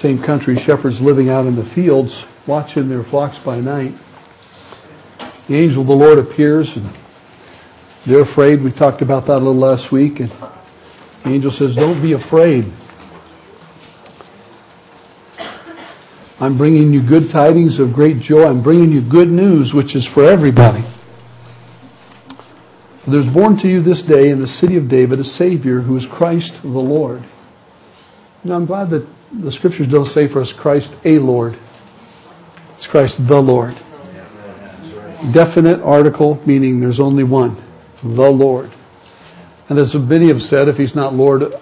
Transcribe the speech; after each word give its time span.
same 0.00 0.22
country, 0.22 0.56
shepherds 0.56 0.98
living 0.98 1.28
out 1.28 1.46
in 1.46 1.56
the 1.56 1.62
fields, 1.62 2.24
watching 2.46 2.88
their 2.88 3.02
flocks 3.02 3.38
by 3.38 3.60
night. 3.60 3.94
The 5.46 5.56
angel 5.56 5.82
of 5.82 5.88
the 5.88 5.94
Lord 5.94 6.16
appears 6.16 6.74
and 6.74 6.88
they're 8.06 8.22
afraid. 8.22 8.62
We 8.62 8.72
talked 8.72 9.02
about 9.02 9.26
that 9.26 9.34
a 9.34 9.44
little 9.44 9.54
last 9.54 9.92
week. 9.92 10.20
And 10.20 10.30
the 10.30 11.28
angel 11.28 11.50
says, 11.50 11.76
Don't 11.76 12.00
be 12.00 12.12
afraid. 12.12 12.72
I'm 16.40 16.56
bringing 16.56 16.94
you 16.94 17.02
good 17.02 17.28
tidings 17.28 17.78
of 17.78 17.92
great 17.92 18.20
joy. 18.20 18.46
I'm 18.46 18.62
bringing 18.62 18.92
you 18.92 19.02
good 19.02 19.28
news, 19.28 19.74
which 19.74 19.94
is 19.94 20.06
for 20.06 20.24
everybody. 20.24 20.82
There's 23.06 23.28
born 23.28 23.58
to 23.58 23.68
you 23.68 23.82
this 23.82 24.02
day 24.02 24.30
in 24.30 24.40
the 24.40 24.48
city 24.48 24.78
of 24.78 24.88
David 24.88 25.20
a 25.20 25.24
Savior 25.24 25.80
who 25.80 25.94
is 25.98 26.06
Christ 26.06 26.62
the 26.62 26.68
Lord. 26.68 27.22
Know, 28.44 28.56
I'm 28.56 28.64
glad 28.64 28.88
that 28.90 29.06
the 29.32 29.52
scriptures 29.52 29.88
don't 29.88 30.06
say 30.06 30.26
for 30.26 30.40
us 30.40 30.52
Christ 30.52 30.96
a 31.04 31.18
Lord. 31.18 31.56
It's 32.74 32.86
Christ 32.86 33.26
the 33.26 33.40
Lord. 33.40 33.76
Definite 35.32 35.80
article 35.82 36.40
meaning 36.46 36.80
there's 36.80 37.00
only 37.00 37.24
one. 37.24 37.56
The 38.02 38.30
Lord. 38.30 38.70
And 39.68 39.78
as 39.78 39.94
many 39.94 40.28
have 40.28 40.42
said, 40.42 40.68
if 40.68 40.78
he's 40.78 40.94
not 40.94 41.14
Lord 41.14 41.54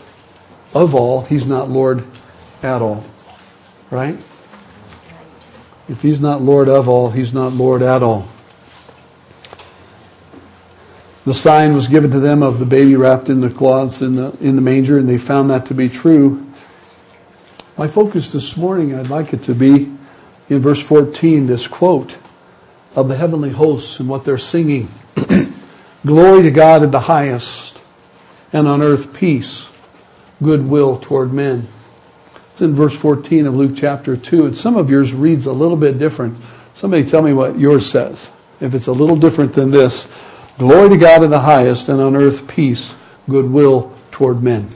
of 0.73 0.95
all, 0.95 1.23
he's 1.23 1.47
not 1.47 1.69
Lord 1.69 2.05
at 2.63 2.81
all. 2.81 3.05
Right? 3.91 4.17
If 5.89 6.03
he's 6.03 6.21
not 6.21 6.43
Lord 6.43 6.69
of 6.69 6.89
all, 6.89 7.11
he's 7.11 7.33
not 7.33 7.53
Lord 7.53 7.83
at 7.83 8.03
all. 8.03 8.29
The 11.25 11.35
sign 11.35 11.75
was 11.75 11.89
given 11.89 12.11
to 12.13 12.21
them 12.21 12.43
of 12.43 12.59
the 12.59 12.67
baby 12.67 12.97
wrapped 12.97 13.29
in 13.29 13.43
the 13.43 13.51
cloths 13.51 14.01
in 14.01 14.17
the, 14.17 14.35
in 14.41 14.57
the 14.57 14.63
manger, 14.63 14.99
and 14.99 15.07
they 15.07 15.19
found 15.19 15.51
that 15.51 15.67
to 15.67 15.75
be 15.75 15.89
true. 15.89 16.48
My 17.79 17.87
focus 17.87 18.33
this 18.33 18.57
morning, 18.57 18.95
I'd 18.95 19.09
like 19.09 19.33
it 19.33 19.45
to 19.45 19.55
be 19.55 19.91
in 20.49 20.59
verse 20.59 20.83
14, 20.83 21.47
this 21.47 21.69
quote 21.69 22.17
of 22.97 23.09
the 23.09 23.17
heavenly 23.17 23.51
hosts 23.51 24.01
and 24.01 24.09
what 24.09 24.25
they're 24.25 24.37
singing. 24.37 24.89
Glory 26.05 26.43
to 26.43 26.51
God 26.51 26.83
in 26.83 26.91
the 26.91 26.99
highest, 26.99 27.81
and 28.53 28.67
on 28.67 28.83
earth 28.83 29.15
peace, 29.15 29.69
goodwill 30.43 30.99
toward 30.99 31.33
men. 31.33 31.69
It's 32.51 32.61
in 32.61 32.75
verse 32.75 32.97
14 32.97 33.47
of 33.47 33.55
Luke 33.55 33.77
chapter 33.77 34.17
2, 34.17 34.47
and 34.47 34.57
some 34.57 34.77
of 34.77 34.91
yours 34.91 35.15
reads 35.15 35.47
a 35.47 35.53
little 35.53 35.77
bit 35.77 35.99
different. 35.99 36.37
Somebody 36.75 37.05
tell 37.05 37.23
me 37.23 37.33
what 37.33 37.61
yours 37.61 37.89
says. 37.89 38.33
If 38.61 38.75
it's 38.75 38.89
a 38.89 38.93
little 38.93 39.17
different 39.17 39.53
than 39.53 39.71
this, 39.71 40.11
Glory 40.59 40.89
to 40.89 40.97
God 40.97 41.23
in 41.23 41.31
the 41.31 41.39
highest, 41.39 41.89
and 41.89 42.01
on 42.01 42.17
earth 42.17 42.49
peace, 42.49 42.97
goodwill 43.29 43.95
toward 44.11 44.43
men. 44.43 44.69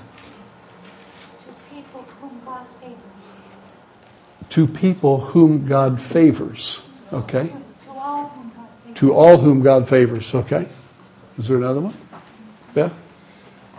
To 4.52 4.66
people 4.66 5.20
whom 5.20 5.66
God 5.66 5.98
favors. 6.00 6.82
Okay? 7.10 7.52
To 8.96 9.14
all 9.14 9.38
whom 9.38 9.62
God 9.62 9.88
favors. 9.88 10.34
Okay? 10.34 10.68
Is 11.38 11.48
there 11.48 11.56
another 11.56 11.80
one? 11.80 11.94
Yeah? 12.74 12.90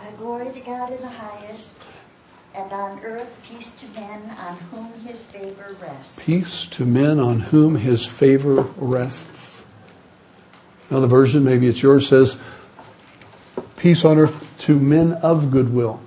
Uh, 0.00 0.10
glory 0.18 0.50
to 0.52 0.60
God 0.60 0.92
in 0.92 1.00
the 1.00 1.08
highest, 1.08 1.80
and 2.56 2.72
on 2.72 2.98
earth 3.04 3.32
peace 3.48 3.70
to 3.70 3.86
men 4.00 4.22
on 4.38 4.56
whom 4.72 4.92
his 5.06 5.24
favor 5.26 5.76
rests. 5.80 6.18
Peace 6.20 6.66
to 6.66 6.84
men 6.84 7.20
on 7.20 7.38
whom 7.38 7.76
his 7.76 8.04
favor 8.06 8.62
rests. 8.76 9.64
Another 10.90 11.06
version, 11.06 11.44
maybe 11.44 11.68
it's 11.68 11.82
yours, 11.82 12.08
says, 12.08 12.36
Peace 13.76 14.04
on 14.04 14.18
earth 14.18 14.52
to 14.58 14.78
men 14.78 15.12
of 15.12 15.50
goodwill. 15.50 16.00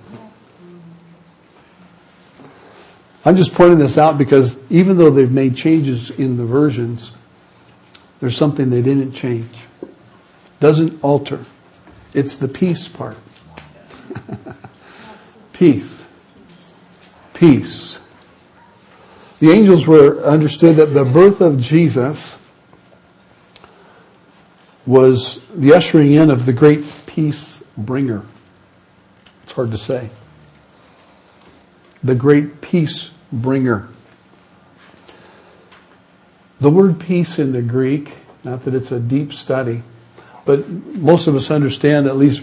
I'm 3.28 3.36
just 3.36 3.52
pointing 3.52 3.78
this 3.78 3.98
out 3.98 4.16
because 4.16 4.58
even 4.70 4.96
though 4.96 5.10
they've 5.10 5.30
made 5.30 5.54
changes 5.54 6.08
in 6.08 6.38
the 6.38 6.46
versions, 6.46 7.10
there's 8.20 8.34
something 8.34 8.70
they 8.70 8.80
didn't 8.80 9.12
change. 9.12 9.54
Doesn't 10.60 11.04
alter. 11.04 11.40
It's 12.14 12.36
the 12.36 12.48
peace 12.48 12.88
part. 12.88 13.18
peace. 15.52 16.06
Peace. 17.34 18.00
The 19.40 19.50
angels 19.50 19.86
were 19.86 20.22
understood 20.22 20.76
that 20.76 20.94
the 20.94 21.04
birth 21.04 21.42
of 21.42 21.60
Jesus 21.60 22.38
was 24.86 25.42
the 25.54 25.74
ushering 25.74 26.14
in 26.14 26.30
of 26.30 26.46
the 26.46 26.54
great 26.54 26.82
peace 27.04 27.62
bringer. 27.76 28.22
It's 29.42 29.52
hard 29.52 29.70
to 29.72 29.76
say. 29.76 30.08
The 32.02 32.14
great 32.14 32.62
peace 32.62 33.10
bringer. 33.32 33.88
The 36.60 36.70
word 36.70 36.98
peace 36.98 37.38
in 37.38 37.52
the 37.52 37.62
Greek, 37.62 38.16
not 38.42 38.64
that 38.64 38.74
it's 38.74 38.90
a 38.90 38.98
deep 38.98 39.32
study, 39.32 39.82
but 40.44 40.68
most 40.68 41.26
of 41.26 41.36
us 41.36 41.50
understand 41.50 42.06
at 42.06 42.16
least 42.16 42.42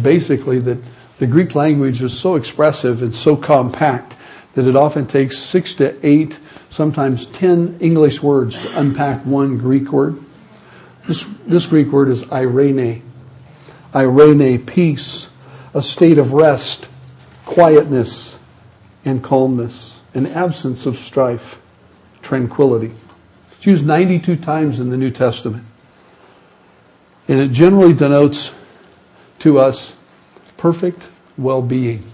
basically 0.00 0.58
that 0.60 0.78
the 1.18 1.26
Greek 1.26 1.54
language 1.54 2.02
is 2.02 2.18
so 2.18 2.34
expressive 2.34 3.02
and 3.02 3.14
so 3.14 3.36
compact 3.36 4.16
that 4.54 4.66
it 4.66 4.76
often 4.76 5.06
takes 5.06 5.38
six 5.38 5.74
to 5.74 5.96
eight, 6.06 6.38
sometimes 6.70 7.26
ten 7.26 7.76
English 7.80 8.22
words 8.22 8.60
to 8.60 8.80
unpack 8.80 9.24
one 9.24 9.58
Greek 9.58 9.92
word. 9.92 10.18
This, 11.06 11.24
this 11.46 11.66
Greek 11.66 11.88
word 11.88 12.08
is 12.08 12.30
irene. 12.32 13.02
Eirene, 13.92 14.64
peace, 14.66 15.28
a 15.72 15.82
state 15.82 16.18
of 16.18 16.32
rest, 16.32 16.88
quietness, 17.44 18.36
and 19.04 19.22
calmness, 19.22 19.93
an 20.14 20.26
absence 20.26 20.86
of 20.86 20.96
strife, 20.96 21.60
tranquility. 22.22 22.92
It's 23.56 23.66
used 23.66 23.84
92 23.84 24.36
times 24.36 24.80
in 24.80 24.90
the 24.90 24.96
New 24.96 25.10
Testament. 25.10 25.64
And 27.28 27.40
it 27.40 27.50
generally 27.50 27.94
denotes 27.94 28.52
to 29.40 29.58
us 29.58 29.94
perfect 30.56 31.08
well-being. 31.36 32.10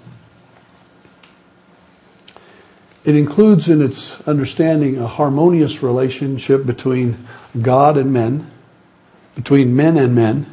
It 3.04 3.16
includes 3.16 3.68
in 3.68 3.82
its 3.82 4.20
understanding 4.22 4.98
a 4.98 5.06
harmonious 5.06 5.82
relationship 5.82 6.66
between 6.66 7.16
God 7.60 7.96
and 7.96 8.12
men, 8.12 8.50
between 9.34 9.74
men 9.74 9.96
and 9.96 10.14
men, 10.14 10.46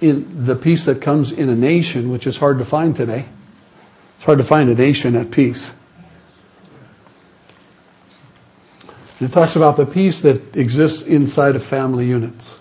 in 0.00 0.44
the 0.44 0.56
peace 0.56 0.84
that 0.86 1.02
comes 1.02 1.32
in 1.32 1.48
a 1.48 1.54
nation, 1.54 2.10
which 2.10 2.26
is 2.26 2.36
hard 2.36 2.58
to 2.58 2.64
find 2.64 2.94
today. 2.94 3.26
It's 4.18 4.24
hard 4.24 4.38
to 4.38 4.44
find 4.44 4.68
a 4.68 4.74
nation 4.74 5.14
at 5.14 5.30
peace. 5.30 5.70
And 9.20 9.30
it 9.30 9.32
talks 9.32 9.54
about 9.54 9.76
the 9.76 9.86
peace 9.86 10.22
that 10.22 10.56
exists 10.56 11.02
inside 11.02 11.54
of 11.54 11.62
family 11.62 12.04
units. 12.04 12.58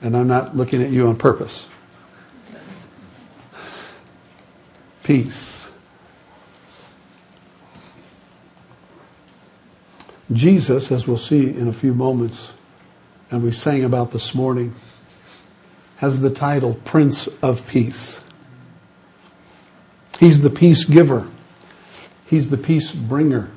And 0.00 0.16
I'm 0.16 0.28
not 0.28 0.56
looking 0.56 0.80
at 0.80 0.90
you 0.90 1.08
on 1.08 1.16
purpose. 1.16 1.66
Peace. 5.02 5.68
Jesus, 10.32 10.92
as 10.92 11.08
we'll 11.08 11.16
see 11.16 11.50
in 11.50 11.66
a 11.66 11.72
few 11.72 11.94
moments, 11.94 12.52
and 13.32 13.42
we 13.42 13.50
sang 13.50 13.82
about 13.82 14.12
this 14.12 14.36
morning, 14.36 14.72
has 15.96 16.20
the 16.20 16.30
title 16.30 16.74
Prince 16.84 17.26
of 17.42 17.66
Peace. 17.66 18.21
He's 20.22 20.40
the 20.40 20.50
peace 20.50 20.84
giver. 20.84 21.28
He's 22.26 22.48
the 22.48 22.56
peace 22.56 22.92
bringer. 22.92 23.50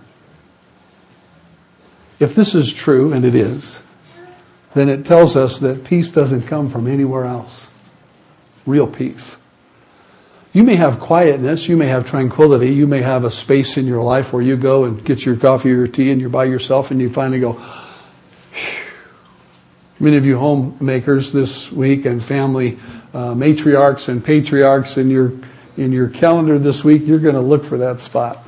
If 2.20 2.34
this 2.34 2.56
is 2.56 2.74
true, 2.74 3.14
and 3.14 3.24
it 3.24 3.36
is, 3.36 3.84
then 4.74 4.90
it 4.90 5.06
tells 5.06 5.35
us 5.35 5.59
that 5.59 5.84
peace 5.84 6.12
doesn't 6.12 6.47
come 6.47 6.70
from 6.70 6.88
anywhere 6.88 7.26
else. 7.26 7.70
Real 8.66 8.88
peace. 8.88 9.38
You 10.53 10.64
may 10.64 10.73
have 10.73 11.00
quietness, 11.00 11.70
you 11.70 11.78
may 11.78 11.85
have 11.85 12.09
tranquility, 12.09 12.73
you 12.73 12.88
may 12.88 13.03
have 13.03 13.26
a 13.26 13.32
space 13.32 13.78
in 13.78 13.85
your 13.85 14.02
life 14.02 14.34
where 14.34 14.41
you 14.41 14.58
go 14.58 14.85
and 14.85 15.06
get 15.06 15.23
your 15.23 15.35
coffee 15.35 15.72
or 15.72 15.76
your 15.76 15.88
tea 15.88 16.09
and 16.09 16.20
you're 16.20 16.32
by 16.32 16.46
yourself 16.46 16.90
and 16.90 17.00
you 17.00 17.12
finally 17.12 17.41
go, 17.41 17.53
Phew. 18.53 18.91
Many 20.00 20.17
of 20.17 20.26
you 20.26 20.40
homemakers 20.40 21.32
this 21.32 21.72
week 21.72 22.06
and 22.06 22.23
family 22.23 22.79
uh, 23.14 23.35
matriarchs 23.35 24.09
and 24.09 24.26
patriarchs 24.26 24.97
in 24.97 25.12
your 25.12 25.32
in 25.78 25.92
your 25.92 26.10
calendar 26.10 26.58
this 26.58 26.84
week, 26.84 27.04
you're 27.06 27.20
going 27.20 27.36
to 27.36 27.42
look 27.42 27.66
for 27.66 27.78
that 27.78 28.00
spot, 28.00 28.44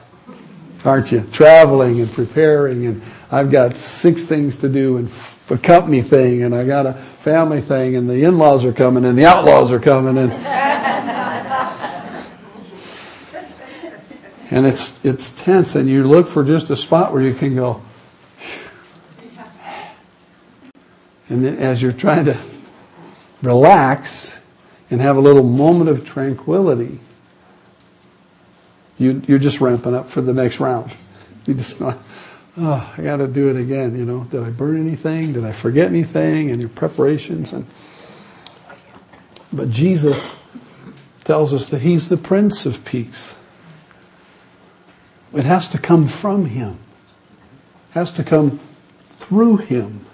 aren't 0.86 1.12
you? 1.12 1.22
Traveling 1.32 2.00
and 2.00 2.12
preparing, 2.12 2.86
and 2.86 3.02
I've 3.32 3.52
got 3.52 3.76
six 3.76 4.26
things 4.26 4.58
to 4.58 4.70
do, 4.70 4.98
and 4.98 5.12
a 5.50 5.58
company 5.58 6.02
thing, 6.02 6.44
and 6.44 6.56
I 6.56 6.66
got 6.66 6.86
a 6.86 6.94
family 6.94 7.62
thing, 7.62 7.96
and 7.96 8.10
the 8.10 8.24
in-laws 8.24 8.66
are 8.66 8.74
coming, 8.74 9.06
and 9.06 9.18
the 9.18 9.26
outlaws 9.26 9.72
are 9.72 9.80
coming, 9.80 10.18
and 10.18 10.34
and 14.52 14.66
it's 14.66 15.04
it's 15.06 15.32
tense, 15.32 15.76
and 15.76 15.90
you 15.90 16.04
look 16.04 16.28
for 16.28 16.44
just 16.44 16.70
a 16.70 16.76
spot 16.76 17.14
where 17.14 17.22
you 17.22 17.34
can 17.34 17.56
go. 17.56 17.82
And 21.30 21.46
as 21.46 21.82
you're 21.82 21.92
trying 21.92 22.24
to 22.24 22.38
relax 23.42 24.40
and 24.90 25.02
have 25.02 25.18
a 25.18 25.20
little 25.20 25.44
moment 25.44 25.90
of 25.90 26.06
tranquility, 26.06 27.02
You, 28.98 29.22
you're 29.28 29.40
just 29.40 29.62
ramping 29.62 29.94
up 29.94 30.10
for 30.10 30.22
the 30.22 30.34
next 30.34 30.60
round. 30.60 30.92
You 31.46 31.54
just 31.54 31.82
oh, 31.82 32.94
I 32.98 33.02
got 33.02 33.18
to 33.18 33.28
do 33.28 33.50
it 33.50 33.58
again. 33.58 33.98
You 33.98 34.06
know, 34.06 34.24
did 34.26 34.44
I 34.44 34.50
burn 34.50 34.80
anything? 34.80 35.34
Did 35.34 35.46
I 35.46 35.52
forget 35.52 35.88
anything? 35.88 36.52
And 36.52 36.62
your 36.62 36.70
preparations 36.70 37.54
and. 37.54 37.66
But 39.54 39.70
Jesus 39.70 40.34
tells 41.24 41.54
us 41.54 41.70
that 41.70 41.82
He's 41.82 42.10
the 42.10 42.18
Prince 42.18 42.66
of 42.66 42.84
Peace. 42.84 43.36
It 45.34 45.46
has 45.46 45.68
to 45.70 45.78
come 45.78 46.08
from 46.08 46.46
Him. 46.46 46.80
It 47.92 47.94
has 47.94 48.12
to 48.14 48.24
come 48.24 48.60
through 49.18 49.58
Him, 49.58 50.06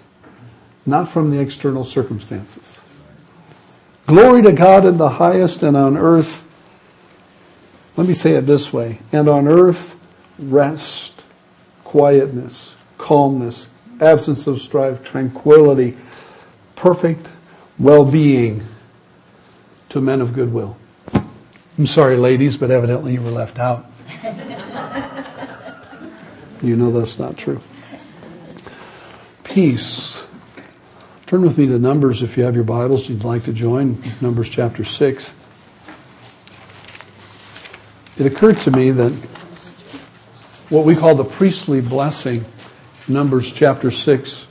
not 0.86 1.08
from 1.08 1.30
the 1.30 1.40
external 1.40 1.84
circumstances. 1.84 2.80
Glory 4.06 4.42
to 4.42 4.52
God 4.52 4.84
in 4.84 4.98
the 4.98 5.08
highest 5.08 5.62
and 5.62 5.76
on 5.76 5.96
earth. 5.96 6.43
Let 7.96 8.08
me 8.08 8.14
say 8.14 8.32
it 8.32 8.42
this 8.42 8.72
way. 8.72 8.98
And 9.12 9.28
on 9.28 9.46
earth, 9.46 9.96
rest, 10.38 11.24
quietness, 11.84 12.74
calmness, 12.98 13.68
absence 14.00 14.46
of 14.46 14.60
strife, 14.60 15.04
tranquility, 15.04 15.96
perfect 16.74 17.28
well-being 17.78 18.62
to 19.90 20.00
men 20.00 20.20
of 20.20 20.32
goodwill. 20.32 20.76
I'm 21.78 21.86
sorry, 21.86 22.16
ladies, 22.16 22.56
but 22.56 22.70
evidently 22.70 23.14
you 23.14 23.22
were 23.22 23.30
left 23.30 23.58
out. 23.58 23.86
you 26.62 26.76
know 26.76 26.90
that's 26.90 27.18
not 27.18 27.36
true. 27.36 27.60
Peace. 29.44 30.26
Turn 31.26 31.42
with 31.42 31.58
me 31.58 31.66
to 31.66 31.78
Numbers 31.78 32.22
if 32.22 32.36
you 32.36 32.44
have 32.44 32.54
your 32.54 32.64
Bibles. 32.64 33.08
You'd 33.08 33.24
like 33.24 33.44
to 33.44 33.52
join 33.52 34.02
Numbers 34.20 34.48
chapter 34.48 34.84
6. 34.84 35.32
It 38.16 38.26
occurred 38.26 38.58
to 38.58 38.70
me 38.70 38.92
that 38.92 39.10
what 40.68 40.84
we 40.84 40.94
call 40.94 41.16
the 41.16 41.24
priestly 41.24 41.80
blessing, 41.80 42.44
Numbers 43.08 43.50
chapter 43.50 43.90
6, 43.90 44.46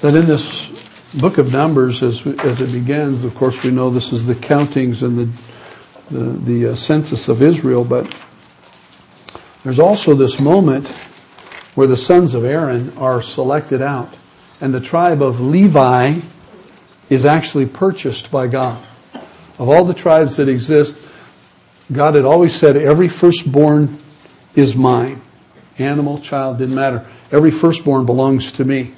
that 0.00 0.14
in 0.14 0.26
this 0.26 0.68
book 1.14 1.38
of 1.38 1.52
Numbers, 1.52 2.04
as, 2.04 2.24
as 2.24 2.60
it 2.60 2.70
begins, 2.70 3.24
of 3.24 3.34
course, 3.34 3.64
we 3.64 3.72
know 3.72 3.90
this 3.90 4.12
is 4.12 4.26
the 4.26 4.36
countings 4.36 5.02
and 5.02 5.18
the, 5.18 6.16
the, 6.16 6.24
the 6.60 6.72
uh, 6.72 6.74
census 6.76 7.28
of 7.28 7.42
Israel, 7.42 7.84
but 7.84 8.14
there's 9.64 9.80
also 9.80 10.14
this 10.14 10.38
moment 10.38 10.86
where 11.74 11.88
the 11.88 11.96
sons 11.96 12.34
of 12.34 12.44
Aaron 12.44 12.96
are 12.96 13.20
selected 13.20 13.82
out, 13.82 14.14
and 14.60 14.72
the 14.72 14.80
tribe 14.80 15.20
of 15.20 15.40
Levi 15.40 16.20
is 17.10 17.24
actually 17.24 17.66
purchased 17.66 18.30
by 18.30 18.46
God. 18.46 18.80
Of 19.58 19.68
all 19.68 19.84
the 19.84 19.94
tribes 19.94 20.36
that 20.36 20.48
exist, 20.48 21.03
God 21.92 22.14
had 22.14 22.24
always 22.24 22.54
said, 22.54 22.76
every 22.76 23.08
firstborn 23.08 23.98
is 24.54 24.74
mine. 24.74 25.20
Animal, 25.78 26.18
child, 26.18 26.58
didn't 26.58 26.74
matter. 26.74 27.06
Every 27.30 27.50
firstborn 27.50 28.06
belongs 28.06 28.52
to 28.52 28.64
me. 28.64 28.92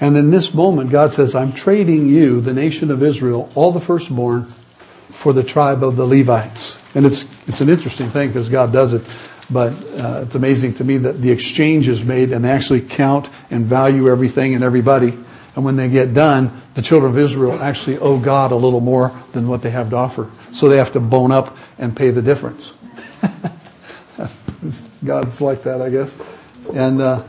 And 0.00 0.16
in 0.16 0.30
this 0.30 0.52
moment, 0.52 0.90
God 0.90 1.12
says, 1.12 1.34
I'm 1.34 1.52
trading 1.52 2.08
you, 2.08 2.40
the 2.40 2.52
nation 2.52 2.90
of 2.90 3.02
Israel, 3.02 3.50
all 3.54 3.70
the 3.70 3.80
firstborn, 3.80 4.46
for 5.10 5.32
the 5.32 5.44
tribe 5.44 5.84
of 5.84 5.94
the 5.94 6.04
Levites. 6.04 6.76
And 6.94 7.06
it's, 7.06 7.24
it's 7.46 7.60
an 7.60 7.68
interesting 7.68 8.08
thing 8.08 8.28
because 8.28 8.48
God 8.48 8.72
does 8.72 8.94
it. 8.94 9.02
But 9.48 9.72
uh, 10.00 10.22
it's 10.26 10.34
amazing 10.34 10.74
to 10.74 10.84
me 10.84 10.96
that 10.98 11.20
the 11.20 11.30
exchange 11.30 11.86
is 11.86 12.04
made 12.04 12.32
and 12.32 12.44
they 12.44 12.50
actually 12.50 12.80
count 12.80 13.28
and 13.50 13.66
value 13.66 14.10
everything 14.10 14.54
and 14.54 14.64
everybody. 14.64 15.16
And 15.54 15.64
when 15.64 15.76
they 15.76 15.88
get 15.88 16.14
done, 16.14 16.62
the 16.74 16.82
children 16.82 17.12
of 17.12 17.18
Israel 17.18 17.60
actually 17.62 17.98
owe 17.98 18.18
God 18.18 18.52
a 18.52 18.56
little 18.56 18.80
more 18.80 19.12
than 19.32 19.48
what 19.48 19.62
they 19.62 19.70
have 19.70 19.90
to 19.90 19.96
offer. 19.96 20.30
So 20.52 20.68
they 20.68 20.78
have 20.78 20.92
to 20.92 21.00
bone 21.00 21.30
up 21.30 21.56
and 21.78 21.94
pay 21.94 22.10
the 22.10 22.22
difference. 22.22 22.72
God's 25.04 25.40
like 25.40 25.64
that, 25.64 25.82
I 25.82 25.90
guess. 25.90 26.14
And 26.72 27.02
uh, 27.02 27.24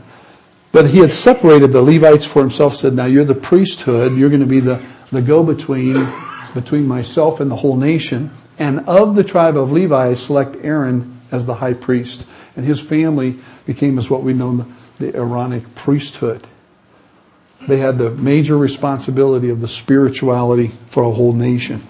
but 0.74 0.90
he 0.90 0.98
had 0.98 1.12
separated 1.12 1.68
the 1.68 1.80
Levites 1.80 2.26
for 2.26 2.40
himself, 2.40 2.74
said, 2.74 2.94
now 2.94 3.04
you're 3.04 3.24
the 3.24 3.32
priesthood, 3.32 4.16
you're 4.16 4.28
going 4.28 4.40
to 4.40 4.46
be 4.46 4.58
the, 4.58 4.82
the 5.12 5.22
go-between 5.22 6.04
between 6.52 6.88
myself 6.88 7.38
and 7.38 7.48
the 7.48 7.54
whole 7.54 7.76
nation. 7.76 8.32
And 8.58 8.80
of 8.88 9.14
the 9.14 9.22
tribe 9.22 9.56
of 9.56 9.70
Levi, 9.70 10.14
select 10.14 10.56
Aaron 10.64 11.16
as 11.30 11.46
the 11.46 11.54
high 11.54 11.74
priest. 11.74 12.26
And 12.56 12.66
his 12.66 12.80
family 12.80 13.38
became 13.66 13.98
as 13.98 14.10
what 14.10 14.24
we 14.24 14.32
know 14.32 14.56
the, 14.56 14.66
the 14.98 15.16
Aaronic 15.16 15.76
priesthood. 15.76 16.44
They 17.66 17.78
had 17.78 17.98
the 17.98 18.10
major 18.10 18.58
responsibility 18.58 19.48
of 19.48 19.60
the 19.60 19.68
spirituality 19.68 20.72
for 20.88 21.02
a 21.02 21.10
whole 21.10 21.32
nation. 21.32 21.82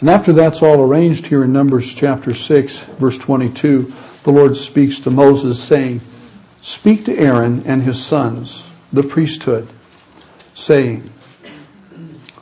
And 0.00 0.10
after 0.10 0.32
that's 0.32 0.62
all 0.62 0.80
arranged 0.82 1.26
here 1.26 1.44
in 1.44 1.52
Numbers 1.52 1.94
chapter 1.94 2.34
6, 2.34 2.78
verse 2.98 3.18
22, 3.18 3.92
the 4.24 4.30
Lord 4.30 4.56
speaks 4.56 5.00
to 5.00 5.10
Moses 5.10 5.62
saying, 5.62 6.00
Speak 6.60 7.04
to 7.04 7.16
Aaron 7.16 7.62
and 7.66 7.82
his 7.82 8.04
sons, 8.04 8.64
the 8.92 9.02
priesthood, 9.02 9.68
saying, 10.54 11.10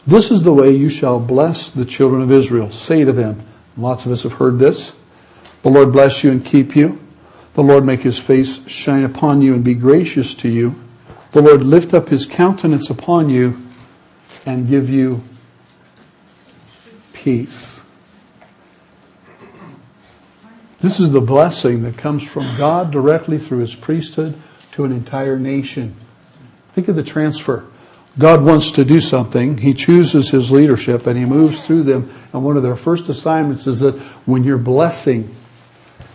This 0.06 0.30
is 0.30 0.42
the 0.42 0.54
way 0.54 0.70
you 0.70 0.88
shall 0.88 1.20
bless 1.20 1.70
the 1.70 1.84
children 1.84 2.22
of 2.22 2.32
Israel. 2.32 2.72
Say 2.72 3.04
to 3.04 3.12
them, 3.12 3.42
lots 3.76 4.06
of 4.06 4.12
us 4.12 4.22
have 4.22 4.34
heard 4.34 4.58
this, 4.58 4.94
the 5.62 5.70
Lord 5.70 5.92
bless 5.92 6.22
you 6.22 6.30
and 6.30 6.44
keep 6.44 6.76
you. 6.76 7.00
The 7.54 7.62
Lord 7.62 7.84
make 7.84 8.00
his 8.00 8.18
face 8.18 8.66
shine 8.66 9.04
upon 9.04 9.42
you 9.42 9.54
and 9.54 9.64
be 9.64 9.74
gracious 9.74 10.34
to 10.36 10.48
you. 10.48 10.83
The 11.34 11.42
Lord 11.42 11.64
lift 11.64 11.94
up 11.94 12.10
his 12.10 12.26
countenance 12.26 12.90
upon 12.90 13.28
you 13.28 13.60
and 14.46 14.69
give 14.69 14.88
you 14.88 15.20
peace. 17.12 17.82
This 20.78 21.00
is 21.00 21.10
the 21.10 21.20
blessing 21.20 21.82
that 21.82 21.98
comes 21.98 22.22
from 22.22 22.44
God 22.56 22.92
directly 22.92 23.38
through 23.38 23.58
his 23.58 23.75
priesthood 23.75 24.40
to 24.75 24.84
an 24.84 24.92
entire 24.92 25.36
nation. 25.36 25.96
Think 26.72 26.86
of 26.86 26.94
the 26.94 27.02
transfer. 27.02 27.64
God 28.16 28.44
wants 28.44 28.70
to 28.70 28.84
do 28.84 29.00
something. 29.00 29.58
He 29.58 29.75
chooses 29.75 30.31
his 30.31 30.52
leadership 30.52 31.08
and 31.08 31.19
he 31.19 31.25
moves 31.25 31.66
through 31.66 31.82
them. 31.82 32.14
And 32.32 32.44
one 32.44 32.56
of 32.56 32.62
their 32.62 32.76
first 32.76 33.08
assignments 33.08 33.66
is 33.66 33.81
that 33.81 33.96
when 34.25 34.44
you're 34.44 34.56
blessing, 34.56 35.34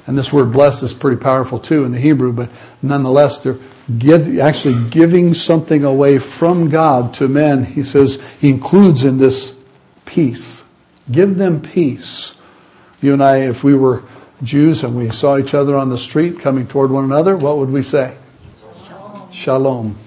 and 0.09 0.17
this 0.17 0.33
word 0.33 0.51
bless 0.51 0.81
is 0.81 0.91
pretty 0.91 1.21
powerful 1.21 1.59
too 1.59 1.83
in 1.83 1.91
the 1.91 1.99
Hebrew, 1.99 2.33
but 2.33 2.49
nonetheless, 2.81 3.41
they're 3.41 3.59
give, 3.95 4.39
actually 4.39 4.89
giving 4.89 5.35
something 5.35 5.83
away 5.83 6.17
from 6.17 6.71
God 6.71 7.13
to 7.13 7.27
men. 7.27 7.63
He 7.63 7.83
says 7.83 8.19
he 8.41 8.49
includes 8.49 9.03
in 9.03 9.19
this 9.19 9.53
peace. 10.05 10.63
Give 11.11 11.35
them 11.35 11.61
peace. 11.61 12.33
You 13.01 13.13
and 13.13 13.23
I, 13.23 13.41
if 13.41 13.63
we 13.63 13.75
were 13.75 14.01
Jews 14.41 14.83
and 14.83 14.97
we 14.97 15.11
saw 15.11 15.37
each 15.37 15.53
other 15.53 15.77
on 15.77 15.91
the 15.91 15.97
street 15.99 16.39
coming 16.39 16.65
toward 16.65 16.89
one 16.89 17.03
another, 17.03 17.37
what 17.37 17.59
would 17.59 17.69
we 17.69 17.83
say? 17.83 18.17
Shalom. 18.87 19.31
shalom. 19.31 19.97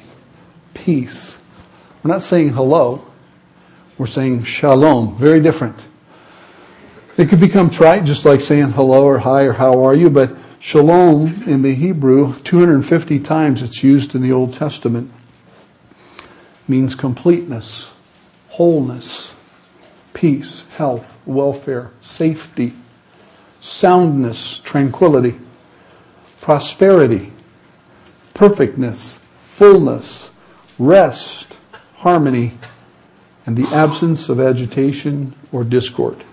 Peace. 0.74 1.38
We're 2.02 2.10
not 2.10 2.22
saying 2.22 2.54
hello. 2.54 3.06
We're 3.98 4.06
saying 4.06 4.42
shalom. 4.42 5.14
Very 5.14 5.40
different. 5.40 5.76
It 7.18 7.28
could 7.28 7.40
become 7.40 7.68
trite, 7.68 8.04
just 8.04 8.24
like 8.24 8.40
saying 8.40 8.70
hello 8.70 9.04
or 9.04 9.18
hi 9.18 9.42
or 9.42 9.52
how 9.52 9.84
are 9.84 9.94
you, 9.94 10.08
but 10.08 10.34
shalom 10.58 11.42
in 11.46 11.60
the 11.60 11.74
Hebrew, 11.74 12.34
250 12.38 13.20
times 13.20 13.62
it's 13.62 13.82
used 13.82 14.14
in 14.14 14.22
the 14.22 14.32
Old 14.32 14.54
Testament, 14.54 15.12
means 16.66 16.94
completeness, 16.94 17.92
wholeness, 18.48 19.34
peace, 20.14 20.64
health, 20.78 21.18
welfare, 21.26 21.90
safety, 22.00 22.72
soundness, 23.60 24.60
tranquility, 24.60 25.38
prosperity, 26.40 27.30
perfectness, 28.32 29.18
fullness, 29.36 30.30
rest, 30.78 31.58
harmony, 31.96 32.56
and 33.44 33.54
the 33.54 33.68
absence 33.74 34.30
of 34.30 34.40
agitation 34.40 35.34
or 35.52 35.62
discord. 35.62 36.24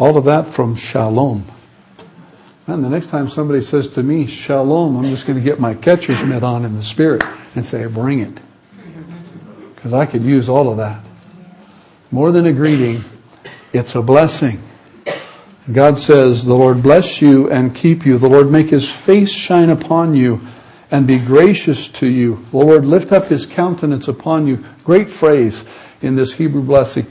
All 0.00 0.16
of 0.16 0.24
that 0.24 0.46
from 0.46 0.76
shalom. 0.76 1.44
And 2.66 2.82
the 2.82 2.88
next 2.88 3.08
time 3.08 3.28
somebody 3.28 3.60
says 3.60 3.90
to 3.90 4.02
me, 4.02 4.26
shalom, 4.26 4.96
I'm 4.96 5.04
just 5.04 5.26
going 5.26 5.38
to 5.38 5.44
get 5.44 5.60
my 5.60 5.74
catcher's 5.74 6.22
mitt 6.24 6.42
on 6.42 6.64
in 6.64 6.74
the 6.74 6.82
spirit 6.82 7.22
and 7.54 7.66
say, 7.66 7.84
bring 7.86 8.20
it. 8.20 8.38
Because 9.74 9.92
I 9.92 10.06
could 10.06 10.22
use 10.22 10.48
all 10.48 10.70
of 10.70 10.78
that. 10.78 11.04
More 12.10 12.32
than 12.32 12.46
a 12.46 12.52
greeting, 12.52 13.04
it's 13.74 13.94
a 13.94 14.00
blessing. 14.00 14.62
God 15.70 15.98
says, 15.98 16.46
the 16.46 16.54
Lord 16.54 16.82
bless 16.82 17.20
you 17.20 17.50
and 17.50 17.74
keep 17.74 18.06
you. 18.06 18.16
The 18.16 18.28
Lord 18.28 18.50
make 18.50 18.70
his 18.70 18.90
face 18.90 19.30
shine 19.30 19.68
upon 19.68 20.14
you 20.14 20.40
and 20.90 21.06
be 21.06 21.18
gracious 21.18 21.88
to 21.88 22.06
you. 22.06 22.42
The 22.52 22.56
Lord 22.56 22.86
lift 22.86 23.12
up 23.12 23.26
his 23.26 23.44
countenance 23.44 24.08
upon 24.08 24.46
you. 24.46 24.64
Great 24.82 25.10
phrase 25.10 25.64
in 26.00 26.16
this 26.16 26.32
Hebrew 26.32 26.62
blessing. 26.62 27.06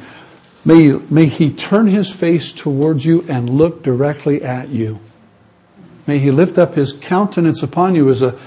May, 0.66 0.90
may 1.10 1.26
he 1.26 1.52
turn 1.52 1.88
his 1.88 2.12
face 2.12 2.52
towards 2.52 3.06
you 3.06 3.26
and 3.30 3.50
look 3.50 3.82
directly 3.82 4.44
at 4.44 4.70
you. 4.70 5.00
May 6.06 6.20
he 6.20 6.32
lift 6.32 6.58
up 6.58 6.76
his 6.76 6.94
countenance 6.94 7.64
upon 7.64 7.96
you 7.96 8.10
is 8.10 8.22
a, 8.22 8.38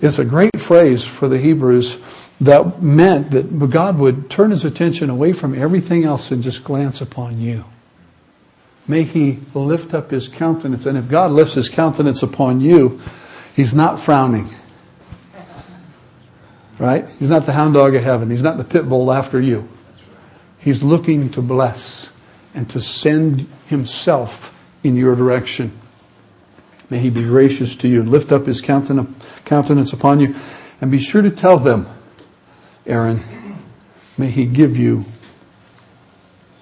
is 0.00 0.18
a 0.18 0.24
great 0.24 0.58
phrase 0.58 1.04
for 1.04 1.28
the 1.28 1.38
Hebrews 1.38 1.98
that 2.40 2.82
meant 2.82 3.30
that 3.30 3.70
God 3.70 3.98
would 3.98 4.30
turn 4.30 4.50
his 4.50 4.64
attention 4.64 5.10
away 5.10 5.32
from 5.32 5.54
everything 5.54 6.04
else 6.04 6.30
and 6.30 6.42
just 6.42 6.64
glance 6.64 7.00
upon 7.00 7.40
you. 7.40 7.64
May 8.88 9.04
he 9.04 9.38
lift 9.54 9.94
up 9.94 10.10
his 10.10 10.28
countenance. 10.28 10.86
And 10.86 10.98
if 10.98 11.08
God 11.08 11.30
lifts 11.30 11.54
his 11.54 11.68
countenance 11.68 12.22
upon 12.22 12.60
you, 12.60 13.00
he's 13.54 13.74
not 13.74 14.00
frowning. 14.00 14.48
Right? 16.78 17.06
He's 17.18 17.30
not 17.30 17.46
the 17.46 17.52
hound 17.52 17.74
dog 17.74 17.94
of 17.94 18.02
heaven. 18.02 18.28
He's 18.30 18.42
not 18.42 18.56
the 18.56 18.64
pit 18.64 18.88
bull 18.88 19.12
after 19.12 19.40
you. 19.40 19.68
He's 20.62 20.82
looking 20.82 21.28
to 21.30 21.42
bless 21.42 22.12
and 22.54 22.70
to 22.70 22.80
send 22.80 23.48
himself 23.66 24.56
in 24.84 24.94
your 24.96 25.16
direction. 25.16 25.76
May 26.88 27.00
he 27.00 27.10
be 27.10 27.24
gracious 27.24 27.74
to 27.76 27.88
you 27.88 28.00
and 28.00 28.08
lift 28.08 28.30
up 28.30 28.46
his 28.46 28.60
countenance 28.60 29.92
upon 29.92 30.20
you. 30.20 30.36
And 30.80 30.90
be 30.90 30.98
sure 30.98 31.20
to 31.20 31.30
tell 31.30 31.58
them, 31.58 31.88
Aaron, 32.86 33.22
may 34.16 34.30
he 34.30 34.46
give 34.46 34.76
you 34.76 35.04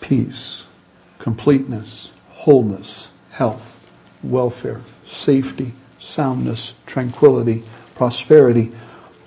peace, 0.00 0.64
completeness, 1.18 2.10
wholeness, 2.30 3.08
health, 3.32 3.86
welfare, 4.22 4.80
safety, 5.04 5.72
soundness, 5.98 6.72
tranquility, 6.86 7.64
prosperity, 7.94 8.72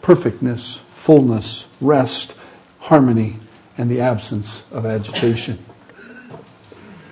perfectness, 0.02 0.80
fullness, 0.92 1.68
rest, 1.80 2.36
harmony, 2.80 3.38
and 3.78 3.90
the 3.90 4.02
absence 4.02 4.64
of 4.72 4.86
agitation. 4.86 5.64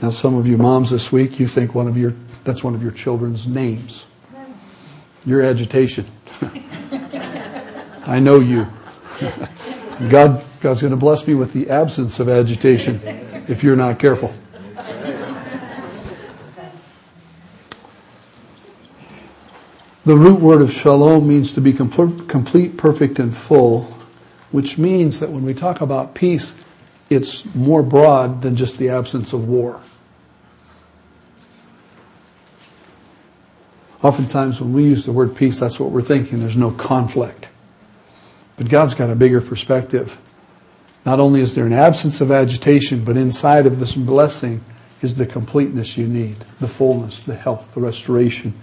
Now 0.01 0.09
some 0.09 0.35
of 0.35 0.47
you 0.47 0.57
moms 0.57 0.89
this 0.89 1.11
week, 1.11 1.39
you 1.39 1.47
think 1.47 1.75
one 1.75 1.87
of 1.87 1.97
your, 1.97 2.13
that's 2.43 2.63
one 2.63 2.75
of 2.75 2.81
your 2.81 2.91
children's 2.91 3.47
names. 3.47 4.05
Your 5.25 5.41
agitation. 5.41 6.05
I 8.07 8.19
know 8.19 8.39
you. 8.39 8.67
God, 10.09 10.43
God's 10.61 10.81
going 10.81 10.91
to 10.91 10.97
bless 10.97 11.27
me 11.27 11.35
with 11.35 11.53
the 11.53 11.69
absence 11.69 12.19
of 12.19 12.27
agitation 12.27 12.99
if 13.47 13.63
you're 13.63 13.75
not 13.75 13.99
careful. 13.99 14.33
The 20.03 20.15
root 20.15 20.39
word 20.39 20.63
of 20.63 20.73
shalom 20.73 21.27
means 21.27 21.51
to 21.51 21.61
be 21.61 21.73
complete, 21.73 22.75
perfect, 22.75 23.19
and 23.19 23.37
full, 23.37 23.95
which 24.51 24.77
means 24.77 25.19
that 25.19 25.29
when 25.29 25.43
we 25.43 25.53
talk 25.53 25.81
about 25.81 26.13
peace, 26.13 26.53
it's 27.09 27.43
more 27.55 27.83
broad 27.83 28.41
than 28.41 28.55
just 28.55 28.77
the 28.77 28.89
absence 28.89 29.33
of 29.33 29.47
war. 29.47 29.81
Oftentimes 34.01 34.59
when 34.59 34.73
we 34.73 34.83
use 34.83 35.05
the 35.05 35.11
word 35.11 35.35
peace, 35.35 35.59
that's 35.59 35.79
what 35.79 35.91
we're 35.91 36.01
thinking. 36.01 36.39
There's 36.39 36.57
no 36.57 36.71
conflict. 36.71 37.49
But 38.57 38.69
God's 38.69 38.95
got 38.95 39.09
a 39.09 39.15
bigger 39.15 39.41
perspective. 39.41 40.17
Not 41.05 41.19
only 41.19 41.41
is 41.41 41.55
there 41.55 41.65
an 41.65 41.73
absence 41.73 42.21
of 42.21 42.31
agitation, 42.31 43.03
but 43.03 43.17
inside 43.17 43.65
of 43.65 43.79
this 43.79 43.93
blessing 43.93 44.63
is 45.01 45.15
the 45.15 45.25
completeness 45.25 45.97
you 45.97 46.07
need, 46.07 46.37
the 46.59 46.67
fullness, 46.67 47.21
the 47.21 47.35
health, 47.35 47.73
the 47.73 47.81
restoration, 47.81 48.53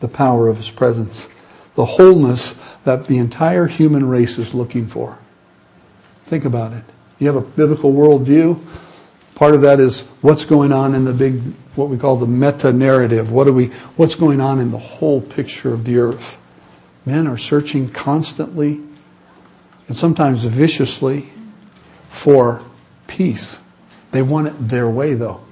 the 0.00 0.08
power 0.08 0.48
of 0.48 0.58
His 0.58 0.70
presence, 0.70 1.26
the 1.74 1.84
wholeness 1.84 2.54
that 2.84 3.06
the 3.06 3.18
entire 3.18 3.66
human 3.66 4.08
race 4.08 4.38
is 4.38 4.54
looking 4.54 4.86
for. 4.86 5.18
Think 6.26 6.44
about 6.44 6.72
it. 6.72 6.84
You 7.18 7.28
have 7.28 7.36
a 7.36 7.40
biblical 7.40 7.92
worldview. 7.92 8.62
Part 9.36 9.54
of 9.54 9.62
that 9.62 9.80
is 9.80 10.00
what's 10.20 10.44
going 10.44 10.72
on 10.72 10.94
in 10.94 11.04
the 11.04 11.12
big, 11.12 11.40
what 11.74 11.88
we 11.88 11.98
call 11.98 12.16
the 12.16 12.26
meta 12.26 12.72
narrative. 12.72 13.30
What 13.30 13.46
are 13.46 13.52
we, 13.52 13.66
what's 13.96 14.14
going 14.14 14.40
on 14.40 14.58
in 14.58 14.70
the 14.70 14.78
whole 14.78 15.20
picture 15.20 15.72
of 15.72 15.84
the 15.84 15.98
earth? 15.98 16.38
Men 17.04 17.26
are 17.26 17.38
searching 17.38 17.88
constantly 17.88 18.80
and 19.88 19.96
sometimes 19.96 20.42
viciously 20.42 21.28
for 22.08 22.62
peace. 23.06 23.58
They 24.10 24.22
want 24.22 24.48
it 24.48 24.68
their 24.68 24.88
way 24.88 25.14
though. 25.14 25.42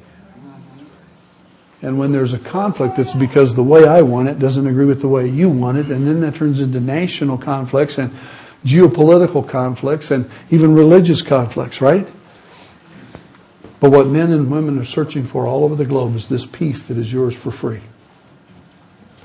And 1.82 1.98
when 1.98 2.12
there's 2.12 2.32
a 2.32 2.38
conflict, 2.38 2.98
it's 2.98 3.12
because 3.12 3.54
the 3.54 3.62
way 3.62 3.86
I 3.86 4.02
want 4.02 4.28
it 4.28 4.38
doesn't 4.38 4.66
agree 4.66 4.86
with 4.86 5.02
the 5.02 5.08
way 5.08 5.28
you 5.28 5.50
want 5.50 5.76
it, 5.76 5.90
and 5.90 6.06
then 6.06 6.20
that 6.22 6.34
turns 6.34 6.58
into 6.58 6.80
national 6.80 7.36
conflicts 7.36 7.98
and 7.98 8.10
geopolitical 8.64 9.46
conflicts 9.46 10.10
and 10.10 10.30
even 10.50 10.74
religious 10.74 11.22
conflicts, 11.22 11.80
right? 11.80 12.06
But 13.80 13.90
what 13.90 14.06
men 14.06 14.32
and 14.32 14.50
women 14.50 14.78
are 14.78 14.84
searching 14.84 15.24
for 15.24 15.46
all 15.46 15.64
over 15.64 15.76
the 15.76 15.84
globe 15.84 16.16
is 16.16 16.28
this 16.28 16.46
peace 16.46 16.86
that 16.86 16.96
is 16.96 17.12
yours 17.12 17.36
for 17.36 17.50
free. 17.50 17.82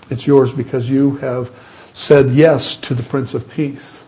It's 0.09 0.27
yours 0.27 0.53
because 0.53 0.89
you 0.89 1.17
have 1.17 1.51
said 1.93 2.31
yes 2.31 2.75
to 2.77 2.93
the 2.93 3.03
Prince 3.03 3.33
of 3.33 3.49
Peace. 3.49 4.03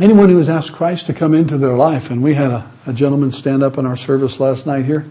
Anyone 0.00 0.28
who 0.28 0.38
has 0.38 0.48
asked 0.48 0.72
Christ 0.72 1.06
to 1.06 1.14
come 1.14 1.34
into 1.34 1.58
their 1.58 1.74
life, 1.74 2.10
and 2.10 2.22
we 2.22 2.34
had 2.34 2.50
a, 2.50 2.70
a 2.86 2.92
gentleman 2.92 3.32
stand 3.32 3.62
up 3.62 3.78
in 3.78 3.86
our 3.86 3.96
service 3.96 4.38
last 4.40 4.66
night 4.66 4.84
here. 4.84 5.04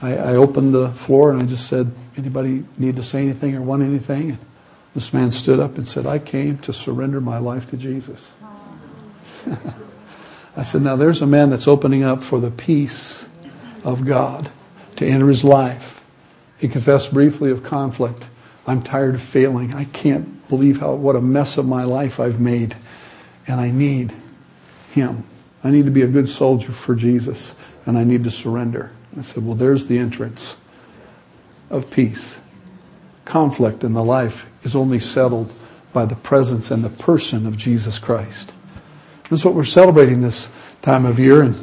I, 0.00 0.16
I, 0.16 0.34
opened 0.36 0.74
the 0.74 0.90
floor 0.90 1.30
and 1.30 1.42
I 1.42 1.46
just 1.46 1.68
said, 1.68 1.90
anybody 2.16 2.64
need 2.76 2.96
to 2.96 3.02
say 3.02 3.22
anything 3.22 3.54
or 3.54 3.62
want 3.62 3.82
anything? 3.82 4.38
This 4.96 5.12
man 5.12 5.30
stood 5.30 5.60
up 5.60 5.76
and 5.76 5.86
said, 5.86 6.06
I 6.06 6.18
came 6.18 6.56
to 6.60 6.72
surrender 6.72 7.20
my 7.20 7.36
life 7.36 7.68
to 7.68 7.76
Jesus. 7.76 8.32
I 10.56 10.62
said, 10.62 10.80
now 10.80 10.96
there's 10.96 11.20
a 11.20 11.26
man 11.26 11.50
that's 11.50 11.68
opening 11.68 12.02
up 12.02 12.22
for 12.22 12.40
the 12.40 12.50
peace 12.50 13.28
of 13.84 14.06
God 14.06 14.50
to 14.96 15.06
enter 15.06 15.28
his 15.28 15.44
life. 15.44 16.02
He 16.56 16.66
confessed 16.66 17.12
briefly 17.12 17.50
of 17.50 17.62
conflict. 17.62 18.24
I'm 18.66 18.80
tired 18.80 19.14
of 19.14 19.20
failing. 19.20 19.74
I 19.74 19.84
can't 19.84 20.48
believe 20.48 20.80
how, 20.80 20.94
what 20.94 21.14
a 21.14 21.20
mess 21.20 21.58
of 21.58 21.66
my 21.66 21.84
life 21.84 22.18
I've 22.18 22.40
made. 22.40 22.74
And 23.46 23.60
I 23.60 23.70
need 23.70 24.14
him. 24.92 25.24
I 25.62 25.72
need 25.72 25.84
to 25.84 25.90
be 25.90 26.00
a 26.00 26.06
good 26.06 26.30
soldier 26.30 26.72
for 26.72 26.94
Jesus. 26.94 27.54
And 27.84 27.98
I 27.98 28.04
need 28.04 28.24
to 28.24 28.30
surrender. 28.30 28.92
I 29.18 29.20
said, 29.20 29.44
well, 29.44 29.56
there's 29.56 29.88
the 29.88 29.98
entrance 29.98 30.56
of 31.68 31.90
peace. 31.90 32.38
Conflict 33.26 33.84
in 33.84 33.92
the 33.92 34.02
life 34.02 34.46
is 34.62 34.74
only 34.74 34.98
settled 35.00 35.52
by 35.92 36.06
the 36.06 36.14
presence 36.14 36.70
and 36.70 36.82
the 36.82 36.88
person 36.88 37.46
of 37.46 37.56
Jesus 37.56 37.98
Christ. 37.98 38.54
That's 39.28 39.44
what 39.44 39.54
we're 39.54 39.64
celebrating 39.64 40.22
this 40.22 40.48
time 40.80 41.04
of 41.04 41.18
year 41.18 41.42
and 41.42 41.56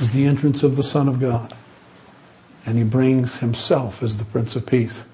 is 0.00 0.12
the 0.12 0.24
entrance 0.24 0.62
of 0.62 0.76
the 0.76 0.82
Son 0.82 1.08
of 1.08 1.20
God. 1.20 1.54
And 2.64 2.78
he 2.78 2.84
brings 2.84 3.38
himself 3.38 4.02
as 4.02 4.16
the 4.16 4.24
Prince 4.24 4.56
of 4.56 4.66
Peace. 4.66 5.04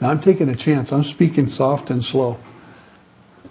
Now 0.00 0.10
I'm 0.10 0.20
taking 0.20 0.50
a 0.50 0.56
chance. 0.56 0.92
I'm 0.92 1.04
speaking 1.04 1.48
soft 1.48 1.90
and 1.90 2.04
slow 2.04 2.38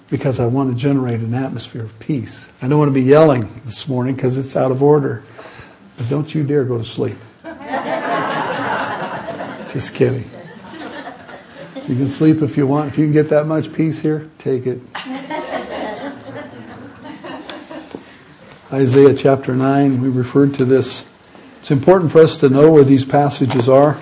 because 0.10 0.40
I 0.40 0.46
want 0.46 0.72
to 0.72 0.78
generate 0.78 1.20
an 1.20 1.34
atmosphere 1.34 1.84
of 1.84 1.98
peace. 2.00 2.48
I 2.62 2.68
don't 2.68 2.78
want 2.78 2.90
to 2.90 2.94
be 2.94 3.02
yelling 3.02 3.62
this 3.66 3.88
morning 3.88 4.16
because 4.16 4.38
it's 4.38 4.56
out 4.56 4.72
of 4.72 4.84
order. 4.84 5.24
But 5.98 6.10
don't 6.10 6.34
you 6.34 6.44
dare 6.44 6.64
go 6.64 6.78
to 6.78 6.86
sleep. 6.86 7.18
Just 9.72 9.94
kidding. 9.94 10.30
You 11.90 11.96
can 11.96 12.08
sleep 12.08 12.44
if 12.44 12.56
you 12.56 12.68
want. 12.68 12.90
If 12.90 13.00
you 13.00 13.06
can 13.06 13.14
get 13.14 13.30
that 13.30 13.48
much 13.48 13.74
peace 13.74 14.00
here, 14.00 14.30
take 14.38 14.68
it. 14.68 14.80
Isaiah 18.72 19.16
chapter 19.16 19.56
9, 19.56 20.00
we 20.00 20.10
referred 20.10 20.54
to 20.54 20.66
this. 20.66 21.04
It's 21.62 21.72
important 21.72 22.12
for 22.12 22.22
us 22.22 22.38
to 22.42 22.50
know 22.50 22.72
where 22.72 22.84
these 22.84 23.06
passages 23.06 23.68
are. 23.68 23.94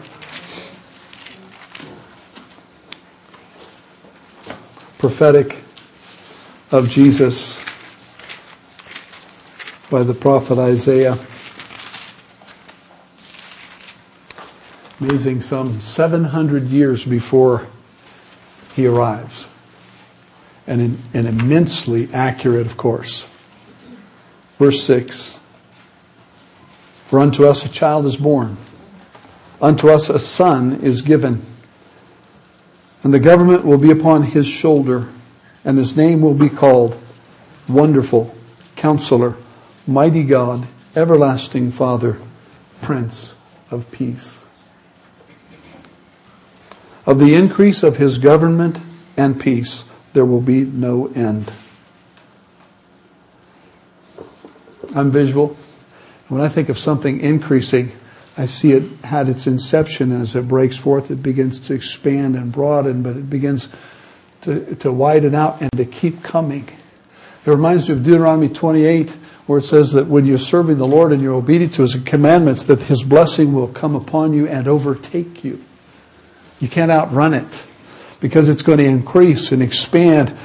Prophetic 4.97 5.59
of 6.71 6.89
Jesus 6.89 7.63
by 9.89 10.03
the 10.03 10.13
prophet 10.13 10.57
Isaiah. 10.57 11.17
Amazing, 14.99 15.39
some 15.39 15.79
700 15.79 16.63
years 16.63 17.05
before 17.05 17.65
he 18.77 18.87
arrives. 18.87 19.49
And, 20.65 20.97
and 21.13 21.27
immensely 21.27 22.09
accurate, 22.13 22.65
of 22.65 22.77
course. 22.77 23.27
Verse 24.57 24.81
6 24.83 25.37
For 27.05 27.19
unto 27.19 27.45
us 27.45 27.65
a 27.65 27.69
child 27.69 28.05
is 28.05 28.15
born, 28.15 28.55
unto 29.61 29.89
us 29.89 30.09
a 30.09 30.19
son 30.19 30.81
is 30.81 31.01
given, 31.01 31.45
and 33.03 33.13
the 33.13 33.19
government 33.19 33.65
will 33.65 33.77
be 33.77 33.91
upon 33.91 34.23
his 34.23 34.47
shoulder 34.47 35.09
and 35.67 35.77
his 35.77 35.97
name 35.97 36.21
will 36.21 36.33
be 36.33 36.47
called 36.47 36.97
Wonderful, 37.67 38.33
Counselor, 38.77 39.35
Mighty 39.85 40.23
God, 40.23 40.65
Everlasting 40.95 41.71
Father, 41.71 42.17
Prince 42.81 43.35
of 43.69 43.91
Peace. 43.91 44.46
Of 47.07 47.19
the 47.19 47.35
increase 47.35 47.83
of 47.83 47.95
his 47.95 48.17
government 48.17 48.81
and 49.15 49.39
peace, 49.39 49.85
there 50.11 50.25
will 50.25 50.41
be 50.41 50.65
no 50.65 51.07
end. 51.07 51.49
I'm 54.93 55.09
visual. 55.09 55.55
When 56.27 56.41
I 56.41 56.49
think 56.49 56.67
of 56.67 56.77
something 56.77 57.21
increasing, 57.21 57.93
I 58.37 58.45
see 58.45 58.73
it 58.73 58.83
had 59.05 59.29
its 59.29 59.47
inception 59.47 60.11
and 60.11 60.21
as 60.21 60.35
it 60.35 60.49
breaks 60.49 60.75
forth, 60.75 61.09
it 61.09 61.23
begins 61.23 61.61
to 61.61 61.73
expand 61.73 62.35
and 62.35 62.51
broaden, 62.51 63.03
but 63.03 63.15
it 63.15 63.29
begins 63.29 63.69
to, 64.41 64.75
to 64.75 64.91
widen 64.91 65.33
out 65.33 65.61
and 65.61 65.71
to 65.77 65.85
keep 65.85 66.21
coming. 66.23 66.67
It 67.45 67.49
reminds 67.49 67.87
me 67.87 67.95
of 67.95 68.03
Deuteronomy 68.03 68.49
28 68.49 69.11
where 69.45 69.59
it 69.59 69.63
says 69.63 69.93
that 69.93 70.07
when 70.07 70.25
you're 70.25 70.37
serving 70.37 70.77
the 70.77 70.85
Lord 70.85 71.13
and 71.13 71.21
you're 71.21 71.35
obedient 71.35 71.73
to 71.75 71.83
His 71.83 71.95
commandments, 71.95 72.65
that 72.65 72.81
His 72.81 73.01
blessing 73.01 73.53
will 73.53 73.69
come 73.69 73.95
upon 73.95 74.33
you 74.33 74.45
and 74.45 74.67
overtake 74.67 75.45
you. 75.45 75.63
You 76.59 76.67
can't 76.67 76.91
outrun 76.91 77.33
it 77.33 77.63
because 78.19 78.49
it's 78.49 78.61
going 78.61 78.79
to 78.79 78.85
increase 78.85 79.51
and 79.51 79.61
expand. 79.61 80.35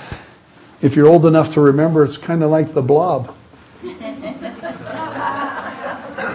If 0.80 0.96
you're 0.96 1.06
old 1.06 1.24
enough 1.26 1.54
to 1.54 1.60
remember, 1.60 2.04
it's 2.04 2.18
kind 2.18 2.42
of 2.42 2.50
like 2.50 2.74
the 2.74 2.82
blob. 2.82 3.34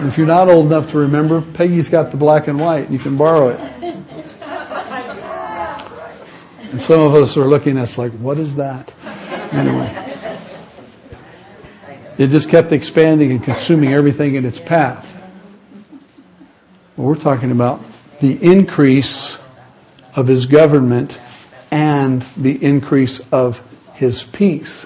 if 0.06 0.18
you're 0.18 0.28
not 0.28 0.48
old 0.50 0.68
enough 0.68 0.92
to 0.92 0.98
remember, 0.98 1.42
Peggy's 1.42 1.90
got 1.90 2.12
the 2.12 2.18
black 2.18 2.48
and 2.48 2.60
white. 2.60 2.86
And 2.86 2.94
you 2.94 3.00
can 3.00 3.18
borrow 3.18 3.50
it. 3.50 3.60
And 6.72 6.82
some 6.82 7.00
of 7.00 7.16
us 7.16 7.38
are 7.38 7.46
looking 7.46 7.78
at 7.78 7.84
us 7.84 7.98
like, 7.98 8.12
what 8.14 8.38
is 8.38 8.56
that? 8.58 8.94
Anyway. 9.52 10.04
It 12.18 12.28
just 12.28 12.50
kept 12.50 12.72
expanding 12.72 13.32
and 13.32 13.44
consuming 13.44 13.94
everything 13.94 14.36
in 14.36 14.46
its 14.46 14.60
path. 14.60 15.14
Well, 16.96 17.08
we're 17.08 17.16
talking 17.16 17.52
about 17.52 17.80
the 18.20 18.34
increase 18.44 19.37
of 20.18 20.28
his 20.28 20.48
government 20.48 21.18
and 21.72 22.24
the 22.36 22.62
increase 22.62 23.20
of 23.32 23.62
his 23.94 24.24
peace. 24.24 24.86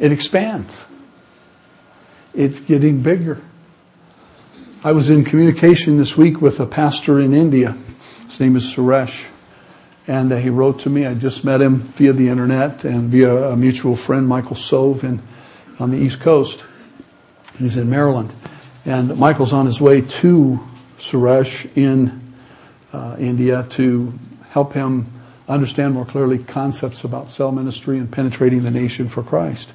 It 0.00 0.10
expands. 0.10 0.84
It's 2.34 2.58
getting 2.58 3.02
bigger. 3.02 3.40
I 4.82 4.92
was 4.92 5.10
in 5.10 5.24
communication 5.24 5.98
this 5.98 6.16
week 6.16 6.40
with 6.40 6.58
a 6.58 6.66
pastor 6.66 7.20
in 7.20 7.32
India. 7.32 7.76
His 8.28 8.40
name 8.40 8.56
is 8.56 8.64
Suresh. 8.64 9.26
And 10.08 10.32
uh, 10.32 10.36
he 10.36 10.50
wrote 10.50 10.80
to 10.80 10.90
me. 10.90 11.06
I 11.06 11.14
just 11.14 11.44
met 11.44 11.60
him 11.60 11.76
via 11.76 12.12
the 12.12 12.28
internet 12.28 12.84
and 12.84 13.08
via 13.10 13.50
a 13.50 13.56
mutual 13.56 13.96
friend, 13.96 14.26
Michael 14.28 14.56
Sove. 14.56 15.02
And 15.02 15.20
on 15.78 15.90
the 15.90 15.98
East 15.98 16.20
Coast. 16.20 16.64
He's 17.58 17.76
in 17.76 17.90
Maryland. 17.90 18.32
And 18.84 19.16
Michael's 19.18 19.52
on 19.52 19.66
his 19.66 19.80
way 19.80 20.00
to 20.00 20.60
Suresh 20.98 21.70
in 21.76 22.25
uh, 22.96 23.16
India 23.18 23.66
to 23.68 24.12
help 24.50 24.72
him 24.72 25.12
understand 25.48 25.92
more 25.94 26.06
clearly 26.06 26.38
concepts 26.38 27.04
about 27.04 27.28
cell 27.28 27.52
ministry 27.52 27.98
and 27.98 28.10
penetrating 28.10 28.62
the 28.62 28.70
nation 28.70 29.08
for 29.08 29.22
Christ. 29.22 29.72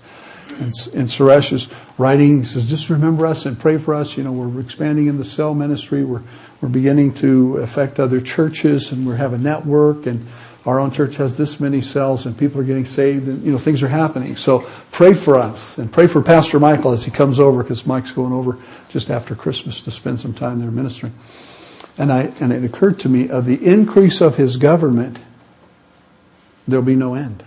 And, 0.49 0.73
and 0.93 1.07
Suresh 1.07 1.53
is 1.53 1.67
writing, 1.97 2.43
says, 2.43 2.67
just 2.67 2.89
remember 2.89 3.25
us 3.25 3.45
and 3.45 3.57
pray 3.57 3.77
for 3.77 3.93
us. 3.93 4.17
You 4.17 4.23
know, 4.23 4.31
we're 4.31 4.59
expanding 4.59 5.07
in 5.07 5.17
the 5.17 5.23
cell 5.23 5.53
ministry. 5.53 6.03
We're, 6.03 6.23
we're 6.59 6.69
beginning 6.69 7.13
to 7.15 7.57
affect 7.57 7.99
other 7.99 8.19
churches 8.19 8.91
and 8.91 9.07
we 9.07 9.15
have 9.15 9.33
a 9.33 9.37
network 9.37 10.07
and 10.07 10.25
our 10.65 10.79
own 10.79 10.91
church 10.91 11.15
has 11.15 11.37
this 11.37 11.59
many 11.59 11.81
cells 11.81 12.25
and 12.25 12.37
people 12.37 12.59
are 12.59 12.63
getting 12.63 12.85
saved 12.85 13.27
and, 13.27 13.43
you 13.43 13.51
know, 13.51 13.57
things 13.57 13.81
are 13.81 13.87
happening. 13.87 14.35
So 14.35 14.67
pray 14.91 15.13
for 15.13 15.37
us 15.37 15.77
and 15.77 15.91
pray 15.91 16.07
for 16.07 16.21
Pastor 16.21 16.59
Michael 16.59 16.91
as 16.91 17.05
he 17.05 17.11
comes 17.11 17.39
over 17.39 17.63
because 17.63 17.85
Mike's 17.85 18.11
going 18.11 18.33
over 18.33 18.57
just 18.89 19.09
after 19.09 19.35
Christmas 19.35 19.81
to 19.81 19.91
spend 19.91 20.19
some 20.19 20.33
time 20.33 20.59
there 20.59 20.71
ministering. 20.71 21.13
And 22.01 22.11
I, 22.11 22.33
and 22.39 22.51
it 22.51 22.63
occurred 22.63 22.99
to 23.01 23.09
me 23.09 23.29
of 23.29 23.45
the 23.45 23.63
increase 23.63 24.21
of 24.21 24.35
his 24.35 24.57
government, 24.57 25.19
there'll 26.67 26.83
be 26.83 26.95
no 26.95 27.13
end. 27.13 27.43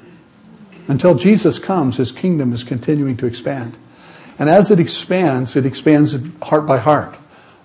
Until 0.87 1.17
Jesus 1.17 1.59
comes, 1.59 1.97
his 1.97 2.13
kingdom 2.13 2.53
is 2.53 2.63
continuing 2.63 3.17
to 3.17 3.27
expand. 3.27 3.77
And 4.39 4.49
as 4.49 4.71
it 4.71 4.79
expands, 4.79 5.57
it 5.57 5.67
expands 5.67 6.17
heart 6.43 6.67
by 6.67 6.79
heart, 6.79 7.17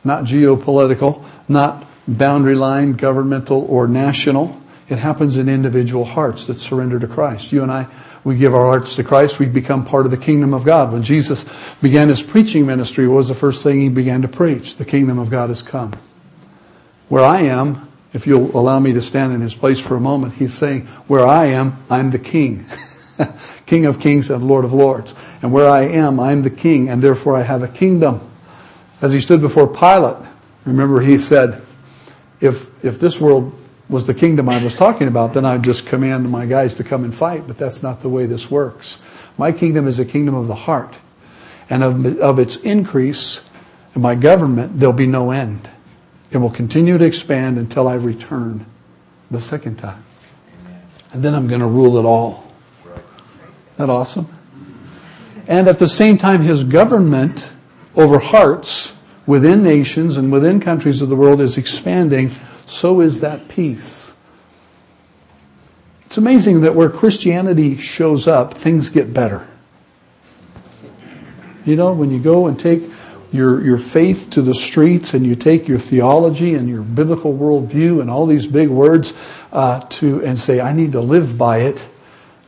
not 0.04 0.24
geopolitical, 0.24 1.24
not 1.48 1.86
boundary 2.08 2.56
line, 2.56 2.94
governmental 2.94 3.66
or 3.70 3.88
national 3.88 4.60
it 4.90 4.98
happens 4.98 5.38
in 5.38 5.48
individual 5.48 6.04
hearts 6.04 6.48
that 6.48 6.56
surrender 6.56 7.00
to 7.00 7.08
Christ. 7.08 7.52
You 7.52 7.62
and 7.62 7.72
I, 7.72 7.88
we 8.24 8.36
give 8.38 8.56
our 8.56 8.66
hearts 8.66 8.96
to 8.96 9.04
Christ, 9.04 9.38
we 9.38 9.46
become 9.46 9.86
part 9.86 10.06
of 10.06 10.12
the 10.12 10.18
kingdom 10.18 10.54
of 10.54 10.66
God. 10.66 10.92
When 10.92 11.04
Jesus 11.04 11.46
began 11.82 12.10
his 12.10 12.24
preaching 12.24 12.66
ministry, 12.66 13.08
what 13.08 13.18
was 13.18 13.28
the 13.28 13.36
first 13.36 13.62
thing 13.62 13.80
he 13.80 13.90
began 13.90 14.24
to 14.24 14.28
preach? 14.28 14.78
The 14.78 14.86
kingdom 14.86 15.20
of 15.20 15.30
God 15.30 15.50
has 15.50 15.62
come. 15.62 15.94
Where 17.10 17.26
I 17.26 17.42
am, 17.42 17.90
if 18.14 18.26
you'll 18.26 18.56
allow 18.58 18.80
me 18.80 18.94
to 18.94 19.02
stand 19.02 19.34
in 19.34 19.42
his 19.42 19.56
place 19.56 19.80
for 19.80 19.96
a 19.96 20.02
moment, 20.02 20.34
he's 20.34 20.54
saying, 20.54 20.88
where 21.08 21.26
I 21.28 21.48
am, 21.48 21.84
I'm 21.90 22.12
the 22.12 22.20
king. 22.20 22.66
king 23.66 23.86
of 23.86 24.00
kings 24.00 24.30
and 24.30 24.48
Lord 24.48 24.66
of 24.66 24.74
lords. 24.74 25.14
And 25.42 25.52
where 25.52 25.70
I 25.70 25.82
am, 25.82 26.20
I'm 26.20 26.44
the 26.44 26.50
king, 26.50 26.90
and 26.90 27.02
therefore 27.02 27.36
I 27.36 27.42
have 27.42 27.64
a 27.64 27.68
kingdom. 27.68 28.22
As 29.02 29.12
he 29.12 29.20
stood 29.20 29.42
before 29.42 29.68
Pilate, 29.68 30.18
remember 30.66 31.02
he 31.02 31.20
said, 31.20 31.62
if, 32.42 32.72
if 32.84 33.00
this 33.00 33.20
world 33.20 33.54
was 33.90 34.08
the 34.08 34.14
kingdom 34.14 34.48
I 34.50 34.64
was 34.64 34.76
talking 34.76 35.08
about, 35.08 35.34
then 35.34 35.46
I'd 35.46 35.64
just 35.64 35.86
command 35.86 36.30
my 36.30 36.46
guys 36.46 36.76
to 36.76 36.84
come 36.84 37.04
and 37.04 37.14
fight. 37.14 37.48
But 37.48 37.58
that's 37.58 37.82
not 37.82 38.02
the 38.02 38.10
way 38.10 38.28
this 38.28 38.50
works. 38.52 39.00
My 39.38 39.52
kingdom 39.52 39.88
is 39.88 40.00
a 40.00 40.06
kingdom 40.06 40.36
of 40.36 40.48
the 40.48 40.56
heart. 40.56 40.94
And 41.70 41.84
of, 41.84 42.20
of 42.20 42.40
its 42.40 42.56
increase 42.58 43.42
in 43.96 44.02
my 44.02 44.16
government, 44.16 44.80
there'll 44.80 44.94
be 44.94 45.08
no 45.08 45.32
end. 45.32 45.70
It 46.32 46.38
will 46.38 46.50
continue 46.50 46.98
to 46.98 47.06
expand 47.06 47.58
until 47.58 47.88
I 47.88 47.96
return 47.96 48.66
the 49.32 49.42
second 49.42 49.78
time. 49.78 50.04
And 51.12 51.24
then 51.24 51.34
I'm 51.34 51.48
going 51.48 51.62
to 51.62 51.68
rule 51.68 51.98
it 51.98 52.06
all. 52.06 52.52
Isn't 52.86 53.04
that 53.78 53.90
awesome? 53.90 54.28
And 55.48 55.68
at 55.68 55.80
the 55.80 55.88
same 55.88 56.18
time, 56.18 56.42
his 56.42 56.64
government 56.64 57.52
over 57.96 58.20
hearts 58.20 58.94
within 59.26 59.64
nations 59.64 60.18
and 60.18 60.32
within 60.32 60.60
countries 60.60 61.02
of 61.02 61.10
the 61.10 61.16
world 61.16 61.42
is 61.42 61.58
expanding 61.58 62.32
so 62.66 63.02
is 63.02 63.22
that 63.22 63.48
peace. 63.48 64.14
It's 66.06 66.18
amazing 66.18 66.62
that 66.62 66.76
where 66.76 66.90
Christianity 66.90 67.78
shows 67.78 68.28
up, 68.28 68.54
things 68.54 68.90
get 68.90 69.14
better. 69.14 69.48
You 71.66 71.76
know, 71.76 71.94
when 71.94 72.12
you 72.12 72.20
go 72.20 72.48
and 72.48 72.60
take 72.60 72.84
your, 73.32 73.64
your 73.64 73.78
faith 73.78 74.32
to 74.32 74.42
the 74.42 74.56
streets 74.56 75.14
and 75.14 75.26
you 75.26 75.36
take 75.36 75.68
your 75.68 75.78
theology 75.78 76.56
and 76.56 76.68
your 76.68 76.82
biblical 76.82 77.34
worldview 77.34 78.02
and 78.02 78.10
all 78.10 78.26
these 78.26 78.48
big 78.48 78.70
words 78.70 79.14
uh, 79.52 79.80
to 79.82 80.24
and 80.26 80.38
say, 80.38 80.60
I 80.60 80.74
need 80.74 80.94
to 80.94 81.02
live 81.02 81.38
by 81.38 81.60
it, 81.60 81.86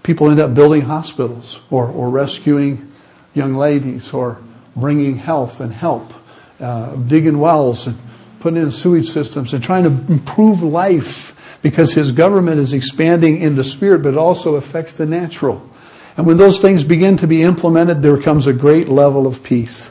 people 0.04 0.30
end 0.30 0.40
up 0.40 0.54
building 0.54 0.82
hospitals 0.82 1.60
or, 1.70 1.88
or 1.88 2.10
rescuing 2.10 2.92
young 3.34 3.56
ladies 3.56 4.12
or 4.14 4.42
bringing 4.76 5.18
health 5.18 5.60
and 5.60 5.72
help, 5.72 6.14
uh, 6.60 6.96
digging 6.96 7.38
wells 7.38 7.86
and 7.88 7.98
putting 8.40 8.62
in 8.62 8.72
sewage 8.72 9.10
systems 9.10 9.54
and 9.54 9.64
trying 9.64 9.84
to 9.84 10.12
improve 10.12 10.64
life 10.64 11.38
because 11.62 11.94
his 11.94 12.12
government 12.12 12.60
is 12.60 12.74
expanding 12.74 13.40
in 13.40 13.56
the 13.56 13.64
spirit, 13.64 14.00
but 14.00 14.14
it 14.14 14.18
also 14.18 14.56
affects 14.56 14.96
the 14.96 15.06
natural. 15.06 15.70
And 16.18 16.26
when 16.26 16.38
those 16.38 16.60
things 16.60 16.84
begin 16.84 17.18
to 17.18 17.28
be 17.28 17.44
implemented, 17.44 18.02
there 18.02 18.20
comes 18.20 18.48
a 18.48 18.54
great 18.54 18.90
level 18.90 19.28
of 19.28 19.44
peace 19.44 19.91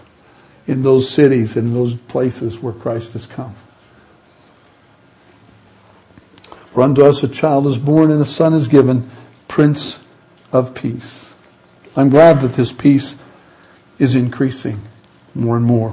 in 0.71 0.85
those 0.85 1.11
cities 1.11 1.57
and 1.57 1.69
in 1.69 1.75
those 1.75 1.97
places 1.97 2.61
where 2.61 2.73
Christ 2.73 3.15
has 3.15 3.27
come. 3.27 3.57
For 6.73 6.83
unto 6.83 7.05
us 7.05 7.25
a 7.25 7.29
child 7.29 7.67
is 7.67 7.77
born 7.77 8.13
and 8.13 8.23
a 8.23 8.25
son 8.25 8.55
is 8.55 8.69
given, 8.69 9.11
Prince 9.49 9.99
of 10.53 10.73
Peace. 10.73 11.35
I'm 11.97 12.09
glad 12.09 12.41
that 12.43 12.53
this 12.53 12.73
peace 12.73 13.17
is 13.99 14.15
increasing 14.15 14.81
more 15.35 15.57
and 15.57 15.67
more. 15.67 15.93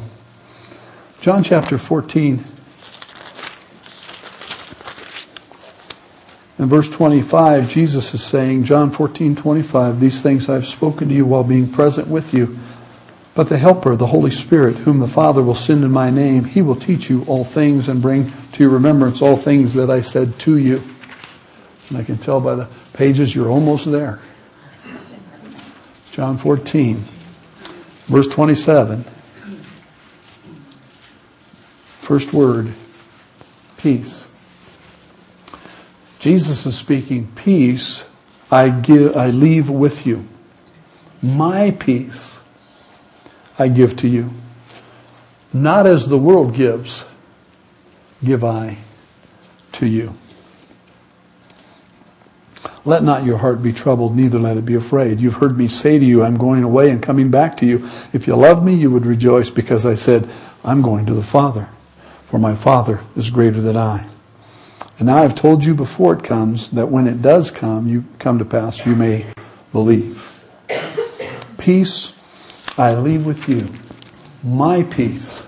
John 1.21 1.43
chapter 1.43 1.79
14 1.79 2.45
in 6.59 6.65
verse 6.67 6.89
25, 6.89 7.67
Jesus 7.67 8.13
is 8.13 8.23
saying, 8.23 8.63
John 8.63 8.91
14, 8.91 9.35
25, 9.35 9.99
these 9.99 10.21
things 10.21 10.49
I've 10.49 10.67
spoken 10.67 11.09
to 11.09 11.15
you 11.15 11.25
while 11.25 11.43
being 11.43 11.67
present 11.67 12.07
with 12.07 12.31
you. 12.31 12.59
But 13.37 13.49
the 13.49 13.59
Helper, 13.59 13.95
the 13.95 14.07
Holy 14.07 14.31
Spirit, 14.31 14.77
whom 14.77 14.97
the 14.97 15.07
Father 15.07 15.43
will 15.43 15.53
send 15.53 15.83
in 15.83 15.91
my 15.91 16.09
name, 16.09 16.43
he 16.43 16.63
will 16.63 16.75
teach 16.75 17.07
you 17.07 17.23
all 17.27 17.43
things 17.43 17.87
and 17.87 18.01
bring 18.01 18.33
to 18.53 18.63
your 18.63 18.71
remembrance 18.71 19.21
all 19.21 19.37
things 19.37 19.75
that 19.75 19.91
I 19.91 20.01
said 20.01 20.39
to 20.39 20.57
you. 20.57 20.81
And 21.89 21.99
I 21.99 22.03
can 22.03 22.17
tell 22.17 22.41
by 22.41 22.55
the 22.55 22.67
pages 22.93 23.35
you're 23.35 23.49
almost 23.49 23.91
there. 23.91 24.19
John 26.09 26.39
14, 26.39 27.03
verse 28.07 28.27
27. 28.27 29.05
First 31.99 32.33
word, 32.33 32.73
peace. 33.77 34.51
Jesus 36.17 36.65
is 36.65 36.75
speaking, 36.75 37.31
peace 37.35 38.03
I 38.49 38.69
give, 38.69 39.15
I 39.15 39.29
leave 39.29 39.69
with 39.69 40.07
you. 40.07 40.27
My 41.21 41.69
peace 41.69 42.36
I 43.59 43.67
give 43.67 43.95
to 43.97 44.07
you. 44.07 44.31
Not 45.53 45.87
as 45.87 46.07
the 46.07 46.17
world 46.17 46.53
gives, 46.53 47.05
give 48.23 48.43
I 48.43 48.77
to 49.73 49.85
you. 49.85 50.15
Let 52.85 53.03
not 53.03 53.25
your 53.25 53.37
heart 53.37 53.61
be 53.61 53.73
troubled, 53.73 54.15
neither 54.15 54.39
let 54.39 54.57
it 54.57 54.65
be 54.65 54.75
afraid. 54.75 55.19
You've 55.19 55.35
heard 55.35 55.57
me 55.57 55.67
say 55.67 55.99
to 55.99 56.05
you, 56.05 56.23
I'm 56.23 56.37
going 56.37 56.63
away 56.63 56.89
and 56.89 57.01
coming 57.01 57.29
back 57.29 57.57
to 57.57 57.65
you. 57.65 57.89
If 58.13 58.27
you 58.27 58.35
love 58.35 58.63
me, 58.63 58.75
you 58.75 58.91
would 58.91 59.05
rejoice 59.05 59.49
because 59.49 59.85
I 59.85 59.95
said, 59.95 60.29
I'm 60.63 60.81
going 60.81 61.05
to 61.07 61.13
the 61.13 61.23
Father 61.23 61.69
for 62.27 62.37
my 62.37 62.53
Father 62.53 62.99
is 63.15 63.29
greater 63.29 63.61
than 63.61 63.77
I. 63.77 64.05
And 64.99 65.07
now 65.07 65.23
I've 65.23 65.35
told 65.35 65.63
you 65.63 65.73
before 65.73 66.13
it 66.13 66.23
comes 66.23 66.71
that 66.71 66.89
when 66.89 67.07
it 67.07 67.21
does 67.21 67.51
come, 67.51 67.87
you 67.87 68.03
come 68.19 68.37
to 68.39 68.45
pass, 68.45 68.85
you 68.85 68.95
may 68.95 69.25
believe. 69.71 70.29
Peace 71.57 72.11
I 72.77 72.93
leave 72.93 73.25
with 73.25 73.49
you 73.49 73.69
my 74.43 74.83
peace. 74.83 75.43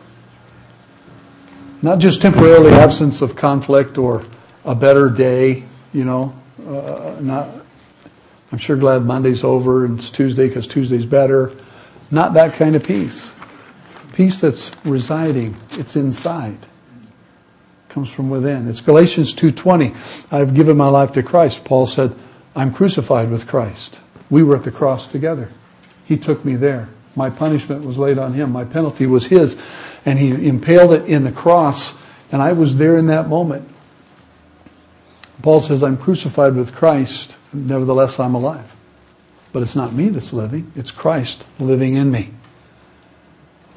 Not 1.81 1.99
just 1.99 2.21
temporarily 2.21 2.71
absence 2.71 3.21
of 3.21 3.35
conflict 3.35 3.97
or 3.97 4.25
a 4.65 4.73
better 4.75 5.09
day, 5.09 5.63
you 5.93 6.03
know, 6.05 6.33
uh, 6.67 7.15
not, 7.21 7.49
I'm 8.51 8.57
sure 8.57 8.75
glad 8.75 9.03
Monday's 9.03 9.43
over 9.43 9.85
and 9.85 9.99
it's 9.99 10.09
Tuesday 10.09 10.47
because 10.47 10.67
Tuesday's 10.67 11.05
better. 11.05 11.53
Not 12.11 12.33
that 12.33 12.55
kind 12.55 12.75
of 12.75 12.83
peace. 12.83 13.31
Peace 14.13 14.41
that's 14.41 14.71
residing, 14.83 15.55
it's 15.73 15.95
inside. 15.95 16.57
Comes 17.89 18.09
from 18.09 18.29
within. 18.29 18.67
It's 18.67 18.81
Galatians 18.81 19.33
2:20. 19.33 19.95
I've 20.31 20.53
given 20.53 20.77
my 20.77 20.89
life 20.89 21.11
to 21.13 21.23
Christ. 21.23 21.63
Paul 21.63 21.85
said, 21.85 22.15
I'm 22.55 22.73
crucified 22.73 23.29
with 23.29 23.47
Christ. 23.47 23.99
We 24.29 24.43
were 24.43 24.55
at 24.55 24.63
the 24.63 24.71
cross 24.71 25.07
together. 25.07 25.49
He 26.05 26.17
took 26.17 26.43
me 26.43 26.55
there. 26.55 26.89
My 27.15 27.29
punishment 27.29 27.83
was 27.83 27.97
laid 27.97 28.17
on 28.17 28.33
him. 28.33 28.51
My 28.51 28.65
penalty 28.65 29.05
was 29.05 29.25
his. 29.25 29.61
And 30.05 30.17
he 30.17 30.47
impaled 30.47 30.93
it 30.93 31.05
in 31.07 31.23
the 31.23 31.31
cross. 31.31 31.93
And 32.31 32.41
I 32.41 32.53
was 32.53 32.77
there 32.77 32.97
in 32.97 33.07
that 33.07 33.27
moment. 33.27 33.67
Paul 35.41 35.61
says, 35.61 35.83
I'm 35.83 35.97
crucified 35.97 36.55
with 36.55 36.73
Christ. 36.73 37.35
Nevertheless, 37.53 38.19
I'm 38.19 38.35
alive. 38.35 38.75
But 39.51 39.63
it's 39.63 39.75
not 39.75 39.93
me 39.93 40.09
that's 40.09 40.33
living. 40.33 40.71
It's 40.75 40.91
Christ 40.91 41.43
living 41.59 41.95
in 41.95 42.11
me. 42.11 42.29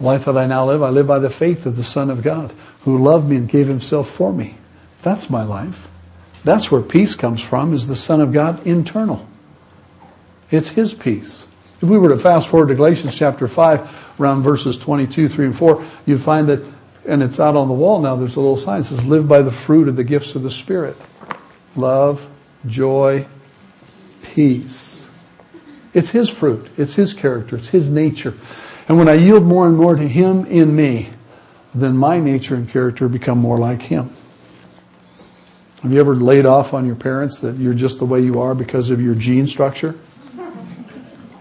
Life 0.01 0.25
that 0.25 0.37
I 0.37 0.47
now 0.47 0.67
live, 0.67 0.83
I 0.83 0.91
live 0.91 1.07
by 1.07 1.19
the 1.19 1.31
faith 1.31 1.65
of 1.65 1.77
the 1.77 1.85
Son 1.85 2.11
of 2.11 2.23
God 2.23 2.53
who 2.81 2.99
loved 2.99 3.31
me 3.31 3.37
and 3.37 3.49
gave 3.49 3.69
himself 3.69 4.11
for 4.11 4.33
me. 4.33 4.57
That's 5.03 5.31
my 5.31 5.45
life. 5.45 5.89
That's 6.45 6.71
where 6.71 6.83
peace 6.83 7.15
comes 7.15 7.41
from, 7.41 7.73
is 7.73 7.87
the 7.87 7.97
Son 7.97 8.21
of 8.21 8.33
God 8.33 8.67
internal. 8.67 9.27
It's 10.51 10.71
his 10.71 10.93
peace. 10.93 11.47
If 11.83 11.89
we 11.89 11.99
were 11.99 12.11
to 12.11 12.19
fast 12.19 12.47
forward 12.47 12.69
to 12.69 12.77
Galatians 12.77 13.13
chapter 13.17 13.49
5, 13.49 14.15
around 14.21 14.43
verses 14.43 14.79
22, 14.79 15.29
3, 15.29 15.47
and 15.47 15.57
4, 15.57 15.85
you'd 16.07 16.23
find 16.23 16.49
that, 16.49 16.65
and 17.05 17.25
it's 17.25 17.41
out 17.41 17.57
on 17.57 17.67
the 17.67 17.75
wall 17.75 18.01
now, 18.01 18.15
there's 18.15 18.37
a 18.37 18.41
little 18.41 18.57
sign 18.57 18.83
that 18.83 18.89
says, 18.89 19.05
live 19.05 19.27
by 19.27 19.43
the 19.43 19.51
fruit 19.51 19.89
of 19.89 19.97
the 19.97 20.05
gifts 20.05 20.37
of 20.37 20.45
the 20.45 20.51
Spirit. 20.51 20.97
Love, 21.75 22.29
joy, 22.67 23.27
peace. 24.23 25.09
It's 25.93 26.11
his 26.11 26.31
fruit. 26.31 26.71
It's 26.77 26.95
his 26.95 27.13
character. 27.13 27.57
It's 27.57 27.69
his 27.69 27.89
nature. 27.89 28.35
And 28.89 28.97
when 28.97 29.09
I 29.09 29.15
yield 29.15 29.43
more 29.43 29.67
and 29.67 29.77
more 29.77 29.97
to 29.97 30.07
him 30.07 30.47
in 30.47 30.77
me, 30.77 31.11
then 31.75 31.97
my 31.97 32.21
nature 32.21 32.55
and 32.55 32.69
character 32.69 33.09
become 33.09 33.39
more 33.39 33.59
like 33.59 33.83
him. 33.83 34.15
Have 35.83 35.93
you 35.93 35.99
ever 35.99 36.15
laid 36.15 36.47
off 36.47 36.75
on 36.75 36.87
your 36.87 36.95
parents 36.95 37.41
that 37.41 37.57
you're 37.57 37.75
just 37.75 37.99
the 37.99 38.07
way 38.07 38.21
you 38.21 38.41
are 38.41 38.55
because 38.55 38.91
of 38.91 39.01
your 39.01 39.17
gene 39.17 39.49
structure? 39.49 39.97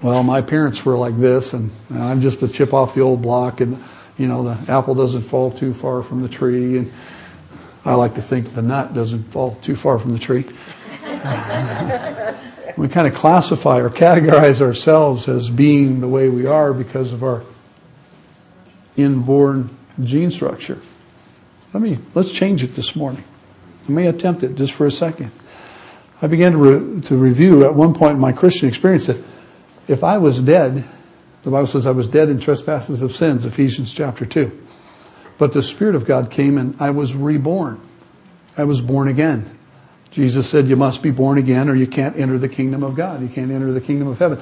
Well, 0.02 0.24
my 0.24 0.42
parents 0.42 0.84
were 0.84 0.98
like 0.98 1.16
this, 1.16 1.54
and 1.54 1.70
I'm 1.92 2.22
just 2.22 2.42
a 2.42 2.48
chip 2.48 2.74
off 2.74 2.96
the 2.96 3.02
old 3.02 3.22
block, 3.22 3.62
and 3.62 3.84
you 4.18 4.28
know 4.28 4.44
the 4.44 4.72
apple 4.72 4.96
doesn't 4.96 5.22
fall 5.22 5.52
too 5.52 5.74
far 5.74 6.02
from 6.02 6.24
the 6.24 6.30
tree, 6.30 6.80
and 6.80 6.92
I 7.86 7.94
like 7.94 8.16
to 8.16 8.22
think 8.22 8.56
the 8.56 8.64
nut 8.64 8.96
doesn't 8.96 9.26
fall 9.26 9.56
too 9.62 9.76
far 9.76 10.00
from 10.00 10.14
the 10.14 10.20
tree. 10.20 10.46
we 12.78 12.88
kind 12.88 13.08
of 13.08 13.14
classify 13.14 13.80
or 13.80 13.92
categorize 13.92 14.60
ourselves 14.60 15.28
as 15.28 15.52
being 15.52 16.02
the 16.02 16.08
way 16.08 16.30
we 16.30 16.48
are 16.48 16.74
because 16.74 17.14
of 17.14 17.24
our 17.24 17.44
inborn 18.98 19.70
gene 20.04 20.32
structure. 20.32 20.82
Let 21.74 21.84
me 21.84 22.00
let's 22.16 22.32
change 22.32 22.64
it 22.64 22.74
this 22.74 22.96
morning. 22.96 23.24
Let 23.84 23.90
me 23.90 24.08
attempt 24.08 24.42
it 24.42 24.56
just 24.56 24.74
for 24.74 24.88
a 24.88 24.92
second. 24.92 25.32
I 26.24 26.28
began 26.28 26.52
to, 26.54 26.58
re- 26.58 27.02
to 27.02 27.18
review 27.18 27.66
at 27.66 27.74
one 27.74 27.94
point 27.94 28.14
in 28.14 28.20
my 28.20 28.32
Christian 28.32 28.68
experience 28.68 29.08
that 29.08 29.24
if 29.88 30.04
I 30.04 30.18
was 30.18 30.42
dead, 30.42 30.84
the 31.42 31.50
Bible 31.50 31.68
says 31.68 31.88
I 31.88 31.92
was 31.92 32.08
dead 32.08 32.30
in 32.30 32.40
trespasses 32.40 33.02
of 33.02 33.16
sins, 33.16 33.46
Ephesians 33.46 33.92
chapter 33.92 34.26
2. 34.26 34.68
But 35.38 35.54
the 35.54 35.64
Spirit 35.64 35.96
of 35.96 36.06
God 36.06 36.30
came 36.30 36.58
and 36.58 36.76
I 36.80 36.92
was 36.92 37.16
reborn. 37.16 37.82
I 38.58 38.64
was 38.66 38.82
born 38.82 39.08
again. 39.08 39.58
Jesus 40.12 40.48
said 40.48 40.68
you 40.68 40.76
must 40.76 41.02
be 41.02 41.10
born 41.10 41.38
again 41.38 41.70
or 41.70 41.76
you 41.76 41.88
can't 41.88 42.18
enter 42.18 42.38
the 42.38 42.50
kingdom 42.50 42.84
of 42.84 42.96
God. 42.96 43.22
You 43.22 43.30
can't 43.30 43.52
enter 43.52 43.72
the 43.72 43.82
kingdom 43.82 44.08
of 44.08 44.20
heaven. 44.20 44.40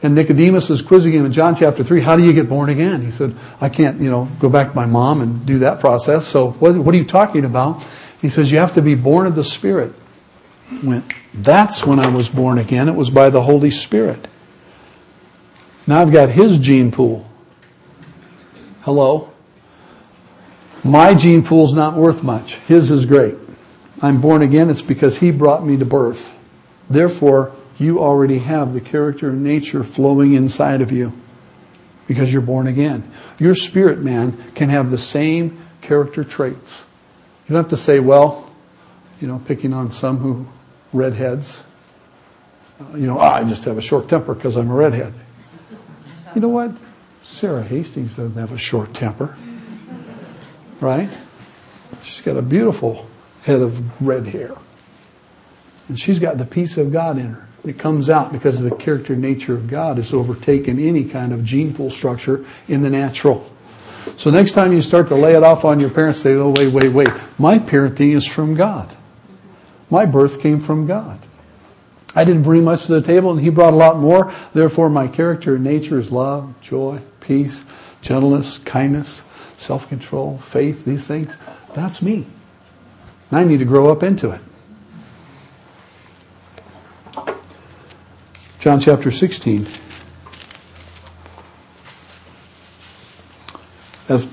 And 0.00 0.14
Nicodemus 0.14 0.70
is 0.70 0.80
quizzing 0.80 1.12
him 1.12 1.26
in 1.26 1.32
John 1.32 1.56
chapter 1.56 1.82
3, 1.82 2.00
how 2.00 2.14
do 2.14 2.22
you 2.22 2.32
get 2.32 2.48
born 2.48 2.68
again? 2.68 3.02
He 3.02 3.10
said, 3.10 3.34
I 3.60 3.68
can't, 3.68 4.00
you 4.00 4.10
know, 4.10 4.28
go 4.38 4.48
back 4.48 4.70
to 4.70 4.76
my 4.76 4.86
mom 4.86 5.22
and 5.22 5.44
do 5.44 5.58
that 5.60 5.80
process. 5.80 6.26
So 6.26 6.52
what, 6.52 6.76
what 6.76 6.94
are 6.94 6.98
you 6.98 7.04
talking 7.04 7.44
about? 7.44 7.84
He 8.20 8.28
says, 8.28 8.52
you 8.52 8.58
have 8.58 8.74
to 8.74 8.82
be 8.82 8.94
born 8.94 9.26
of 9.26 9.34
the 9.34 9.42
Spirit. 9.42 9.92
Went, 10.84 11.12
that's 11.34 11.84
when 11.84 11.98
I 11.98 12.08
was 12.14 12.28
born 12.28 12.58
again. 12.58 12.88
It 12.88 12.94
was 12.94 13.10
by 13.10 13.30
the 13.30 13.42
Holy 13.42 13.70
Spirit. 13.70 14.28
Now 15.88 16.02
I've 16.02 16.12
got 16.12 16.28
his 16.28 16.58
gene 16.58 16.90
pool. 16.90 17.26
Hello? 18.82 19.32
My 20.84 21.14
gene 21.14 21.42
pool's 21.42 21.72
not 21.72 21.94
worth 21.94 22.22
much. 22.22 22.56
His 22.56 22.90
is 22.90 23.06
great. 23.06 23.36
I'm 24.02 24.20
born 24.20 24.42
again. 24.42 24.68
It's 24.68 24.82
because 24.82 25.16
he 25.16 25.30
brought 25.30 25.64
me 25.64 25.78
to 25.78 25.86
birth. 25.86 26.38
Therefore, 26.90 27.52
you 27.78 28.00
already 28.00 28.38
have 28.40 28.74
the 28.74 28.82
character 28.82 29.30
and 29.30 29.42
nature 29.42 29.82
flowing 29.82 30.34
inside 30.34 30.82
of 30.82 30.92
you 30.92 31.10
because 32.06 32.30
you're 32.30 32.42
born 32.42 32.66
again. 32.66 33.10
Your 33.38 33.54
spirit 33.54 34.00
man 34.00 34.52
can 34.54 34.68
have 34.68 34.90
the 34.90 34.98
same 34.98 35.58
character 35.80 36.22
traits. 36.22 36.84
You 37.46 37.54
don't 37.54 37.62
have 37.62 37.70
to 37.70 37.78
say, 37.78 37.98
well, 37.98 38.50
you 39.22 39.26
know, 39.26 39.40
picking 39.46 39.72
on 39.72 39.90
some 39.90 40.18
who 40.18 40.46
redheads. 40.92 41.62
You 42.92 43.06
know, 43.06 43.18
ah, 43.18 43.36
I 43.36 43.44
just 43.44 43.64
have 43.64 43.78
a 43.78 43.82
short 43.82 44.10
temper 44.10 44.34
because 44.34 44.56
I'm 44.56 44.70
a 44.70 44.74
redhead. 44.74 45.14
You 46.34 46.40
know 46.40 46.48
what? 46.48 46.72
Sarah 47.22 47.62
Hastings 47.62 48.16
doesn't 48.16 48.38
have 48.38 48.52
a 48.52 48.58
short 48.58 48.94
temper. 48.94 49.36
Right? 50.80 51.10
She's 52.02 52.24
got 52.24 52.36
a 52.36 52.42
beautiful 52.42 53.06
head 53.42 53.60
of 53.60 54.00
red 54.00 54.26
hair. 54.26 54.54
And 55.88 55.98
she's 55.98 56.18
got 56.18 56.38
the 56.38 56.44
peace 56.44 56.76
of 56.76 56.92
God 56.92 57.18
in 57.18 57.28
her. 57.28 57.48
It 57.64 57.78
comes 57.78 58.08
out 58.08 58.32
because 58.32 58.60
of 58.62 58.70
the 58.70 58.76
character 58.76 59.16
nature 59.16 59.54
of 59.54 59.68
God 59.68 59.96
has 59.96 60.12
overtaken 60.12 60.78
any 60.78 61.04
kind 61.04 61.32
of 61.32 61.44
gene 61.44 61.74
pool 61.74 61.90
structure 61.90 62.44
in 62.68 62.82
the 62.82 62.90
natural. 62.90 63.50
So 64.16 64.30
next 64.30 64.52
time 64.52 64.72
you 64.72 64.80
start 64.80 65.08
to 65.08 65.16
lay 65.16 65.34
it 65.34 65.42
off 65.42 65.64
on 65.64 65.80
your 65.80 65.90
parents, 65.90 66.20
say, 66.20 66.34
oh, 66.34 66.50
wait, 66.50 66.72
wait, 66.72 66.92
wait. 66.92 67.08
My 67.38 67.58
parenting 67.58 68.14
is 68.14 68.26
from 68.26 68.54
God. 68.54 68.96
My 69.90 70.06
birth 70.06 70.40
came 70.40 70.60
from 70.60 70.86
God. 70.86 71.18
I 72.14 72.24
didn't 72.24 72.42
bring 72.42 72.64
much 72.64 72.86
to 72.86 72.92
the 72.92 73.02
table 73.02 73.30
and 73.30 73.40
he 73.40 73.50
brought 73.50 73.72
a 73.72 73.76
lot 73.76 73.98
more. 73.98 74.32
Therefore, 74.54 74.88
my 74.88 75.08
character 75.08 75.56
and 75.56 75.64
nature 75.64 75.98
is 75.98 76.10
love, 76.10 76.60
joy, 76.60 77.00
peace, 77.20 77.64
gentleness, 78.00 78.58
kindness, 78.58 79.22
self-control, 79.56 80.38
faith, 80.38 80.84
these 80.84 81.06
things. 81.06 81.36
That's 81.74 82.00
me. 82.00 82.26
And 83.30 83.38
I 83.38 83.44
need 83.44 83.58
to 83.58 83.64
grow 83.64 83.92
up 83.92 84.02
into 84.02 84.30
it. 84.30 84.40
John 88.58 88.80
chapter 88.80 89.10
16. 89.10 89.66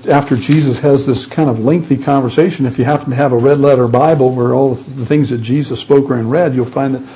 After 0.08 0.36
Jesus 0.36 0.78
has 0.78 1.04
this 1.04 1.26
kind 1.26 1.50
of 1.50 1.58
lengthy 1.58 1.98
conversation, 1.98 2.64
if 2.64 2.78
you 2.78 2.84
happen 2.84 3.10
to 3.10 3.16
have 3.16 3.32
a 3.32 3.36
red 3.36 3.58
letter 3.58 3.86
Bible 3.86 4.30
where 4.30 4.54
all 4.54 4.74
the 4.74 5.04
things 5.04 5.28
that 5.28 5.42
Jesus 5.42 5.80
spoke 5.80 6.10
are 6.10 6.18
in 6.18 6.30
red, 6.30 6.54
you'll 6.54 6.64
find 6.64 6.94
that 6.94 7.06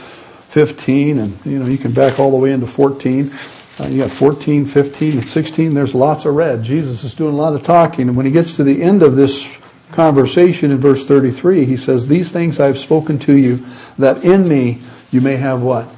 15 0.51 1.19
and 1.19 1.47
you 1.47 1.61
know 1.61 1.67
you 1.67 1.79
can 1.79 1.93
back 1.93 2.19
all 2.19 2.33
the 2.33 2.37
way 2.37 2.53
into 2.53 2.67
14. 2.67 3.31
Uh, 3.79 3.87
you 3.87 3.99
got 3.99 4.11
14, 4.11 4.67
15, 4.67 5.19
and 5.19 5.29
16. 5.29 5.75
There's 5.75 5.95
lots 5.95 6.25
of 6.25 6.35
red. 6.35 6.65
Jesus 6.65 7.05
is 7.05 7.15
doing 7.15 7.35
a 7.35 7.37
lot 7.37 7.55
of 7.55 7.63
talking, 7.63 8.09
and 8.09 8.17
when 8.17 8.27
he 8.27 8.33
gets 8.33 8.57
to 8.57 8.65
the 8.65 8.83
end 8.83 9.03
of 9.03 9.15
this 9.15 9.49
conversation 9.93 10.73
in 10.73 10.79
verse 10.79 11.07
33, 11.07 11.65
he 11.65 11.77
says, 11.77 12.09
"These 12.09 12.33
things 12.33 12.59
I 12.59 12.67
have 12.67 12.79
spoken 12.79 13.19
to 13.21 13.37
you, 13.37 13.65
that 13.97 14.25
in 14.25 14.49
me 14.49 14.81
you 15.13 15.21
may 15.21 15.37
have 15.37 15.63
what." 15.63 15.89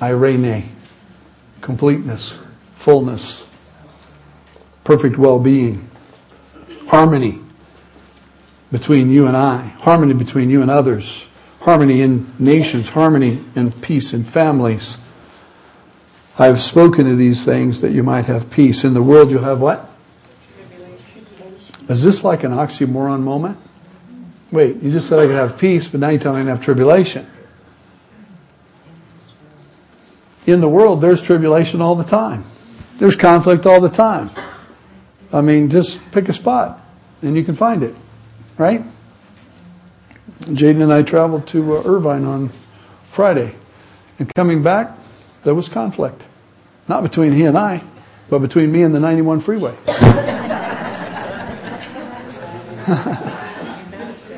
Eirene, 0.00 0.66
completeness, 1.60 2.38
fullness, 2.74 3.46
perfect 4.84 5.18
well-being, 5.18 5.88
harmony 6.86 7.40
between 8.70 9.10
you 9.10 9.26
and 9.26 9.36
I, 9.36 9.58
harmony 9.80 10.14
between 10.14 10.48
you 10.48 10.62
and 10.62 10.70
others, 10.70 11.28
harmony 11.62 12.02
in 12.02 12.32
nations, 12.38 12.88
harmony 12.88 13.42
and 13.54 13.80
peace 13.82 14.12
in 14.12 14.24
families. 14.24 14.98
I 16.38 16.46
have 16.46 16.60
spoken 16.60 17.06
of 17.06 17.18
these 17.18 17.44
things 17.44 17.80
that 17.82 17.92
you 17.92 18.02
might 18.02 18.26
have 18.26 18.50
peace. 18.50 18.84
In 18.84 18.94
the 18.94 19.02
world 19.02 19.30
you'll 19.30 19.42
have 19.42 19.60
what? 19.60 19.88
Is 21.88 22.02
this 22.02 22.24
like 22.24 22.42
an 22.42 22.52
oxymoron 22.52 23.22
moment? 23.22 23.58
Wait, 24.50 24.82
you 24.82 24.90
just 24.90 25.08
said 25.08 25.18
I 25.18 25.26
could 25.26 25.36
have 25.36 25.56
peace, 25.56 25.86
but 25.86 26.00
now 26.00 26.08
you're 26.08 26.20
telling 26.20 26.44
me 26.44 26.50
I 26.50 26.54
have 26.54 26.64
tribulation. 26.64 27.26
In 30.46 30.60
the 30.60 30.68
world, 30.68 31.00
there's 31.00 31.22
tribulation 31.22 31.80
all 31.80 31.94
the 31.94 32.04
time. 32.04 32.44
There's 32.98 33.16
conflict 33.16 33.66
all 33.66 33.80
the 33.80 33.88
time. 33.88 34.30
I 35.32 35.40
mean, 35.40 35.70
just 35.70 36.00
pick 36.12 36.28
a 36.28 36.32
spot 36.32 36.80
and 37.22 37.36
you 37.36 37.44
can 37.44 37.54
find 37.54 37.82
it, 37.82 37.94
right? 38.58 38.82
Jaden 40.42 40.82
and 40.82 40.92
I 40.92 41.02
traveled 41.02 41.46
to 41.48 41.76
uh, 41.76 41.82
Irvine 41.84 42.24
on 42.24 42.50
Friday. 43.10 43.54
And 44.18 44.32
coming 44.34 44.62
back, 44.62 44.96
there 45.44 45.54
was 45.54 45.68
conflict. 45.68 46.22
Not 46.88 47.02
between 47.02 47.32
he 47.32 47.44
and 47.44 47.56
I, 47.56 47.82
but 48.28 48.40
between 48.40 48.70
me 48.72 48.82
and 48.82 48.94
the 48.94 49.00
91 49.00 49.40
freeway. 49.40 49.74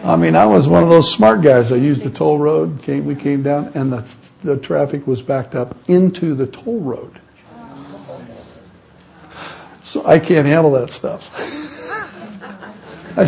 I 0.05 0.17
mean, 0.17 0.37
I 0.37 0.45
was 0.47 0.69
one 0.69 0.83
of 0.83 0.91
those 0.91 1.11
smart 1.11 1.41
guys. 1.41 1.73
I 1.73 1.77
used 1.77 2.03
the 2.03 2.11
toll 2.11 2.39
road. 2.39 2.83
Came, 2.83 3.07
we 3.07 3.15
came 3.15 3.43
down, 3.43 3.73
and 3.75 3.91
the, 3.93 4.05
the 4.43 4.59
traffic 4.59 5.07
was 5.07 5.23
backed 5.23 5.55
up 5.55 5.75
into 5.89 6.35
the 6.35 6.47
toll 6.47 6.81
road. 6.81 7.21
So 9.83 10.07
I 10.07 10.19
can't 10.19 10.47
handle 10.47 10.73
that 10.73 10.91
stuff. 10.91 11.31
I, 13.17 13.25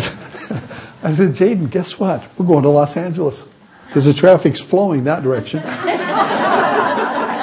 I 1.03 1.13
said, 1.13 1.31
Jaden, 1.31 1.69
guess 1.69 1.99
what? 1.99 2.27
We're 2.37 2.45
going 2.45 2.63
to 2.63 2.69
Los 2.69 2.97
Angeles 2.97 3.45
because 3.87 4.05
the 4.05 4.13
traffic's 4.13 4.59
flowing 4.59 5.05
that 5.05 5.23
direction. 5.23 5.61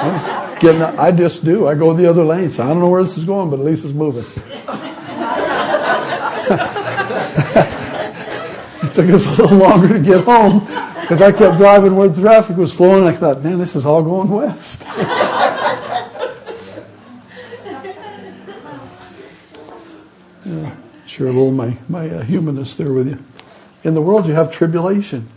I, 0.05 0.57
getting, 0.59 0.81
I 0.81 1.11
just 1.11 1.45
do. 1.45 1.67
I 1.67 1.75
go 1.75 1.93
the 1.93 2.09
other 2.09 2.23
lane, 2.23 2.51
so 2.51 2.63
I 2.63 2.67
don't 2.67 2.79
know 2.79 2.89
where 2.89 3.01
this 3.01 3.17
is 3.17 3.23
going, 3.23 3.49
but 3.49 3.59
at 3.59 3.65
least 3.65 3.85
it's 3.85 3.93
moving. 3.93 4.25
It 8.85 8.93
took 8.93 9.09
us 9.09 9.25
a 9.25 9.41
little 9.41 9.57
longer 9.57 9.87
to 9.87 9.99
get 9.99 10.25
home 10.25 10.59
because 10.59 11.21
I 11.21 11.31
kept 11.31 11.57
driving 11.57 11.95
where 11.95 12.07
the 12.07 12.21
traffic 12.21 12.55
was 12.55 12.71
flowing. 12.71 13.03
I 13.03 13.13
thought, 13.13 13.43
man, 13.43 13.57
this 13.57 13.75
is 13.75 13.85
all 13.85 14.03
going 14.03 14.29
west. 14.29 14.83
yeah, 20.45 20.75
share 21.07 21.27
a 21.27 21.31
little 21.31 21.51
my 21.51 21.75
my 21.89 22.09
uh, 22.09 22.21
humanist 22.21 22.77
there 22.77 22.93
with 22.93 23.09
you. 23.09 23.23
In 23.85 23.93
the 23.93 24.01
world, 24.01 24.25
you 24.25 24.33
have 24.33 24.51
tribulation. 24.51 25.29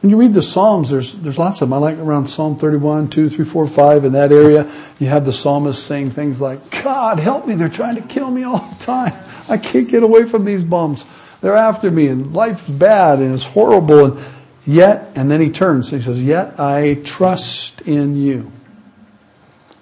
When 0.00 0.08
you 0.08 0.16
read 0.16 0.32
the 0.32 0.42
Psalms, 0.42 0.88
there's 0.88 1.12
there's 1.12 1.38
lots 1.38 1.60
of 1.60 1.68
them. 1.68 1.74
I 1.74 1.76
like 1.76 1.98
around 1.98 2.26
Psalm 2.26 2.56
31, 2.56 3.10
2, 3.10 3.28
3, 3.28 3.44
4, 3.44 3.66
5, 3.66 4.04
in 4.06 4.12
that 4.12 4.32
area. 4.32 4.72
You 4.98 5.08
have 5.08 5.26
the 5.26 5.32
psalmist 5.32 5.84
saying 5.84 6.12
things 6.12 6.40
like, 6.40 6.82
God, 6.82 7.18
help 7.18 7.46
me, 7.46 7.54
they're 7.54 7.68
trying 7.68 7.96
to 7.96 8.02
kill 8.02 8.30
me 8.30 8.42
all 8.42 8.58
the 8.58 8.84
time. 8.84 9.12
I 9.48 9.58
can't 9.58 9.88
get 9.88 10.02
away 10.02 10.24
from 10.24 10.46
these 10.46 10.64
bums. 10.64 11.04
They're 11.42 11.56
after 11.56 11.90
me 11.90 12.08
and 12.08 12.32
life's 12.34 12.68
bad 12.68 13.18
and 13.18 13.34
it's 13.34 13.44
horrible 13.44 14.04
and 14.06 14.30
yet, 14.66 15.12
and 15.16 15.30
then 15.30 15.40
he 15.40 15.50
turns 15.50 15.92
and 15.92 16.00
he 16.00 16.06
says, 16.06 16.22
yet 16.22 16.58
I 16.58 16.94
trust 17.04 17.82
in 17.82 18.16
you. 18.16 18.50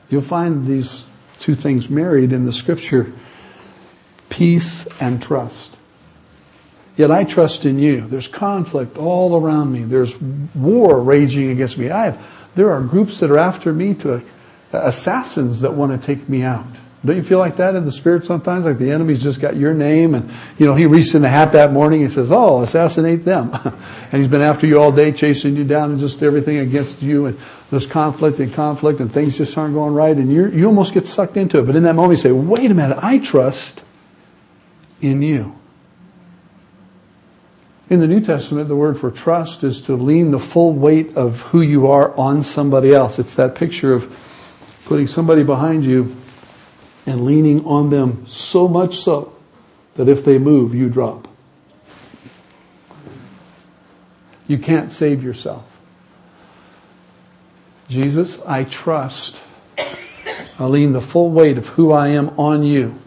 You'll 0.09 0.23
find 0.23 0.67
these 0.67 1.07
two 1.39 1.55
things 1.55 1.89
married 1.89 2.33
in 2.33 2.45
the 2.45 2.53
scripture. 2.53 3.13
Peace 4.29 4.87
and 5.01 5.23
trust. 5.23 5.78
Yet 6.99 7.13
I 7.13 7.23
trust 7.23 7.65
in 7.65 7.79
you. 7.79 8.01
There's 8.01 8.27
conflict 8.27 8.99
all 8.99 9.41
around 9.41 9.73
me. 9.73 9.85
There's 9.85 10.21
war 10.21 11.01
raging 11.01 11.51
against 11.51 11.79
me. 11.79 11.91
I 11.91 12.07
have, 12.07 12.27
there 12.57 12.73
are 12.73 12.83
groups 12.83 13.21
that 13.21 13.31
are 13.31 13.39
after 13.39 13.73
me 13.73 13.95
to 13.95 14.21
assassins 14.73 15.61
that 15.61 15.73
want 15.73 15.93
to 15.99 16.05
take 16.05 16.29
me 16.29 16.43
out. 16.43 16.67
Don't 17.07 17.15
you 17.15 17.23
feel 17.23 17.39
like 17.39 17.57
that 17.59 17.77
in 17.77 17.85
the 17.85 17.93
spirit 17.93 18.25
sometimes? 18.25 18.65
Like 18.65 18.79
the 18.79 18.91
enemy's 18.91 19.23
just 19.23 19.41
got 19.41 19.55
your 19.55 19.73
name 19.73 20.17
and, 20.17 20.29
you 20.59 20.67
know, 20.67 20.75
he 20.75 20.87
reached 20.87 21.15
in 21.15 21.23
the 21.23 21.29
hat 21.29 21.53
that 21.53 21.73
morning 21.73 22.03
and 22.03 22.11
says, 22.11 22.33
oh, 22.33 22.63
assassinate 22.63 23.25
them. 23.25 23.53
and 24.11 24.21
he's 24.21 24.27
been 24.27 24.41
after 24.41 24.67
you 24.67 24.81
all 24.81 24.91
day, 24.91 25.13
chasing 25.13 25.55
you 25.55 25.63
down 25.63 25.93
and 25.93 26.01
just 26.01 26.21
everything 26.25 26.59
against 26.59 27.01
you 27.01 27.27
and 27.27 27.39
there's 27.71 27.87
conflict 27.87 28.41
and 28.41 28.53
conflict 28.53 28.99
and 28.99 29.13
things 29.13 29.39
just 29.39 29.57
aren't 29.57 29.75
going 29.75 29.95
right 29.95 30.17
and 30.17 30.33
you 30.33 30.49
you 30.49 30.67
almost 30.67 30.95
get 30.95 31.07
sucked 31.07 31.37
into 31.37 31.61
it. 31.61 31.67
But 31.67 31.77
in 31.77 31.85
that 31.85 31.95
moment 31.95 32.19
you 32.19 32.23
say, 32.25 32.33
wait 32.33 32.69
a 32.69 32.75
minute, 32.75 32.99
I 33.01 33.19
trust 33.19 33.85
in 35.01 35.23
you. 35.23 35.58
In 37.91 38.01
the 38.01 38.07
New 38.07 38.21
Testament, 38.21 38.69
the 38.69 38.77
word 38.77 38.99
for 38.99 39.11
trust 39.11 39.65
is 39.65 39.81
to 39.83 39.97
lean 39.97 40.31
the 40.31 40.39
full 40.39 40.75
weight 40.75 41.17
of 41.17 41.41
who 41.41 41.63
you 41.63 41.87
are 41.87 42.15
on 42.19 42.43
somebody 42.43 42.93
else. 42.93 43.19
It's 43.19 43.35
that 43.37 43.55
picture 43.55 43.95
of 43.95 44.15
putting 44.85 45.07
somebody 45.07 45.43
behind 45.43 45.85
you 45.85 46.15
and 47.07 47.25
leaning 47.25 47.65
on 47.65 47.89
them 47.89 48.27
so 48.27 48.69
much 48.69 48.99
so 48.99 49.35
that 49.95 50.09
if 50.09 50.23
they 50.23 50.39
move, 50.39 50.75
you 50.75 50.91
drop. 50.91 51.29
You 54.47 54.59
can't 54.59 54.93
save 54.93 55.23
yourself. 55.23 55.65
Jesus, 57.89 58.43
I 58.43 58.65
trust. 58.65 59.41
I 60.59 60.65
lean 60.65 60.93
the 60.93 61.01
full 61.01 61.31
weight 61.31 61.57
of 61.57 61.69
who 61.69 61.93
I 61.93 62.09
am 62.09 62.29
on 62.39 62.65
you 62.65 62.99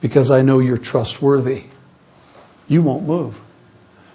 because 0.00 0.30
I 0.30 0.42
know 0.42 0.60
you're 0.60 0.78
trustworthy. 0.78 1.64
You 2.68 2.82
won't 2.82 3.04
move. 3.04 3.40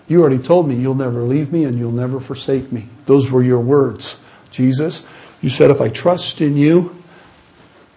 You 0.10 0.22
already 0.22 0.40
told 0.40 0.68
me 0.68 0.76
you'll 0.76 0.96
never 0.96 1.22
leave 1.22 1.54
me 1.54 1.64
and 1.64 1.78
you'll 1.78 1.92
never 1.92 2.20
forsake 2.20 2.72
me. 2.72 2.90
Those 3.06 3.32
were 3.32 3.44
your 3.44 3.60
words. 3.60 4.18
Jesus, 4.50 5.06
you 5.40 5.50
said 5.50 5.70
if 5.70 5.80
I 5.80 5.90
trust 5.90 6.42
in 6.42 6.58
you, 6.58 7.02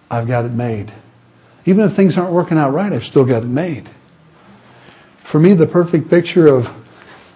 I've 0.09 0.27
got 0.27 0.45
it 0.45 0.51
made. 0.51 0.93
Even 1.65 1.85
if 1.85 1.93
things 1.93 2.15
aren't 2.15 2.31
working 2.31 2.57
out 2.57 2.71
right, 2.71 2.93
I've 2.93 3.03
still 3.03 3.25
got 3.25 3.43
it 3.43 3.47
made. 3.47 3.89
For 5.17 5.39
me, 5.39 5.55
the 5.55 5.65
perfect 5.65 6.07
picture 6.09 6.45
of, 6.45 6.71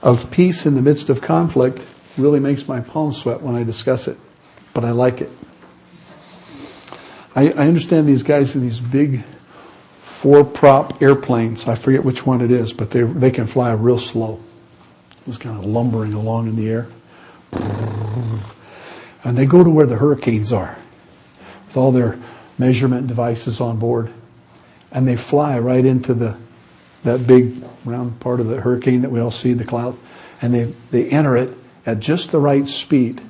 of 0.04 0.30
peace 0.30 0.68
in 0.68 0.76
the 0.76 0.82
midst 0.84 1.10
of 1.10 1.22
conflict 1.22 1.82
really 2.16 2.40
makes 2.40 2.68
my 2.68 2.80
palms 2.80 3.18
sweat 3.18 3.42
when 3.42 3.56
I 3.56 3.64
discuss 3.64 4.08
it, 4.08 4.18
but 4.76 4.86
I 4.86 4.92
like 4.92 5.22
it. 5.22 5.32
I, 7.36 7.50
I 7.50 7.68
understand 7.68 8.08
these 8.08 8.22
guys 8.22 8.56
in 8.56 8.62
these 8.62 8.80
big 8.80 9.24
four 10.02 10.44
prop 10.44 11.02
airplanes. 11.02 11.68
I 11.68 11.74
forget 11.74 12.04
which 12.04 12.28
one 12.28 12.42
it 12.42 12.52
is, 12.52 12.74
but 12.74 12.92
they, 12.92 13.02
they 13.02 13.32
can 13.32 13.48
fly 13.48 13.72
real 13.74 13.98
slow. 13.98 14.40
It's 15.28 15.38
kind 15.38 15.58
of 15.58 15.66
lumbering 15.66 16.14
along 16.14 16.48
in 16.48 16.56
the 16.56 16.70
air. 16.70 16.88
And 19.24 19.38
they 19.38 19.46
go 19.46 19.64
to 19.64 19.70
where 19.70 19.86
the 19.86 19.98
hurricanes 19.98 20.54
are 20.54 20.78
with 21.68 21.78
all 21.78 21.92
their 21.92 22.18
measurement 22.58 23.08
devices 23.08 23.60
on 23.60 23.78
board, 23.78 24.12
and 24.92 25.08
they 25.08 25.18
fly 25.18 25.60
right 25.60 25.86
into 25.86 26.14
the 26.14 26.38
that 27.04 27.26
big 27.26 27.64
round 27.86 28.20
part 28.20 28.40
of 28.40 28.48
the 28.48 28.62
hurricane 28.62 29.02
that 29.02 29.10
we 29.10 29.20
all 29.20 29.32
see, 29.32 29.54
the 29.54 29.64
cloud, 29.64 29.98
and 30.42 30.54
they, 30.54 30.74
they 30.92 31.10
enter 31.10 31.38
it 31.38 31.58
at 31.86 32.00
just 32.00 32.32
the 32.32 32.40
right 32.40 32.68
speed. 32.68 33.22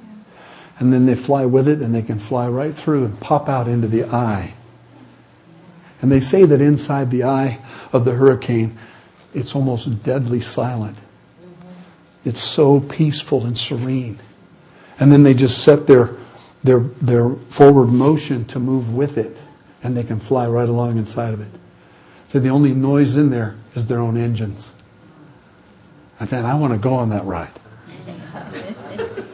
And 0.79 0.93
then 0.93 1.05
they 1.05 1.15
fly 1.15 1.45
with 1.45 1.67
it 1.67 1.81
and 1.81 1.93
they 1.93 2.01
can 2.01 2.19
fly 2.19 2.47
right 2.47 2.73
through 2.73 3.05
and 3.05 3.19
pop 3.19 3.49
out 3.49 3.67
into 3.67 3.87
the 3.87 4.05
eye. 4.05 4.53
And 6.01 6.11
they 6.11 6.19
say 6.19 6.45
that 6.45 6.61
inside 6.61 7.09
the 7.09 7.23
eye 7.23 7.59
of 7.91 8.05
the 8.05 8.13
hurricane, 8.13 8.77
it's 9.33 9.55
almost 9.55 10.03
deadly 10.03 10.41
silent. 10.41 10.97
It's 12.25 12.41
so 12.41 12.79
peaceful 12.79 13.45
and 13.45 13.57
serene. 13.57 14.19
And 14.99 15.11
then 15.11 15.23
they 15.23 15.33
just 15.33 15.63
set 15.63 15.87
their 15.87 16.15
their, 16.63 16.79
their 16.79 17.29
forward 17.29 17.87
motion 17.87 18.45
to 18.45 18.59
move 18.59 18.93
with 18.93 19.17
it, 19.17 19.37
and 19.83 19.95
they 19.95 20.03
can 20.03 20.19
fly 20.19 20.47
right 20.47 20.67
along 20.67 20.97
inside 20.97 21.33
of 21.33 21.41
it. 21.41 21.59
So 22.29 22.39
the 22.39 22.49
only 22.49 22.73
noise 22.73 23.15
in 23.15 23.29
there 23.29 23.55
is 23.75 23.87
their 23.87 23.99
own 23.99 24.17
engines. 24.17 24.69
I 26.19 26.25
thought, 26.25 26.45
I 26.45 26.55
want 26.55 26.73
to 26.73 26.79
go 26.79 26.95
on 26.95 27.09
that 27.09 27.25
ride. 27.25 27.51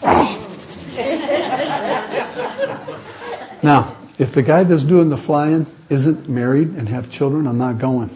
now, 3.63 3.95
if 4.19 4.33
the 4.33 4.43
guy 4.43 4.63
that's 4.63 4.83
doing 4.83 5.09
the 5.09 5.17
flying 5.17 5.65
isn't 5.89 6.29
married 6.29 6.69
and 6.69 6.87
have 6.89 7.09
children, 7.09 7.47
I'm 7.47 7.57
not 7.57 7.79
going. 7.79 8.09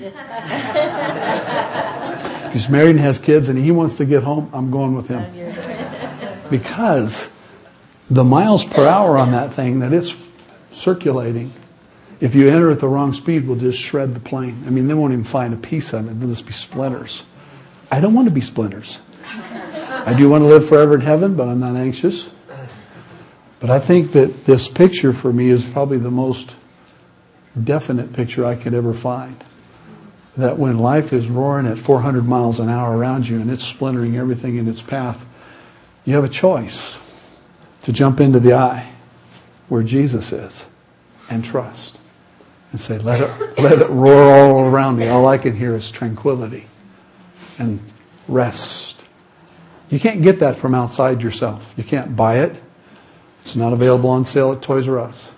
He's 2.58 2.70
married 2.70 2.91
and 2.91 3.00
has 3.00 3.20
kids 3.20 3.50
and 3.50 3.60
he 3.60 3.70
wants 3.70 3.98
to 3.98 4.06
get 4.06 4.24
home, 4.24 4.50
I'm 4.52 4.72
going 4.72 4.96
with 4.96 5.08
him. 5.08 5.26
Because 6.50 7.28
the 8.10 8.24
miles 8.24 8.63
per 8.63 8.88
hour 8.88 9.17
on 9.17 9.32
that 9.32 9.52
thing 9.52 9.80
that 9.80 9.91
it's 9.91 10.15
circulating, 10.72 11.52
if 12.22 12.36
you 12.36 12.48
enter 12.48 12.72
at 12.72 12.80
the 12.80 12.88
wrong 12.88 13.12
speed, 13.12 13.46
will 13.46 13.58
just 13.58 13.78
shred 13.78 14.13
the 14.13 14.22
plane. 14.22 14.63
I 14.65 14.70
mean, 14.70 14.88
they 14.88 14.93
won't 14.93 15.12
even 15.12 15.26
find 15.26 15.54
a 15.54 15.58
piece 15.58 15.91
of 15.91 16.08
it. 16.08 16.17
They'll 16.17 16.30
just 16.30 16.46
be 16.46 16.54
splinters. 16.54 17.26
I 17.91 18.00
don't 18.00 18.13
want 18.13 18.30
to 18.30 18.34
be 18.34 18.39
splinters. 18.39 19.00
I 19.26 20.15
do 20.17 20.30
want 20.30 20.43
to 20.43 20.48
live 20.48 20.65
forever 20.65 20.96
in 20.96 21.02
heaven, 21.02 21.36
but 21.36 21.50
I'm 21.50 21.60
not 21.60 21.76
anxious. 21.76 22.30
But 23.60 23.70
I 23.70 23.82
think 23.82 24.13
that 24.13 24.46
this 24.46 24.70
picture 24.70 25.12
for 25.12 25.34
me 25.34 25.50
is 25.50 25.65
probably 25.65 25.98
the 25.98 26.12
most 26.12 26.56
definite 27.62 28.13
picture 28.13 28.46
I 28.46 28.56
could 28.56 28.74
ever 28.74 28.93
find. 28.93 29.43
That 30.38 30.58
when 30.58 30.78
life 30.78 31.13
is 31.13 31.28
roaring 31.30 31.65
at 31.65 31.80
400 31.80 32.26
miles 32.26 32.60
an 32.60 32.69
hour 32.69 32.95
around 32.95 33.28
you 33.28 33.39
and 33.39 33.50
it's 33.50 33.63
splintering 33.63 34.15
everything 34.15 34.58
in 34.58 34.67
its 34.67 34.82
path, 34.82 35.26
you 36.06 36.13
have 36.15 36.23
a 36.23 36.30
choice 36.30 36.97
to 37.84 37.91
jump 37.91 38.19
into 38.19 38.39
the 38.39 38.54
eye 38.54 38.91
where 39.67 39.84
Jesus 39.84 40.32
is 40.32 40.65
and 41.30 41.43
trust 41.43 42.00
and 42.71 42.80
say, 42.80 43.00
let 43.00 43.21
it, 43.21 43.60
let 43.62 43.80
it 43.82 43.89
roar 43.89 44.32
all 44.34 44.65
around 44.65 44.97
me. 44.97 45.08
All 45.08 45.28
I 45.28 45.38
can 45.38 45.56
hear 45.56 45.76
is 45.76 45.89
tranquility 45.89 46.67
and 47.58 47.80
rest. 48.28 49.04
You 49.89 50.00
can't 50.00 50.21
get 50.21 50.39
that 50.39 50.56
from 50.56 50.76
outside 50.76 51.21
yourself. 51.21 51.73
You 51.78 51.84
can't 51.84 52.15
buy 52.15 52.39
it. 52.39 52.62
It's 53.41 53.56
not 53.56 53.73
available 53.73 54.10
on 54.10 54.26
sale 54.26 54.52
at 54.52 54.62
Toys 54.62 54.88
R 54.88 55.00
Us. 55.00 55.32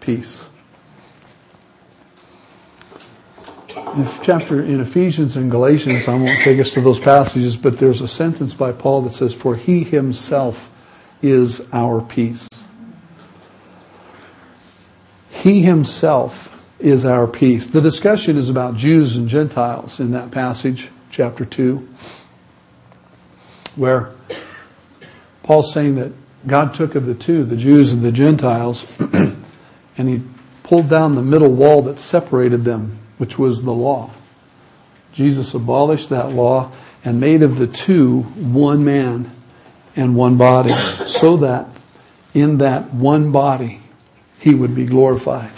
Peace. 0.00 0.46
In 3.96 4.08
chapter 4.22 4.60
in 4.60 4.80
Ephesians 4.80 5.36
and 5.36 5.48
Galatians, 5.52 6.08
I 6.08 6.14
won't 6.14 6.40
take 6.40 6.58
us 6.58 6.72
to 6.72 6.80
those 6.80 6.98
passages, 6.98 7.56
but 7.56 7.78
there's 7.78 8.00
a 8.00 8.08
sentence 8.08 8.52
by 8.52 8.72
Paul 8.72 9.02
that 9.02 9.12
says, 9.12 9.32
For 9.32 9.54
he 9.54 9.84
himself 9.84 10.68
is 11.22 11.64
our 11.72 12.00
peace. 12.00 12.48
He 15.30 15.62
himself 15.62 16.50
is 16.80 17.04
our 17.04 17.28
peace. 17.28 17.68
The 17.68 17.80
discussion 17.80 18.36
is 18.36 18.48
about 18.48 18.74
Jews 18.74 19.16
and 19.16 19.28
Gentiles 19.28 20.00
in 20.00 20.10
that 20.10 20.32
passage, 20.32 20.90
chapter 21.12 21.44
2, 21.44 21.88
where 23.76 24.10
Paul's 25.44 25.72
saying 25.72 25.94
that 25.96 26.10
God 26.48 26.74
took 26.74 26.96
of 26.96 27.06
the 27.06 27.14
two, 27.14 27.44
the 27.44 27.56
Jews 27.56 27.92
and 27.92 28.02
the 28.02 28.10
Gentiles, 28.10 28.98
and 28.98 30.08
he 30.08 30.20
pulled 30.64 30.88
down 30.88 31.14
the 31.14 31.22
middle 31.22 31.52
wall 31.52 31.82
that 31.82 32.00
separated 32.00 32.64
them, 32.64 32.98
which 33.18 33.38
was 33.38 33.62
the 33.62 33.72
law. 33.72 34.10
Jesus 35.12 35.54
abolished 35.54 36.08
that 36.08 36.32
law 36.32 36.72
and 37.04 37.20
made 37.20 37.42
of 37.42 37.58
the 37.58 37.66
two 37.66 38.22
one 38.22 38.84
man 38.84 39.30
and 39.96 40.16
one 40.16 40.36
body, 40.36 40.72
so 41.06 41.36
that 41.38 41.68
in 42.32 42.58
that 42.58 42.92
one 42.92 43.30
body 43.30 43.80
he 44.38 44.54
would 44.54 44.74
be 44.74 44.86
glorified. 44.86 45.50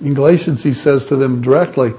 In 0.00 0.14
Galatians, 0.14 0.62
he 0.62 0.72
says 0.72 1.06
to 1.06 1.16
them 1.16 1.42
directly, 1.42 1.92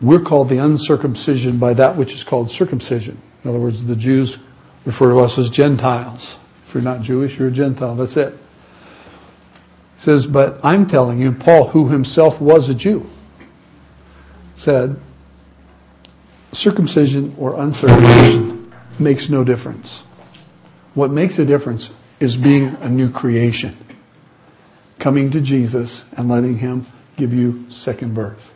we're 0.00 0.20
called 0.20 0.48
the 0.48 0.58
uncircumcision 0.58 1.58
by 1.58 1.74
that 1.74 1.96
which 1.96 2.14
is 2.14 2.24
called 2.24 2.50
circumcision. 2.50 3.20
In 3.44 3.50
other 3.50 3.58
words, 3.58 3.84
the 3.84 3.96
Jews 3.96 4.38
refer 4.84 5.10
to 5.10 5.20
us 5.20 5.38
as 5.38 5.50
Gentiles. 5.50 6.38
If 6.66 6.74
you're 6.74 6.82
not 6.82 7.02
Jewish, 7.02 7.38
you're 7.38 7.48
a 7.48 7.52
Gentile. 7.52 7.94
That's 7.94 8.16
it. 8.16 8.38
Says, 10.00 10.24
but 10.24 10.58
I'm 10.64 10.86
telling 10.86 11.20
you, 11.20 11.30
Paul, 11.30 11.68
who 11.68 11.90
himself 11.90 12.40
was 12.40 12.70
a 12.70 12.74
Jew, 12.74 13.06
said, 14.54 14.98
circumcision 16.52 17.34
or 17.36 17.60
uncircumcision 17.60 18.72
makes 18.98 19.28
no 19.28 19.44
difference. 19.44 20.02
What 20.94 21.10
makes 21.10 21.38
a 21.38 21.44
difference 21.44 21.90
is 22.18 22.34
being 22.34 22.76
a 22.80 22.88
new 22.88 23.10
creation. 23.10 23.76
Coming 24.98 25.32
to 25.32 25.40
Jesus 25.42 26.06
and 26.16 26.30
letting 26.30 26.56
Him 26.56 26.86
give 27.18 27.34
you 27.34 27.66
second 27.68 28.14
birth. 28.14 28.54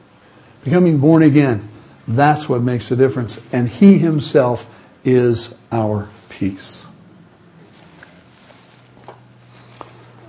Becoming 0.64 0.96
born 0.96 1.22
again. 1.22 1.68
That's 2.08 2.48
what 2.48 2.62
makes 2.62 2.90
a 2.90 2.96
difference. 2.96 3.38
And 3.52 3.68
He 3.68 3.98
Himself 3.98 4.66
is 5.04 5.54
our 5.70 6.08
peace. 6.30 6.83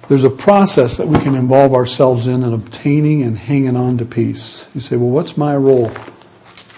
There's 0.08 0.24
a 0.24 0.30
process 0.30 0.98
that 0.98 1.08
we 1.08 1.18
can 1.20 1.36
involve 1.36 1.74
ourselves 1.74 2.28
in 2.28 2.44
in 2.44 2.54
obtaining 2.54 3.24
and 3.24 3.38
hanging 3.38 3.76
on 3.76 3.98
to 3.98 4.06
peace. 4.06 4.66
You 4.76 4.82
say, 4.82 4.98
well, 4.98 5.10
what's 5.10 5.36
my 5.36 5.56
role? 5.56 5.92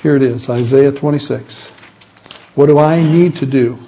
Here 0.01 0.15
it 0.15 0.21
is, 0.21 0.49
Isaiah 0.49 0.91
26. 0.91 1.65
What 2.55 2.67
do 2.67 2.79
I 2.79 3.03
need 3.03 3.35
to 3.37 3.45
do? 3.45 3.79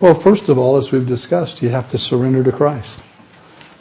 Well, 0.00 0.14
first 0.14 0.48
of 0.48 0.58
all, 0.58 0.76
as 0.76 0.90
we've 0.90 1.06
discussed, 1.06 1.60
you 1.60 1.68
have 1.68 1.88
to 1.88 1.98
surrender 1.98 2.42
to 2.44 2.52
Christ. 2.52 3.00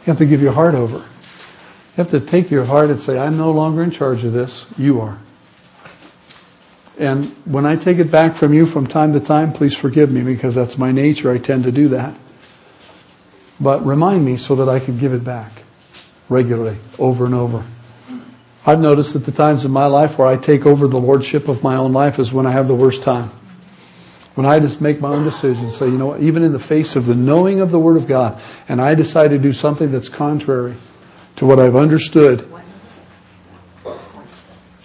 You 0.01 0.11
have 0.11 0.17
to 0.17 0.25
give 0.25 0.41
your 0.41 0.53
heart 0.53 0.75
over. 0.75 0.97
You 0.97 2.03
have 2.03 2.09
to 2.11 2.19
take 2.19 2.51
your 2.51 2.65
heart 2.65 2.89
and 2.89 2.99
say, 2.99 3.17
I'm 3.17 3.37
no 3.37 3.51
longer 3.51 3.83
in 3.83 3.91
charge 3.91 4.23
of 4.23 4.33
this. 4.33 4.65
You 4.77 4.99
are. 4.99 5.17
And 6.97 7.27
when 7.45 7.65
I 7.65 7.75
take 7.75 7.99
it 7.99 8.11
back 8.11 8.35
from 8.35 8.53
you 8.53 8.65
from 8.65 8.87
time 8.87 9.13
to 9.13 9.19
time, 9.19 9.53
please 9.53 9.75
forgive 9.75 10.11
me 10.11 10.21
because 10.23 10.55
that's 10.55 10.77
my 10.77 10.91
nature. 10.91 11.31
I 11.31 11.37
tend 11.37 11.63
to 11.65 11.71
do 11.71 11.87
that. 11.89 12.17
But 13.59 13.85
remind 13.85 14.23
me 14.23 14.37
so 14.37 14.55
that 14.55 14.69
I 14.69 14.79
can 14.79 14.97
give 14.97 15.13
it 15.13 15.23
back 15.23 15.51
regularly, 16.29 16.77
over 16.99 17.25
and 17.25 17.33
over. 17.33 17.63
I've 18.65 18.81
noticed 18.81 19.13
that 19.13 19.25
the 19.25 19.31
times 19.31 19.63
in 19.63 19.71
my 19.71 19.85
life 19.85 20.17
where 20.17 20.27
I 20.27 20.35
take 20.35 20.65
over 20.65 20.87
the 20.87 20.99
lordship 20.99 21.47
of 21.47 21.63
my 21.63 21.77
own 21.77 21.93
life 21.93 22.19
is 22.19 22.33
when 22.33 22.45
I 22.45 22.51
have 22.51 22.67
the 22.67 22.75
worst 22.75 23.01
time. 23.01 23.31
When 24.35 24.45
I 24.45 24.59
just 24.59 24.81
make 24.81 24.99
my 24.99 25.09
own 25.09 25.23
decisions, 25.23 25.75
say, 25.75 25.87
you 25.87 25.97
know 25.97 26.07
what, 26.07 26.21
even 26.21 26.43
in 26.43 26.51
the 26.51 26.59
face 26.59 26.95
of 26.95 27.05
the 27.05 27.15
knowing 27.15 27.59
of 27.59 27.71
the 27.71 27.79
Word 27.79 27.97
of 27.97 28.07
God, 28.07 28.39
and 28.67 28.79
I 28.79 28.93
decide 28.93 29.29
to 29.29 29.39
do 29.39 29.53
something 29.53 29.91
that's 29.91 30.09
contrary 30.09 30.75
to 31.37 31.45
what 31.45 31.59
I've 31.59 31.75
understood, 31.75 32.47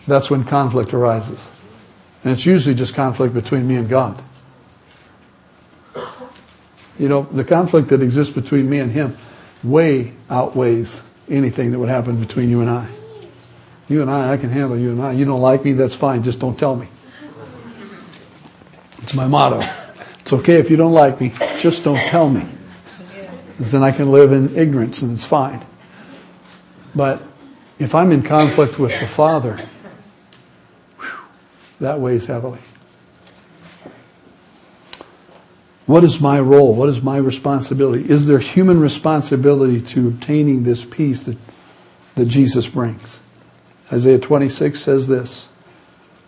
that's 0.06 0.30
when 0.30 0.44
conflict 0.44 0.94
arises. 0.94 1.50
And 2.24 2.32
it's 2.32 2.46
usually 2.46 2.74
just 2.74 2.94
conflict 2.94 3.34
between 3.34 3.66
me 3.66 3.76
and 3.76 3.88
God. 3.88 4.22
You 6.98 7.08
know, 7.08 7.22
the 7.22 7.44
conflict 7.44 7.88
that 7.88 8.02
exists 8.02 8.34
between 8.34 8.68
me 8.68 8.78
and 8.78 8.90
Him 8.92 9.16
way 9.62 10.12
outweighs 10.28 11.02
anything 11.28 11.72
that 11.72 11.78
would 11.78 11.88
happen 11.88 12.20
between 12.20 12.50
you 12.50 12.60
and 12.60 12.70
I. 12.70 12.88
You 13.88 14.02
and 14.02 14.10
I, 14.10 14.32
I 14.32 14.36
can 14.36 14.50
handle 14.50 14.78
you 14.78 14.90
and 14.90 15.02
I. 15.02 15.12
You 15.12 15.24
don't 15.24 15.40
like 15.40 15.64
me, 15.64 15.72
that's 15.72 15.94
fine. 15.94 16.22
Just 16.22 16.38
don't 16.38 16.58
tell 16.58 16.76
me. 16.76 16.86
It's 19.02 19.14
my 19.14 19.26
motto. 19.26 19.60
It's 20.20 20.32
okay 20.32 20.58
if 20.58 20.70
you 20.70 20.76
don't 20.76 20.92
like 20.92 21.20
me, 21.20 21.32
just 21.58 21.82
don't 21.82 22.00
tell 22.06 22.30
me. 22.30 22.46
Because 23.48 23.72
then 23.72 23.82
I 23.82 23.90
can 23.90 24.10
live 24.10 24.32
in 24.32 24.56
ignorance 24.56 25.02
and 25.02 25.12
it's 25.12 25.24
fine. 25.24 25.64
But 26.94 27.22
if 27.78 27.94
I'm 27.94 28.12
in 28.12 28.22
conflict 28.22 28.78
with 28.78 28.98
the 29.00 29.06
Father, 29.06 29.58
that 31.80 31.98
weighs 31.98 32.26
heavily. 32.26 32.60
What 35.86 36.04
is 36.04 36.20
my 36.20 36.38
role? 36.38 36.74
What 36.74 36.88
is 36.88 37.02
my 37.02 37.16
responsibility? 37.16 38.08
Is 38.08 38.26
there 38.26 38.38
human 38.38 38.80
responsibility 38.80 39.80
to 39.80 40.08
obtaining 40.08 40.62
this 40.62 40.84
peace 40.84 41.24
that, 41.24 41.36
that 42.14 42.26
Jesus 42.26 42.68
brings? 42.68 43.20
Isaiah 43.92 44.18
26 44.18 44.80
says 44.80 45.08
this 45.08 45.48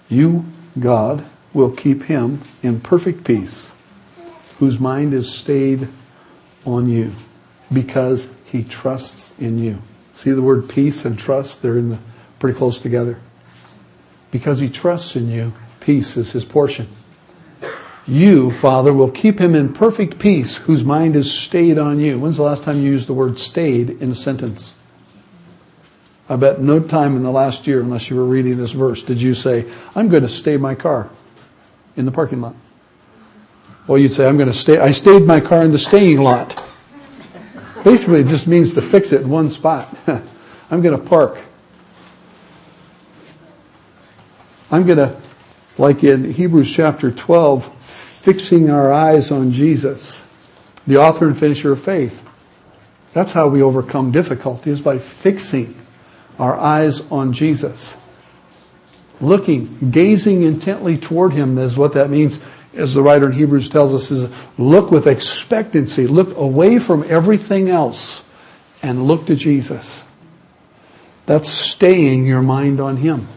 You, 0.09 0.45
God, 0.79 1.25
will 1.53 1.71
keep 1.71 2.05
him 2.05 2.43
in 2.63 2.81
perfect 2.81 3.25
peace, 3.25 3.71
whose 4.59 4.81
mind 4.81 5.15
is 5.15 5.33
stayed 5.33 5.89
on 6.65 6.89
you, 6.89 7.13
because 7.73 8.29
he 8.45 8.65
trusts 8.65 9.39
in 9.39 9.59
you. 9.59 9.79
See 10.15 10.31
the 10.31 10.43
word 10.43 10.69
peace 10.69 11.05
and 11.05 11.19
trust? 11.19 11.63
They're 11.63 11.79
in 11.79 11.91
the, 11.91 11.99
pretty 12.39 12.59
close 12.59 12.81
together. 12.81 13.19
Because 14.31 14.59
he 14.59 14.69
trusts 14.69 15.15
in 15.15 15.29
you, 15.29 15.53
peace 15.81 16.17
is 16.17 16.33
his 16.33 16.45
portion. 16.45 16.89
You, 18.07 18.51
Father, 18.51 18.93
will 18.93 19.11
keep 19.11 19.41
him 19.41 19.55
in 19.55 19.73
perfect 19.73 20.19
peace 20.19 20.57
whose 20.57 20.85
mind 20.85 21.17
is 21.17 21.37
stayed 21.37 21.79
on 21.79 22.01
you. 22.01 22.19
When's 22.19 22.37
the 22.37 22.43
last 22.43 22.63
time 22.63 22.77
you 22.77 22.91
used 22.91 23.07
the 23.07 23.15
word 23.15 23.39
stayed 23.39 23.91
in 23.91 24.11
a 24.11 24.15
sentence? 24.15 24.75
I 26.29 26.37
bet 26.37 26.61
no 26.61 26.81
time 26.81 27.17
in 27.17 27.23
the 27.23 27.31
last 27.31 27.67
year, 27.67 27.81
unless 27.81 28.11
you 28.11 28.17
were 28.17 28.25
reading 28.25 28.57
this 28.57 28.73
verse, 28.73 29.03
did 29.03 29.21
you 29.21 29.35
say, 29.35 29.71
I'm 29.95 30.09
going 30.09 30.23
to 30.23 30.29
stay 30.29 30.57
my 30.57 30.75
car 30.75 31.11
in 31.97 32.05
the 32.05 32.13
parking 32.13 32.41
lot. 32.41 32.57
Well, 33.87 33.99
you'd 33.99 34.13
say, 34.13 34.27
I'm 34.27 34.37
going 34.37 34.51
to 34.51 34.57
stay, 34.57 34.79
I 34.79 34.93
stayed 34.93 35.23
my 35.27 35.41
car 35.41 35.63
in 35.63 35.73
the 35.73 35.79
staying 35.79 36.21
lot. 36.21 36.63
Basically, 37.85 38.21
it 38.21 38.29
just 38.29 38.47
means 38.47 38.75
to 38.75 38.83
fix 38.83 39.13
it 39.13 39.23
in 39.23 39.29
one 39.29 39.51
spot. 39.51 39.95
I'm 40.71 40.81
going 40.81 40.99
to 40.99 41.05
park 41.05 41.39
I'm 44.75 44.85
going 44.87 44.99
to, 44.99 45.17
like 45.79 46.03
in 46.03 46.33
Hebrews 46.33 46.69
chapter 46.69 47.13
12, 47.13 47.74
fixing 48.25 48.71
our 48.71 48.91
eyes 48.91 49.31
on 49.31 49.53
Jesus, 49.53 50.23
the 50.87 50.97
author 50.97 51.27
and 51.27 51.37
finisher 51.37 51.73
of 51.73 51.83
faith. 51.83 52.27
That's 53.13 53.33
how 53.33 53.49
we 53.49 53.61
overcome 53.61 54.13
difficulty 54.13 54.71
is 54.71 54.81
by 54.81 54.99
fixing 54.99 55.77
our 56.39 56.57
eyes 56.57 57.03
on 57.11 57.35
Jesus. 57.35 57.95
Looking, 59.21 59.91
gazing 59.91 60.41
intently 60.41 60.97
toward 60.97 61.35
Him 61.35 61.59
is 61.59 61.77
what 61.77 61.93
that 61.93 62.09
means, 62.09 62.41
as 62.73 62.95
the 62.95 63.03
writer 63.03 63.27
in 63.27 63.33
Hebrews 63.33 63.69
tells 63.69 63.93
us, 63.93 64.11
is 64.11 64.33
look 64.57 64.91
with 64.91 65.07
expectancy, 65.07 66.07
look 66.07 66.35
away 66.35 66.79
from 66.79 67.05
everything 67.07 67.69
else 67.69 68.23
and 68.83 69.07
look 69.07 69.27
to 69.27 69.37
Jesus. 69.37 70.03
That's 71.27 71.51
staying 71.51 72.27
your 72.27 72.43
mind 72.43 72.81
on 72.81 72.97
Him 72.97 73.29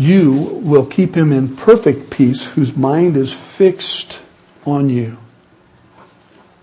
you 0.00 0.32
will 0.32 0.86
keep 0.86 1.14
him 1.14 1.30
in 1.30 1.54
perfect 1.54 2.08
peace 2.08 2.46
whose 2.46 2.74
mind 2.74 3.18
is 3.18 3.34
fixed 3.34 4.18
on 4.64 4.88
you. 4.88 5.18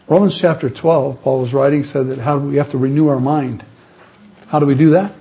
Romans 0.07 0.35
chapter 0.35 0.71
12, 0.71 1.21
Paul 1.21 1.41
was 1.41 1.53
writing, 1.53 1.83
said 1.83 2.07
that 2.07 2.17
how 2.17 2.39
do 2.39 2.47
we 2.47 2.55
have 2.55 2.71
to 2.71 2.79
renew 2.79 3.09
our 3.09 3.19
mind? 3.19 3.63
How 4.47 4.59
do 4.59 4.65
we 4.65 4.73
do 4.73 4.89
that? 4.89 5.13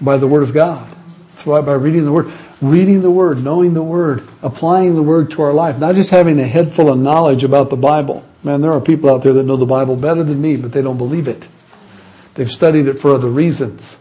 By 0.00 0.16
the 0.16 0.26
Word 0.26 0.44
of 0.44 0.54
God. 0.54 0.88
By 1.44 1.74
reading 1.74 2.06
the 2.06 2.12
Word. 2.12 2.32
Reading 2.62 3.02
the 3.02 3.10
Word, 3.10 3.44
knowing 3.44 3.74
the 3.74 3.82
Word, 3.82 4.26
applying 4.42 4.96
the 4.96 5.02
Word 5.02 5.30
to 5.32 5.42
our 5.42 5.52
life. 5.52 5.78
Not 5.78 5.94
just 5.94 6.08
having 6.08 6.40
a 6.40 6.46
head 6.46 6.72
full 6.72 6.90
of 6.90 6.98
knowledge 6.98 7.44
about 7.44 7.68
the 7.68 7.76
Bible. 7.76 8.24
Man, 8.42 8.62
there 8.62 8.72
are 8.72 8.80
people 8.80 9.10
out 9.10 9.22
there 9.24 9.34
that 9.34 9.44
know 9.44 9.56
the 9.56 9.66
Bible 9.66 9.94
better 9.94 10.24
than 10.24 10.40
me, 10.40 10.56
but 10.56 10.72
they 10.72 10.80
don't 10.80 10.96
believe 10.96 11.28
it. 11.28 11.48
They've 12.32 12.50
studied 12.50 12.88
it 12.88 12.98
for 12.98 13.12
other 13.12 13.28
reasons. 13.28 13.96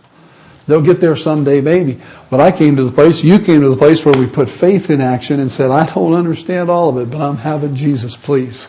They'll 0.68 0.82
get 0.82 1.00
there 1.00 1.16
someday, 1.16 1.62
maybe. 1.62 2.00
But 2.30 2.42
I 2.42 2.52
came 2.52 2.76
to 2.76 2.84
the 2.84 2.92
place, 2.92 3.24
you 3.24 3.40
came 3.40 3.62
to 3.62 3.70
the 3.70 3.78
place 3.78 4.06
where 4.06 4.14
we 4.14 4.28
put 4.28 4.50
faith 4.50 4.90
in 4.90 5.00
action 5.00 5.40
and 5.40 5.50
said, 5.50 5.72
I 5.72 5.86
don't 5.86 6.14
understand 6.14 6.70
all 6.70 6.90
of 6.90 6.98
it, 6.98 7.10
but 7.10 7.22
I'm 7.22 7.38
having 7.38 7.74
Jesus, 7.74 8.18
please. 8.18 8.68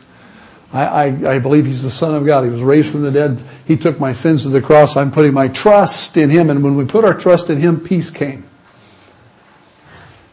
I, 0.73 0.85
I, 0.85 1.05
I, 1.35 1.39
believe 1.39 1.67
He's 1.67 1.83
the 1.83 1.91
Son 1.91 2.15
of 2.15 2.25
God. 2.27 2.45
He 2.45 2.51
was 2.51 2.63
raised 2.63 2.91
from 2.91 3.03
the 3.03 3.11
dead. 3.11 3.43
He 3.67 3.77
took 3.77 3.99
my 3.99 4.13
sins 4.13 4.43
to 4.43 4.51
the 4.51 4.61
cross. 4.61 4.97
I'm 4.97 5.11
putting 5.11 5.33
my 5.33 5.49
trust 5.49 6.17
in 6.17 6.31
Him. 6.31 6.51
And 6.51 6.63
when 6.63 6.77
we 6.77 6.85
put 6.85 7.05
our 7.05 7.15
trust 7.15 7.51
in 7.51 7.59
Him, 7.59 7.81
peace 7.81 8.11
came. 8.11 8.45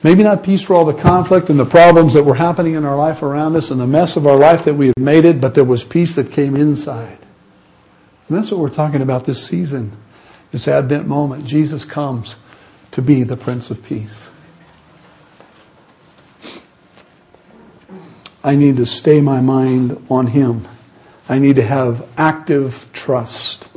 Maybe 0.04 0.22
not 0.22 0.44
peace 0.44 0.62
for 0.62 0.76
all 0.76 0.86
the 0.86 0.94
conflict 0.94 1.50
and 1.50 1.58
the 1.58 1.66
problems 1.66 2.14
that 2.14 2.24
were 2.24 2.36
happening 2.36 2.76
in 2.76 2.86
our 2.86 2.96
life 2.96 3.24
around 3.24 3.56
us 3.56 3.72
and 3.72 3.80
the 3.80 3.88
mess 3.88 4.18
of 4.18 4.28
our 4.28 4.36
life 4.36 4.66
that 4.66 4.76
we 4.76 4.88
had 4.88 5.00
made 5.00 5.26
it, 5.26 5.42
but 5.42 5.56
there 5.56 5.64
was 5.64 5.84
peace 5.84 6.14
that 6.14 6.32
came 6.32 6.56
inside. 6.56 7.18
And 8.28 8.38
that's 8.38 8.52
what 8.52 8.60
we're 8.60 8.70
talking 8.70 9.02
about 9.02 9.26
this 9.26 9.44
season, 9.44 9.98
this 10.56 10.70
Advent 10.70 11.06
moment. 11.06 11.46
Jesus 11.46 11.84
comes 11.84 12.38
to 12.92 13.02
be 13.02 13.24
the 13.24 13.36
Prince 13.36 13.70
of 13.72 13.84
Peace. 13.84 14.30
I 18.42 18.56
need 18.56 18.78
to 18.78 18.86
stay 18.86 19.20
my 19.20 19.42
mind 19.42 20.02
on 20.10 20.28
Him. 20.28 20.66
I 21.28 21.40
need 21.40 21.56
to 21.56 21.62
have 21.62 22.08
active 22.18 22.88
trust. 22.94 23.68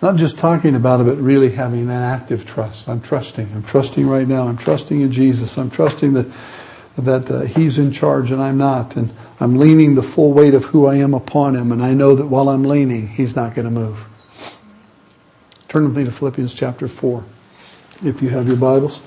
Not 0.00 0.14
just 0.14 0.38
talking 0.38 0.76
about 0.76 1.00
it, 1.00 1.04
but 1.04 1.16
really 1.16 1.50
having 1.50 1.82
an 1.82 1.90
active 1.90 2.46
trust. 2.46 2.88
I'm 2.88 3.00
trusting. 3.00 3.50
I'm 3.52 3.64
trusting 3.64 4.06
right 4.06 4.28
now. 4.28 4.46
I'm 4.46 4.58
trusting 4.58 5.00
in 5.00 5.10
Jesus. 5.10 5.58
I'm 5.58 5.70
trusting 5.70 6.12
that 6.12 6.30
that 6.96 7.30
uh, 7.30 7.40
He's 7.42 7.78
in 7.78 7.92
charge 7.92 8.30
and 8.30 8.42
I'm 8.42 8.58
not, 8.58 8.96
and 8.96 9.14
I'm 9.40 9.58
leaning 9.58 9.94
the 9.94 10.02
full 10.02 10.32
weight 10.32 10.54
of 10.54 10.66
who 10.66 10.86
I 10.86 10.96
am 10.96 11.14
upon 11.14 11.56
Him, 11.56 11.72
and 11.72 11.82
I 11.82 11.94
know 11.94 12.14
that 12.14 12.26
while 12.26 12.48
I'm 12.48 12.64
leaning, 12.64 13.08
He's 13.08 13.34
not 13.34 13.54
going 13.54 13.64
to 13.64 13.70
move. 13.70 14.04
Turn 15.68 15.84
with 15.84 15.96
me 15.96 16.04
to 16.04 16.12
Philippians 16.12 16.54
chapter 16.54 16.86
four, 16.88 17.24
if 18.04 18.20
you 18.20 18.28
have 18.28 18.46
your 18.46 18.56
Bibles. 18.56 19.00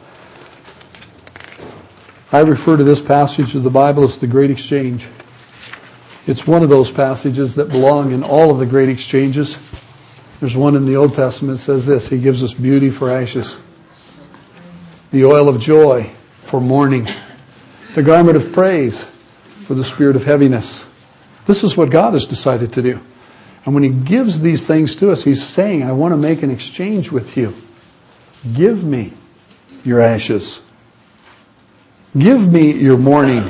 I 2.32 2.40
refer 2.40 2.76
to 2.76 2.84
this 2.84 3.02
passage 3.02 3.56
of 3.56 3.64
the 3.64 3.70
Bible 3.70 4.04
as 4.04 4.18
the 4.18 4.28
Great 4.28 4.52
Exchange. 4.52 5.08
It's 6.28 6.48
one 6.48 6.64
of 6.64 6.70
those 6.70 6.90
passages 6.90 7.54
that 7.56 7.70
belong 7.70 8.12
in 8.12 8.24
all 8.24 8.50
of 8.50 8.58
the 8.58 8.66
great 8.66 8.90
exchanges. 8.90 9.58
There's 10.40 10.56
one 10.56 10.76
in 10.76 10.86
the 10.86 10.96
Old 10.96 11.14
Testament 11.14 11.60
that 11.60 11.64
says 11.64 11.86
this 11.86 12.08
He 12.08 12.20
gives 12.20 12.42
us 12.42 12.54
beauty 12.54 12.90
for 12.90 13.12
ashes, 13.12 13.58
the 15.12 15.26
oil 15.26 15.48
of 15.48 15.62
joy 15.62 16.12
for 16.42 16.60
mourning, 16.60 17.08
the 17.96 18.04
garment 18.04 18.36
of 18.36 18.52
praise 18.52 19.06
for 19.06 19.74
the 19.74 19.84
spirit 19.84 20.18
of 20.18 20.26
heaviness. 20.26 20.86
This 21.48 21.64
is 21.64 21.78
what 21.78 21.90
God 21.90 22.14
has 22.14 22.26
decided 22.26 22.74
to 22.74 22.82
do. 22.82 23.00
And 23.64 23.74
when 23.74 23.84
He 23.84 23.90
gives 23.90 24.42
these 24.42 24.68
things 24.68 24.98
to 24.98 25.12
us, 25.12 25.24
He's 25.24 25.44
saying, 25.44 25.84
I 25.84 25.94
want 25.94 26.12
to 26.12 26.18
make 26.18 26.44
an 26.44 26.52
exchange 26.52 27.10
with 27.10 27.38
you. 27.38 27.56
Give 28.54 28.84
me 28.84 29.14
your 29.86 30.02
ashes. 30.02 30.62
Give 32.18 32.52
me 32.52 32.74
your 32.74 32.98
mourning. 32.98 33.50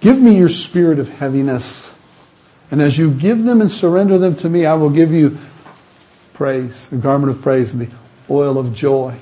Give 0.00 0.18
me 0.20 0.36
your 0.36 0.48
spirit 0.48 0.98
of 0.98 1.08
heaviness. 1.08 1.92
And 2.72 2.82
as 2.82 2.98
you 2.98 3.12
give 3.12 3.44
them 3.44 3.60
and 3.60 3.70
surrender 3.70 4.18
them 4.18 4.34
to 4.36 4.48
me, 4.48 4.66
I 4.66 4.74
will 4.74 4.90
give 4.90 5.12
you 5.12 5.38
praise, 6.32 6.88
the 6.88 6.96
garment 6.96 7.30
of 7.30 7.42
praise, 7.42 7.76
the 7.76 7.88
oil 8.28 8.58
of 8.58 8.74
joy, 8.74 9.14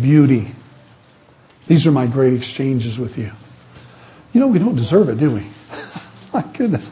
beauty. 0.00 0.52
These 1.70 1.86
are 1.86 1.92
my 1.92 2.08
great 2.08 2.32
exchanges 2.32 2.98
with 2.98 3.16
you. 3.16 3.30
You 4.32 4.40
know, 4.40 4.48
we 4.48 4.58
don't 4.58 4.74
deserve 4.74 5.08
it, 5.08 5.18
do 5.18 5.30
we? 5.30 5.46
my 6.32 6.42
goodness. 6.52 6.90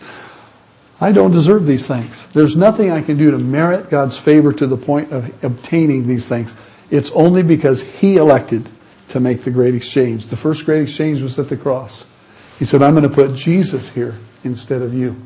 I 1.00 1.10
don't 1.10 1.32
deserve 1.32 1.66
these 1.66 1.88
things. 1.88 2.28
There's 2.28 2.54
nothing 2.54 2.92
I 2.92 3.02
can 3.02 3.16
do 3.16 3.32
to 3.32 3.38
merit 3.38 3.90
God's 3.90 4.16
favor 4.16 4.52
to 4.52 4.68
the 4.68 4.76
point 4.76 5.10
of 5.10 5.44
obtaining 5.44 6.06
these 6.06 6.28
things. 6.28 6.54
It's 6.92 7.10
only 7.10 7.42
because 7.42 7.82
He 7.82 8.18
elected 8.18 8.68
to 9.08 9.18
make 9.18 9.42
the 9.42 9.50
great 9.50 9.74
exchange. 9.74 10.28
The 10.28 10.36
first 10.36 10.64
great 10.64 10.82
exchange 10.82 11.22
was 11.22 11.36
at 11.40 11.48
the 11.48 11.56
cross. 11.56 12.04
He 12.60 12.64
said, 12.64 12.80
I'm 12.80 12.94
going 12.94 13.02
to 13.02 13.12
put 13.12 13.34
Jesus 13.34 13.88
here 13.88 14.14
instead 14.44 14.80
of 14.80 14.94
you. 14.94 15.20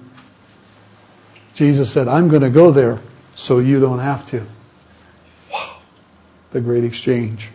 Jesus 1.53 1.93
said, 1.93 2.09
I'm 2.09 2.29
going 2.29 2.41
to 2.41 2.49
go 2.49 2.71
there 2.71 3.01
so 3.35 3.59
you 3.59 3.81
don't 3.81 3.99
have 3.99 4.27
to. 4.29 4.47
Wow. 5.53 5.77
The 6.53 6.63
great 6.63 6.85
exchange. 6.85 7.51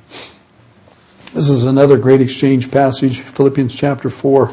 This 1.34 1.50
is 1.50 1.66
another 1.66 1.98
great 1.98 2.22
exchange 2.22 2.72
passage, 2.72 3.20
Philippians 3.20 3.76
chapter 3.76 4.10
4. 4.10 4.50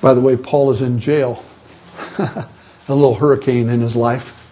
By 0.00 0.14
the 0.14 0.22
way, 0.22 0.38
Paul 0.38 0.70
is 0.70 0.80
in 0.80 0.98
jail. 0.98 1.44
a 2.18 2.48
little 2.88 3.14
hurricane 3.14 3.68
in 3.68 3.82
his 3.82 3.94
life. 3.94 4.50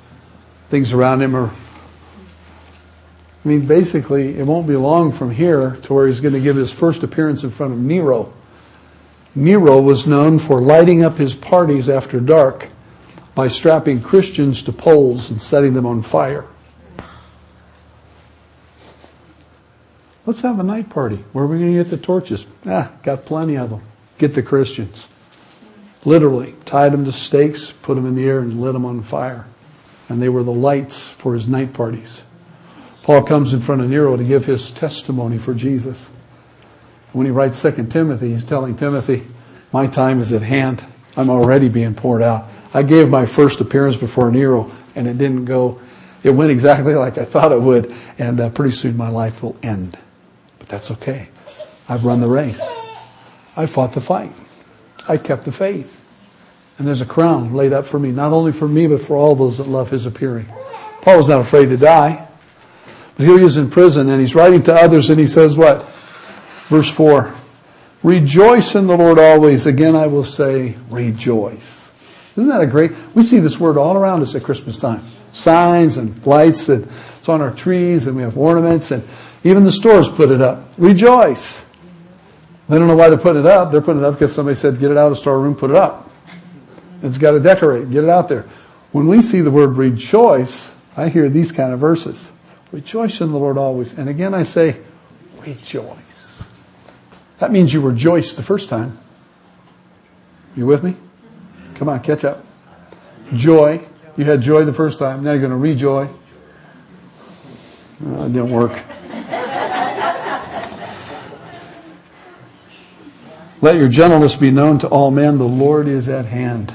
Things 0.69 0.93
around 0.93 1.23
him 1.23 1.35
are. 1.35 1.49
I 1.49 3.49
mean, 3.49 3.67
basically, 3.67 4.39
it 4.39 4.47
won't 4.47 4.69
be 4.69 4.77
long 4.77 5.13
from 5.13 5.31
here 5.31 5.77
to 5.83 5.95
where 5.95 6.07
he's 6.07 6.21
going 6.21 6.35
to 6.35 6.41
give 6.41 6.57
his 6.57 6.71
first 6.71 7.03
appearance 7.03 7.43
in 7.43 7.51
front 7.51 7.73
of 7.73 7.81
Nero. 7.81 8.35
Nero 9.35 9.81
was 9.81 10.07
known 10.07 10.39
for 10.39 10.61
lighting 10.61 11.03
up 11.03 11.17
his 11.17 11.35
parties 11.35 11.89
after 11.89 12.21
dark 12.21 12.69
by 13.35 13.49
strapping 13.49 14.03
Christians 14.03 14.63
to 14.65 14.73
poles 14.73 15.31
and 15.31 15.41
setting 15.41 15.73
them 15.73 15.87
on 15.87 16.03
fire. 16.03 16.45
Let's 20.25 20.41
have 20.43 20.61
a 20.61 20.63
night 20.63 20.89
party. 20.89 21.17
Where 21.33 21.45
are 21.45 21.49
we 21.49 21.59
going 21.59 21.73
to 21.73 21.83
get 21.83 21.91
the 21.91 21.97
torches? 21.97 22.47
Ah, 22.65 22.93
got 23.03 23.25
plenty 23.25 23.57
of 23.57 23.71
them. 23.71 23.81
Get 24.19 24.35
the 24.35 24.43
Christians. 24.43 25.09
Literally, 26.05 26.55
tied 26.65 26.93
them 26.93 27.05
to 27.05 27.13
stakes, 27.13 27.73
put 27.73 27.95
them 27.97 28.07
in 28.07 28.15
the 28.15 28.25
air, 28.25 28.39
and 28.39 28.61
lit 28.61 28.73
them 28.73 28.85
on 28.85 29.03
fire. 29.03 29.47
And 30.09 30.23
they 30.23 30.29
were 30.29 30.43
the 30.43 30.53
lights 30.53 31.09
for 31.09 31.35
his 31.35 31.49
night 31.49 31.73
parties. 31.73 32.23
Paul 33.03 33.25
comes 33.25 33.53
in 33.53 33.61
front 33.61 33.81
of 33.81 33.91
Nero 33.91 34.17
to 34.17 34.23
give 34.23 34.45
his 34.45 34.71
testimony 34.71 35.39
for 35.39 35.55
Jesus. 35.55 36.09
When 37.13 37.27
he 37.27 37.33
writes 37.33 37.59
Second 37.59 37.91
Timothy, 37.91 38.31
he's 38.31 38.45
telling 38.45 38.77
Timothy, 38.77 39.27
My 39.73 39.87
time 39.89 40.21
is 40.21 40.33
at 40.33 40.43
hand. 40.43 40.85
I'm 41.17 41.31
already 41.31 41.69
being 41.69 41.95
poured 41.95 42.23
out. 42.23 42.49
I 42.73 42.83
gave 42.83 43.11
my 43.11 43.27
first 43.27 43.61
appearance 43.61 43.97
before 43.97 44.31
Nero, 44.31 44.71
and 44.95 45.09
it 45.09 45.19
didn't 45.19 45.47
go, 45.47 45.81
it 46.23 46.31
went 46.31 46.53
exactly 46.53 46.95
like 46.95 47.19
I 47.19 47.25
thought 47.25 47.53
it 47.53 47.61
would, 47.61 47.95
and 48.19 48.41
uh, 48.41 48.51
pretty 48.51 48.73
soon 48.73 48.97
my 48.97 49.09
life 49.09 49.43
will 49.43 49.57
end. 49.63 49.99
That's 50.73 50.91
okay. 50.91 51.29
I've 51.87 52.07
run 52.07 52.23
the 52.23 52.29
race. 52.29 52.59
I 53.55 53.67
fought 53.67 53.93
the 53.93 54.01
fight. 54.01 54.33
I 55.07 55.19
kept 55.19 55.45
the 55.45 55.53
faith. 55.53 56.03
And 56.79 56.89
there's 56.89 57.03
a 57.03 57.07
crown 57.07 57.53
laid 57.53 57.75
up 57.75 57.85
for 57.85 57.99
me, 57.99 58.11
not 58.11 58.33
only 58.33 58.53
for 58.53 58.67
me, 58.67 58.87
but 58.87 59.03
for 59.03 59.15
all 59.15 59.35
those 59.35 59.59
that 59.59 59.69
love 59.69 59.91
his 59.91 60.07
appearing. 60.07 60.47
Paul 61.03 61.19
was 61.19 61.29
not 61.29 61.43
afraid 61.43 61.69
to 61.69 61.77
die. 61.77 62.27
But 63.17 63.27
here 63.27 63.39
he 63.39 63.45
is 63.45 63.59
in 63.59 63.69
prison, 63.69 64.09
and 64.09 64.19
he's 64.19 64.35
writing 64.35 64.63
to 64.63 64.73
others, 64.73 65.11
and 65.11 65.21
he 65.21 65.27
says 65.27 65.59
what? 65.59 65.83
Verse 66.69 66.91
4 66.91 67.35
Rejoice 68.03 68.75
in 68.75 68.87
the 68.87 68.97
Lord 68.97 69.19
always. 69.19 69.67
Again, 69.67 69.95
I 69.95 70.07
will 70.07 70.25
say, 70.25 70.75
rejoice. 70.89 71.91
Isn't 72.35 72.49
that 72.49 72.63
a 72.63 72.67
great? 72.67 72.93
We 73.15 73.25
see 73.25 73.41
this 73.41 73.61
word 73.61 73.77
all 73.77 73.95
around 73.95 74.23
us 74.23 74.35
at 74.35 74.43
Christmas 74.43 74.79
time. 74.79 75.05
Signs 75.33 75.99
and 75.99 76.25
lights 76.25 76.65
that 76.69 76.89
it's 77.19 77.29
on 77.29 77.43
our 77.43 77.53
trees, 77.53 78.07
and 78.07 78.17
we 78.17 78.23
have 78.23 78.39
ornaments, 78.39 78.91
and 78.91 79.07
even 79.45 79.65
the 79.65 79.73
stores 79.73 80.09
put 80.09 80.31
it 80.31 80.41
up. 80.41 80.73
Rejoice. 80.79 81.63
They 82.69 82.79
don't 82.79 82.89
know 82.89 82.97
why 82.97 83.09
they're 83.09 83.19
putting 83.19 83.43
it 83.43 83.47
up. 83.47 83.73
They're 83.73 83.81
putting 83.81 84.03
it 84.03 84.05
up 84.05 84.15
because 84.15 84.33
somebody 84.35 84.55
said, 84.55 84.79
get 84.79 84.91
it 84.91 84.97
out 84.97 85.07
of 85.07 85.13
the 85.13 85.17
storeroom, 85.17 85.55
put 85.55 85.71
it 85.71 85.77
up. 85.77 86.11
It's 87.03 87.19
got 87.19 87.33
to 87.33 87.41
decorate, 87.41 87.91
get 87.91 88.05
it 88.05 88.11
out 88.11 88.29
there. 88.29 88.49
When 88.93 89.09
we 89.09 89.23
see 89.23 89.41
the 89.41 89.51
word 89.51 89.77
rejoice, 89.77 90.73
I 90.97 91.09
hear 91.09 91.29
these 91.29 91.51
kind 91.51 91.73
of 91.73 91.81
verses. 91.81 92.31
Rejoice 92.71 93.21
in 93.21 93.33
the 93.33 93.39
Lord 93.39 93.59
always. 93.59 93.93
And 93.93 94.09
again, 94.09 94.35
I 94.35 94.45
say, 94.45 94.81
rejoice. 95.41 96.43
That 97.39 97.51
means 97.51 97.75
you 97.75 97.81
rejoiced 97.81 98.37
the 98.37 98.43
first 98.43 98.69
time. 98.69 98.99
You 100.57 100.67
with 100.67 100.85
me? 100.85 100.97
Come 101.75 101.89
on, 101.89 102.01
catch 102.01 102.25
up. 102.25 102.45
Joy. 103.35 103.87
You 104.17 104.25
had 104.25 104.43
joy 104.43 104.65
the 104.65 104.73
first 104.73 104.99
time. 104.99 105.25
Now 105.25 105.33
you're 105.33 105.41
going 105.41 105.51
to 105.51 105.57
rejoy. 105.57 106.09
Oh, 108.07 108.27
it 108.27 108.33
didn't 108.33 108.51
work. 108.51 108.83
Let 113.63 113.77
your 113.77 113.89
gentleness 113.89 114.37
be 114.37 114.51
known 114.51 114.81
to 114.81 114.89
all 114.89 115.11
men. 115.13 115.39
The 115.39 115.45
Lord 115.45 115.87
is 115.87 116.09
at 116.09 116.27
hand. 116.27 116.75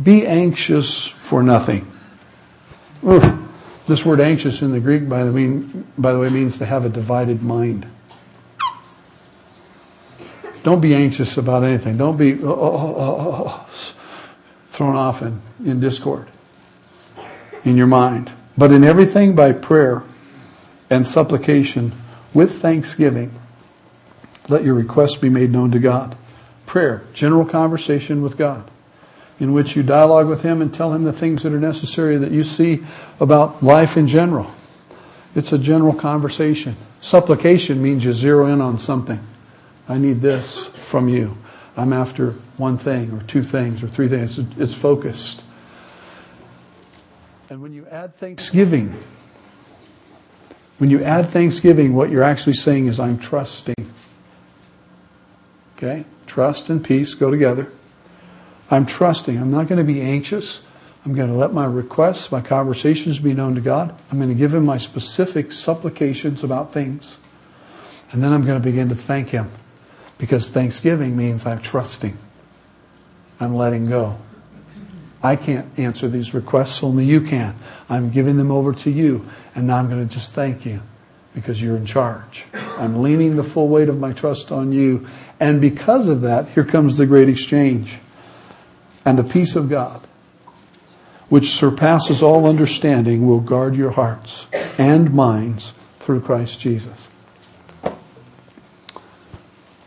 Be 0.00 0.26
anxious 0.26 1.08
for 1.08 1.42
nothing. 1.42 1.90
Oof. 3.06 3.40
This 3.88 4.04
word 4.04 4.20
anxious 4.20 4.62
in 4.62 4.70
the 4.70 4.78
Greek, 4.78 5.08
by 5.08 5.24
the, 5.24 5.32
mean, 5.32 5.86
by 5.98 6.12
the 6.12 6.20
way, 6.20 6.28
means 6.28 6.58
to 6.58 6.66
have 6.66 6.84
a 6.84 6.88
divided 6.88 7.42
mind. 7.42 7.86
Don't 10.62 10.80
be 10.80 10.94
anxious 10.94 11.36
about 11.36 11.64
anything. 11.64 11.98
Don't 11.98 12.16
be 12.16 12.40
oh, 12.42 12.46
oh, 12.46 12.94
oh, 12.96 13.66
thrown 14.68 14.94
off 14.94 15.20
in, 15.20 15.42
in 15.64 15.80
discord 15.80 16.28
in 17.64 17.76
your 17.76 17.88
mind. 17.88 18.30
But 18.56 18.70
in 18.70 18.84
everything 18.84 19.34
by 19.34 19.52
prayer 19.52 20.04
and 20.88 21.08
supplication 21.08 21.92
with 22.32 22.60
thanksgiving, 22.60 23.32
let 24.48 24.64
your 24.64 24.74
requests 24.74 25.16
be 25.16 25.28
made 25.28 25.50
known 25.50 25.70
to 25.72 25.78
God. 25.78 26.16
Prayer, 26.66 27.04
general 27.12 27.44
conversation 27.44 28.22
with 28.22 28.36
God, 28.36 28.70
in 29.38 29.52
which 29.52 29.76
you 29.76 29.82
dialogue 29.82 30.28
with 30.28 30.42
Him 30.42 30.62
and 30.62 30.72
tell 30.72 30.92
Him 30.92 31.04
the 31.04 31.12
things 31.12 31.42
that 31.42 31.52
are 31.52 31.60
necessary 31.60 32.16
that 32.16 32.32
you 32.32 32.44
see 32.44 32.82
about 33.20 33.62
life 33.62 33.96
in 33.96 34.08
general. 34.08 34.50
It's 35.34 35.52
a 35.52 35.58
general 35.58 35.94
conversation. 35.94 36.76
Supplication 37.00 37.82
means 37.82 38.04
you 38.04 38.12
zero 38.12 38.46
in 38.46 38.60
on 38.60 38.78
something. 38.78 39.20
I 39.88 39.98
need 39.98 40.20
this 40.20 40.64
from 40.66 41.08
you. 41.08 41.36
I'm 41.76 41.92
after 41.92 42.32
one 42.56 42.78
thing 42.78 43.12
or 43.12 43.22
two 43.22 43.42
things 43.42 43.82
or 43.82 43.88
three 43.88 44.08
things. 44.08 44.38
It's 44.58 44.74
focused. 44.74 45.42
And 47.50 47.60
when 47.60 47.72
you 47.72 47.86
add 47.90 48.16
thanksgiving, 48.16 49.02
when 50.78 50.90
you 50.90 51.02
add 51.02 51.30
thanksgiving, 51.30 51.94
what 51.94 52.10
you're 52.10 52.22
actually 52.22 52.54
saying 52.54 52.86
is, 52.86 52.98
I'm 52.98 53.18
trusting. 53.18 53.92
Okay? 55.82 56.04
Trust 56.26 56.70
and 56.70 56.84
peace 56.84 57.14
go 57.14 57.30
together. 57.30 57.72
I'm 58.70 58.86
trusting. 58.86 59.36
I'm 59.36 59.50
not 59.50 59.66
going 59.66 59.84
to 59.84 59.92
be 59.92 60.00
anxious. 60.00 60.62
I'm 61.04 61.14
going 61.14 61.28
to 61.28 61.34
let 61.34 61.52
my 61.52 61.66
requests, 61.66 62.30
my 62.30 62.40
conversations 62.40 63.18
be 63.18 63.34
known 63.34 63.56
to 63.56 63.60
God. 63.60 63.94
I'm 64.10 64.18
going 64.18 64.28
to 64.28 64.34
give 64.36 64.54
Him 64.54 64.64
my 64.64 64.78
specific 64.78 65.50
supplications 65.50 66.44
about 66.44 66.72
things. 66.72 67.18
And 68.12 68.22
then 68.22 68.32
I'm 68.32 68.44
going 68.44 68.60
to 68.60 68.64
begin 68.64 68.88
to 68.90 68.94
thank 68.94 69.30
Him 69.30 69.50
because 70.18 70.48
thanksgiving 70.48 71.16
means 71.16 71.44
I'm 71.44 71.60
trusting. 71.60 72.16
I'm 73.40 73.56
letting 73.56 73.86
go. 73.86 74.18
I 75.20 75.34
can't 75.34 75.78
answer 75.78 76.08
these 76.08 76.32
requests, 76.34 76.82
only 76.82 77.04
you 77.04 77.20
can. 77.20 77.56
I'm 77.88 78.10
giving 78.10 78.36
them 78.36 78.50
over 78.50 78.72
to 78.72 78.90
you, 78.90 79.28
and 79.54 79.66
now 79.66 79.76
I'm 79.76 79.88
going 79.88 80.06
to 80.06 80.12
just 80.12 80.32
thank 80.32 80.64
you 80.64 80.82
because 81.34 81.62
you're 81.62 81.76
in 81.76 81.86
charge. 81.86 82.44
I'm 82.78 83.02
leaning 83.02 83.36
the 83.36 83.44
full 83.44 83.68
weight 83.68 83.88
of 83.88 83.98
my 83.98 84.12
trust 84.12 84.52
on 84.52 84.72
you, 84.72 85.06
and 85.42 85.60
because 85.60 86.06
of 86.06 86.20
that, 86.20 86.50
here 86.50 86.62
comes 86.62 86.96
the 86.96 87.04
great 87.04 87.28
exchange. 87.28 87.98
And 89.04 89.18
the 89.18 89.24
peace 89.24 89.56
of 89.56 89.68
God, 89.68 90.06
which 91.28 91.50
surpasses 91.50 92.22
all 92.22 92.46
understanding, 92.46 93.26
will 93.26 93.40
guard 93.40 93.74
your 93.74 93.90
hearts 93.90 94.46
and 94.78 95.12
minds 95.12 95.72
through 95.98 96.20
Christ 96.20 96.60
Jesus. 96.60 97.08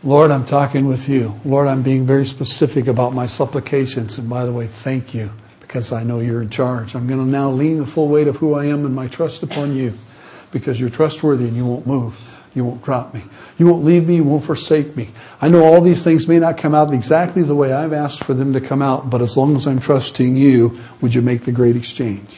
Lord, 0.04 0.30
I'm 0.30 0.44
talking 0.44 0.84
with 0.84 1.08
you. 1.08 1.40
Lord, 1.42 1.68
I'm 1.68 1.82
being 1.82 2.04
very 2.04 2.26
specific 2.26 2.86
about 2.86 3.14
my 3.14 3.26
supplications. 3.26 4.18
And 4.18 4.28
by 4.28 4.44
the 4.44 4.52
way, 4.52 4.66
thank 4.66 5.14
you 5.14 5.32
because 5.60 5.90
I 5.90 6.02
know 6.02 6.20
you're 6.20 6.42
in 6.42 6.50
charge. 6.50 6.94
I'm 6.94 7.06
going 7.06 7.20
to 7.20 7.24
now 7.24 7.50
lean 7.50 7.78
the 7.78 7.86
full 7.86 8.08
weight 8.08 8.28
of 8.28 8.36
who 8.36 8.52
I 8.52 8.66
am 8.66 8.84
and 8.84 8.94
my 8.94 9.06
trust 9.06 9.42
upon 9.42 9.74
you 9.74 9.94
because 10.50 10.78
you're 10.78 10.90
trustworthy 10.90 11.44
and 11.48 11.56
you 11.56 11.64
won't 11.64 11.86
move. 11.86 12.20
You 12.56 12.64
won't 12.64 12.82
drop 12.82 13.12
me. 13.12 13.22
You 13.58 13.66
won't 13.66 13.84
leave 13.84 14.08
me. 14.08 14.16
You 14.16 14.24
won't 14.24 14.42
forsake 14.42 14.96
me. 14.96 15.10
I 15.42 15.48
know 15.48 15.62
all 15.62 15.82
these 15.82 16.02
things 16.02 16.26
may 16.26 16.38
not 16.38 16.56
come 16.56 16.74
out 16.74 16.92
exactly 16.92 17.42
the 17.42 17.54
way 17.54 17.70
I've 17.70 17.92
asked 17.92 18.24
for 18.24 18.32
them 18.32 18.54
to 18.54 18.62
come 18.62 18.80
out, 18.80 19.10
but 19.10 19.20
as 19.20 19.36
long 19.36 19.54
as 19.56 19.66
I'm 19.66 19.78
trusting 19.78 20.36
you, 20.36 20.80
would 21.02 21.14
you 21.14 21.20
make 21.20 21.42
the 21.42 21.52
great 21.52 21.76
exchange? 21.76 22.34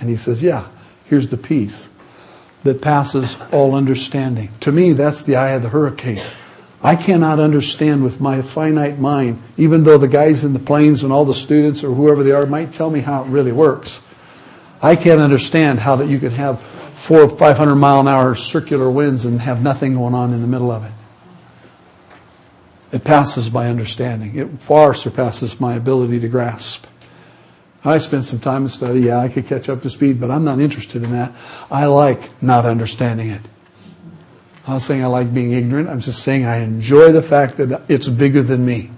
And 0.00 0.08
he 0.08 0.16
says, 0.16 0.42
yeah, 0.42 0.68
here's 1.04 1.28
the 1.28 1.36
peace 1.36 1.90
that 2.62 2.80
passes 2.80 3.36
all 3.52 3.74
understanding. 3.74 4.48
To 4.60 4.72
me, 4.72 4.94
that's 4.94 5.20
the 5.20 5.36
eye 5.36 5.50
of 5.50 5.60
the 5.60 5.68
hurricane. 5.68 6.22
I 6.82 6.96
cannot 6.96 7.38
understand 7.38 8.02
with 8.02 8.22
my 8.22 8.40
finite 8.40 8.98
mind, 8.98 9.42
even 9.58 9.84
though 9.84 9.98
the 9.98 10.08
guys 10.08 10.44
in 10.44 10.54
the 10.54 10.58
planes 10.58 11.04
and 11.04 11.12
all 11.12 11.26
the 11.26 11.34
students 11.34 11.84
or 11.84 11.92
whoever 11.92 12.22
they 12.22 12.32
are 12.32 12.46
might 12.46 12.72
tell 12.72 12.88
me 12.88 13.00
how 13.00 13.24
it 13.24 13.28
really 13.28 13.52
works. 13.52 14.00
I 14.80 14.96
can't 14.96 15.20
understand 15.20 15.80
how 15.80 15.96
that 15.96 16.08
you 16.08 16.18
could 16.18 16.32
have 16.32 16.62
four 16.98 17.22
or 17.22 17.28
five 17.28 17.56
hundred 17.56 17.76
mile 17.76 18.00
an 18.00 18.08
hour 18.08 18.34
circular 18.34 18.90
winds 18.90 19.24
and 19.24 19.40
have 19.40 19.62
nothing 19.62 19.94
going 19.94 20.14
on 20.14 20.32
in 20.34 20.40
the 20.40 20.48
middle 20.48 20.72
of 20.72 20.84
it. 20.84 20.92
It 22.90 23.04
passes 23.04 23.52
my 23.52 23.68
understanding. 23.68 24.36
It 24.36 24.60
far 24.60 24.94
surpasses 24.94 25.60
my 25.60 25.74
ability 25.74 26.18
to 26.20 26.28
grasp. 26.28 26.86
I 27.84 27.98
spent 27.98 28.24
some 28.24 28.40
time 28.40 28.64
in 28.64 28.68
study. 28.68 29.02
Yeah, 29.02 29.20
I 29.20 29.28
could 29.28 29.46
catch 29.46 29.68
up 29.68 29.82
to 29.82 29.90
speed, 29.90 30.20
but 30.20 30.30
I'm 30.30 30.44
not 30.44 30.58
interested 30.58 31.04
in 31.04 31.12
that. 31.12 31.32
I 31.70 31.86
like 31.86 32.42
not 32.42 32.66
understanding 32.66 33.28
it. 33.28 33.42
I'm 34.66 34.74
not 34.74 34.82
saying 34.82 35.04
I 35.04 35.06
like 35.06 35.32
being 35.32 35.52
ignorant. 35.52 35.88
I'm 35.88 36.00
just 36.00 36.22
saying 36.22 36.46
I 36.46 36.58
enjoy 36.58 37.12
the 37.12 37.22
fact 37.22 37.58
that 37.58 37.82
it's 37.88 38.08
bigger 38.08 38.42
than 38.42 38.66
me. 38.66 38.90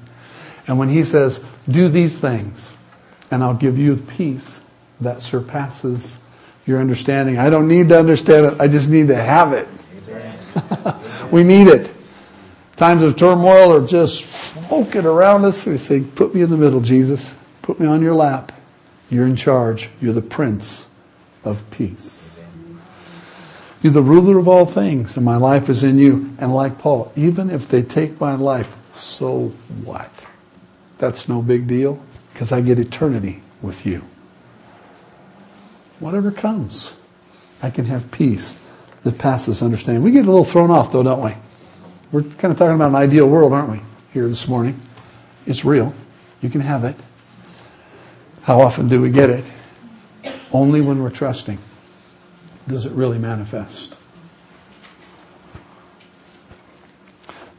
And 0.67 0.79
when 0.79 0.89
he 0.89 1.05
says, 1.05 1.45
do 1.69 1.89
these 1.89 2.19
things, 2.19 2.75
and 3.31 3.45
I'll 3.45 3.55
give 3.55 3.79
you 3.79 3.97
peace 3.97 4.61
that 5.01 5.21
surpasses 5.21 6.19
your 6.67 6.81
understanding. 6.81 7.39
I 7.39 7.51
don't 7.51 7.69
need 7.69 7.89
to 7.89 7.99
understand 7.99 8.47
it. 8.47 8.61
I 8.61 8.69
just 8.69 8.89
need 8.89 9.09
to 9.09 9.17
have 9.17 9.53
it. 9.53 9.69
we 11.33 11.45
need 11.45 11.69
it. 11.69 11.93
Times 12.77 13.03
of 13.03 13.17
turmoil 13.17 13.75
are 13.75 13.87
just 13.87 14.31
smoking 14.31 15.05
around 15.05 15.45
us. 15.45 15.67
We 15.67 15.77
say, 15.77 16.01
put 16.01 16.35
me 16.35 16.43
in 16.43 16.51
the 16.51 16.57
middle, 16.57 16.81
Jesus. 16.81 17.35
Put 17.63 17.79
me 17.79 17.87
on 17.87 18.03
your 18.03 18.15
lap. 18.15 18.53
You're 19.11 19.27
in 19.27 19.37
charge. 19.37 19.91
You're 20.01 20.13
the 20.13 20.23
Prince 20.23 20.87
of 21.45 21.69
Peace. 21.71 22.31
You're 23.83 23.93
the 23.93 24.03
ruler 24.03 24.39
of 24.39 24.47
all 24.47 24.67
things, 24.67 25.17
and 25.17 25.25
my 25.25 25.37
life 25.37 25.69
is 25.69 25.83
in 25.83 25.99
you. 25.99 26.35
And 26.39 26.55
like 26.55 26.79
Paul, 26.79 27.13
even 27.17 27.51
if 27.51 27.69
they 27.69 27.83
take 27.83 28.21
my 28.21 28.35
life, 28.35 28.75
so 28.95 29.49
what? 29.85 30.11
That's 30.99 31.29
no 31.29 31.41
big 31.41 31.67
deal, 31.67 32.03
because 32.33 32.53
I 32.53 32.61
get 32.61 32.79
eternity 32.79 33.43
with 33.63 33.87
you 33.87 34.05
whatever 36.01 36.31
comes. 36.31 36.93
I 37.63 37.71
can 37.71 37.85
have 37.85 38.11
peace 38.11 38.53
that 39.05 39.19
passes 39.19 39.63
understanding. 39.63 40.03
We 40.03 40.11
get 40.11 40.25
a 40.25 40.31
little 40.31 40.45
thrown 40.45 40.71
off 40.71 40.93
though, 40.93 41.03
don't 41.03 41.23
we? 41.23 41.35
We're 42.11 42.23
kind 42.23 42.51
of 42.51 42.59
talking 42.59 42.75
about 42.75 42.89
an 42.89 42.97
ideal 42.97 43.29
world, 43.29 43.53
aren't 43.53 43.71
we, 43.71 43.81
here 44.13 44.27
this 44.27 44.49
morning? 44.49 44.81
It's 45.47 45.65
real. 45.65 45.95
You 46.41 46.51
can 46.51 46.61
have 46.61 46.85
it. 46.85 46.97
How 48.43 48.61
often 48.61 48.89
do 48.89 49.01
we 49.01 49.11
get 49.11 49.31
it? 49.31 49.45
Only 50.53 50.81
when 50.81 51.03
we're 51.03 51.11
trusting. 51.11 51.59
Does 52.67 52.87
it 52.87 52.93
really 52.93 53.19
manifest? 53.19 53.97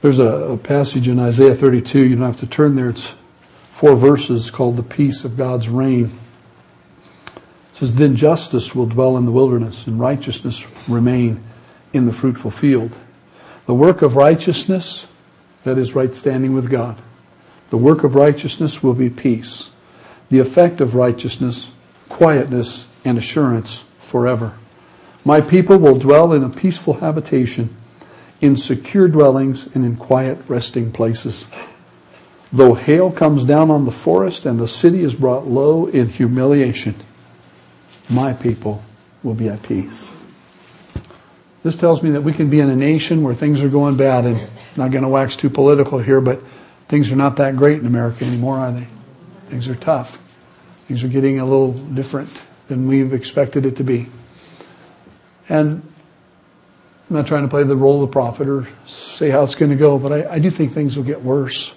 There's 0.02 0.20
a, 0.20 0.24
a 0.24 0.58
passage 0.58 1.08
in 1.08 1.20
Isaiah 1.20 1.54
32, 1.54 2.00
you 2.00 2.16
don't 2.16 2.26
have 2.26 2.38
to 2.38 2.48
turn 2.48 2.76
there, 2.76 2.90
it's 2.90 3.14
four 3.72 3.96
verses 3.96 4.50
called 4.50 4.78
the 4.78 4.84
peace 4.84 5.24
of 5.24 5.38
God's 5.38 5.70
reign 5.70 6.12
says, 7.82 7.96
Then 7.96 8.16
justice 8.16 8.76
will 8.76 8.86
dwell 8.86 9.18
in 9.18 9.26
the 9.26 9.32
wilderness, 9.32 9.88
and 9.88 10.00
righteousness 10.00 10.68
remain 10.88 11.44
in 11.94 12.06
the 12.06 12.14
fruitful 12.14 12.52
field. 12.52 12.96
The 13.66 13.74
work 13.74 14.04
of 14.04 14.16
righteousness, 14.16 15.08
that 15.64 15.80
is 15.80 15.96
right 15.96 16.14
standing 16.14 16.54
with 16.54 16.70
God. 16.70 17.02
The 17.72 17.78
work 17.78 18.04
of 18.04 18.14
righteousness 18.14 18.84
will 18.84 18.94
be 18.94 19.10
peace. 19.10 19.72
The 20.30 20.38
effect 20.38 20.80
of 20.80 20.94
righteousness, 20.94 21.72
quietness 22.08 22.86
and 23.04 23.18
assurance 23.18 23.84
forever. 24.00 24.54
My 25.26 25.42
people 25.42 25.80
will 25.80 25.98
dwell 25.98 26.34
in 26.34 26.44
a 26.44 26.50
peaceful 26.50 26.94
habitation, 26.96 27.76
in 28.42 28.58
secure 28.58 29.08
dwellings 29.08 29.68
and 29.74 29.84
in 29.84 29.96
quiet 29.96 30.38
resting 30.48 30.92
places. 30.92 31.48
Though 32.54 32.76
hail 32.76 33.12
comes 33.12 33.46
down 33.46 33.72
on 33.72 33.86
the 33.86 33.92
forest 33.92 34.46
and 34.46 34.60
the 34.60 34.68
city 34.68 35.02
is 35.02 35.16
brought 35.16 35.48
low 35.48 35.88
in 35.88 36.10
humiliation, 36.10 36.96
my 38.12 38.34
people 38.34 38.84
will 39.24 39.34
be 39.34 39.50
at 39.50 39.64
peace. 39.64 40.12
This 41.64 41.76
tells 41.76 42.02
me 42.02 42.12
that 42.12 42.22
we 42.22 42.34
can 42.34 42.50
be 42.50 42.60
in 42.60 42.70
a 42.70 42.76
nation 42.76 43.24
where 43.24 43.36
things 43.36 43.64
are 43.64 43.70
going 43.70 43.96
bad 43.96 44.26
and 44.26 44.40
not 44.76 44.92
going 44.92 45.04
to 45.04 45.10
wax 45.10 45.36
too 45.36 45.50
political 45.50 46.00
here, 46.00 46.20
but 46.20 46.42
things 46.88 47.12
are 47.12 47.16
not 47.16 47.36
that 47.38 47.56
great 47.56 47.80
in 47.80 47.86
America 47.86 48.26
anymore, 48.26 48.58
are 48.58 48.72
they? 48.72 48.88
Things 49.48 49.68
are 49.68 49.76
tough. 49.76 50.20
Things 50.88 51.04
are 51.04 51.08
getting 51.08 51.40
a 51.40 51.46
little 51.46 51.74
different 51.74 52.30
than 52.68 52.88
we've 52.88 53.14
expected 53.14 53.66
it 53.66 53.76
to 53.78 53.84
be. 53.84 54.08
And 55.48 55.84
I'm 57.10 57.16
not 57.16 57.28
trying 57.28 57.44
to 57.44 57.48
play 57.48 57.64
the 57.64 57.76
role 57.76 58.04
of 58.04 58.10
the 58.10 58.14
prophet 58.14 58.48
or 58.48 58.68
say 58.88 59.30
how 59.30 59.44
it's 59.44 59.56
going 59.56 59.72
to 59.72 59.78
go, 59.78 60.00
but 60.00 60.12
I, 60.12 60.36
I 60.36 60.40
do 60.40 60.50
think 60.50 60.72
things 60.72 60.98
will 60.98 61.04
get 61.04 61.22
worse. 61.22 61.76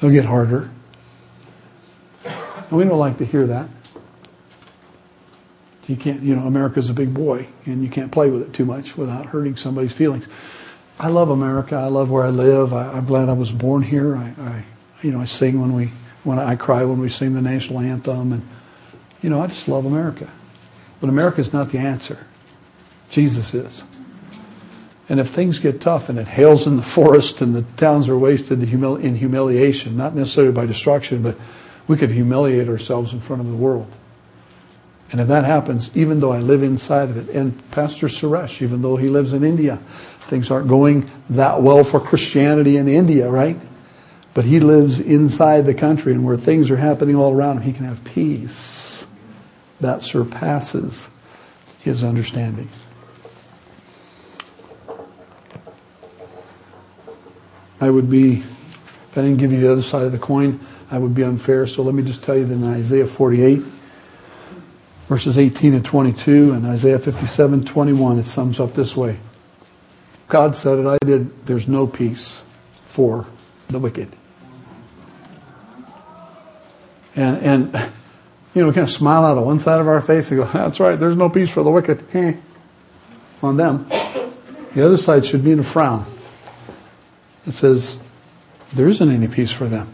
They'll 0.00 0.10
get 0.10 0.24
harder. 0.24 0.70
And 2.24 2.72
we 2.72 2.84
don't 2.84 2.98
like 2.98 3.18
to 3.18 3.24
hear 3.24 3.46
that. 3.46 3.68
You 5.86 5.96
can't, 5.96 6.22
you 6.22 6.36
know, 6.36 6.46
America's 6.46 6.90
a 6.90 6.94
big 6.94 7.12
boy 7.12 7.46
and 7.66 7.82
you 7.82 7.90
can't 7.90 8.12
play 8.12 8.30
with 8.30 8.42
it 8.42 8.52
too 8.52 8.64
much 8.64 8.96
without 8.96 9.26
hurting 9.26 9.56
somebody's 9.56 9.92
feelings. 9.92 10.28
I 10.98 11.08
love 11.08 11.30
America. 11.30 11.74
I 11.74 11.86
love 11.86 12.10
where 12.10 12.24
I 12.24 12.30
live. 12.30 12.72
I, 12.72 12.96
am 12.96 13.04
glad 13.04 13.28
I 13.28 13.32
was 13.32 13.50
born 13.50 13.82
here. 13.82 14.16
I, 14.16 14.34
I, 14.38 14.64
you 15.02 15.10
know, 15.10 15.20
I 15.20 15.24
sing 15.24 15.60
when 15.60 15.74
we, 15.74 15.90
when 16.22 16.38
I 16.38 16.54
cry 16.54 16.84
when 16.84 17.00
we 17.00 17.08
sing 17.08 17.34
the 17.34 17.42
national 17.42 17.80
anthem 17.80 18.32
and, 18.32 18.48
you 19.22 19.30
know, 19.30 19.40
I 19.40 19.48
just 19.48 19.66
love 19.66 19.84
America. 19.84 20.30
But 21.00 21.08
America 21.08 21.40
is 21.40 21.52
not 21.52 21.70
the 21.70 21.78
answer. 21.78 22.26
Jesus 23.10 23.54
is. 23.54 23.82
And 25.08 25.18
if 25.18 25.28
things 25.28 25.58
get 25.58 25.80
tough 25.80 26.08
and 26.08 26.18
it 26.18 26.28
hails 26.28 26.66
in 26.66 26.76
the 26.76 26.82
forest 26.82 27.42
and 27.42 27.54
the 27.54 27.62
towns 27.76 28.08
are 28.08 28.16
wasted 28.16 28.62
in 28.62 29.16
humiliation, 29.16 29.96
not 29.96 30.14
necessarily 30.14 30.52
by 30.52 30.64
destruction, 30.64 31.22
but 31.22 31.36
we 31.88 31.96
could 31.96 32.10
humiliate 32.10 32.68
ourselves 32.68 33.12
in 33.12 33.20
front 33.20 33.42
of 33.42 33.48
the 33.48 33.56
world. 33.56 33.92
And 35.12 35.20
if 35.20 35.28
that 35.28 35.44
happens, 35.44 35.94
even 35.94 36.20
though 36.20 36.32
I 36.32 36.38
live 36.38 36.62
inside 36.62 37.10
of 37.10 37.16
it, 37.28 37.34
and 37.36 37.70
Pastor 37.70 38.06
Suresh, 38.06 38.62
even 38.62 38.80
though 38.80 38.96
he 38.96 39.08
lives 39.08 39.34
in 39.34 39.44
India, 39.44 39.78
things 40.26 40.50
aren't 40.50 40.68
going 40.68 41.10
that 41.28 41.60
well 41.62 41.84
for 41.84 42.00
Christianity 42.00 42.78
in 42.78 42.88
India, 42.88 43.28
right? 43.28 43.58
But 44.32 44.46
he 44.46 44.58
lives 44.58 44.98
inside 44.98 45.66
the 45.66 45.74
country 45.74 46.14
and 46.14 46.24
where 46.24 46.38
things 46.38 46.70
are 46.70 46.78
happening 46.78 47.14
all 47.14 47.34
around 47.34 47.58
him, 47.58 47.62
he 47.62 47.72
can 47.74 47.84
have 47.84 48.02
peace 48.04 49.06
that 49.80 50.00
surpasses 50.02 51.08
his 51.80 52.02
understanding. 52.02 52.70
I 57.80 57.90
would 57.90 58.08
be, 58.08 58.38
if 58.38 59.18
I 59.18 59.22
didn't 59.22 59.38
give 59.38 59.52
you 59.52 59.60
the 59.60 59.70
other 59.70 59.82
side 59.82 60.04
of 60.04 60.12
the 60.12 60.18
coin, 60.18 60.60
I 60.90 60.96
would 60.96 61.14
be 61.14 61.24
unfair. 61.24 61.66
So 61.66 61.82
let 61.82 61.94
me 61.94 62.02
just 62.02 62.22
tell 62.22 62.36
you 62.36 62.46
that 62.46 62.54
in 62.54 62.64
Isaiah 62.64 63.06
48, 63.06 63.62
verses 65.12 65.36
18 65.36 65.74
and 65.74 65.84
22 65.84 66.54
and 66.54 66.64
Isaiah 66.64 66.98
57, 66.98 67.64
21, 67.64 68.18
it 68.18 68.24
sums 68.24 68.58
up 68.58 68.72
this 68.72 68.96
way. 68.96 69.18
God 70.26 70.56
said 70.56 70.78
it, 70.78 70.86
I 70.86 70.96
did, 71.04 71.44
there's 71.44 71.68
no 71.68 71.86
peace 71.86 72.42
for 72.86 73.26
the 73.68 73.78
wicked. 73.78 74.08
And, 77.14 77.36
and, 77.42 77.92
you 78.54 78.62
know, 78.62 78.68
we 78.68 78.72
kind 78.72 78.84
of 78.84 78.90
smile 78.90 79.26
out 79.26 79.36
of 79.36 79.44
one 79.44 79.60
side 79.60 79.82
of 79.82 79.86
our 79.86 80.00
face 80.00 80.30
and 80.30 80.40
go, 80.40 80.46
that's 80.54 80.80
right, 80.80 80.98
there's 80.98 81.14
no 81.14 81.28
peace 81.28 81.50
for 81.50 81.62
the 81.62 81.70
wicked. 81.70 82.02
Hey, 82.10 82.38
on 83.42 83.58
them. 83.58 83.86
The 84.72 84.82
other 84.82 84.96
side 84.96 85.26
should 85.26 85.44
be 85.44 85.52
in 85.52 85.58
a 85.58 85.62
frown. 85.62 86.06
It 87.46 87.52
says, 87.52 88.00
there 88.72 88.88
isn't 88.88 89.10
any 89.10 89.28
peace 89.28 89.52
for 89.52 89.68
them. 89.68 89.92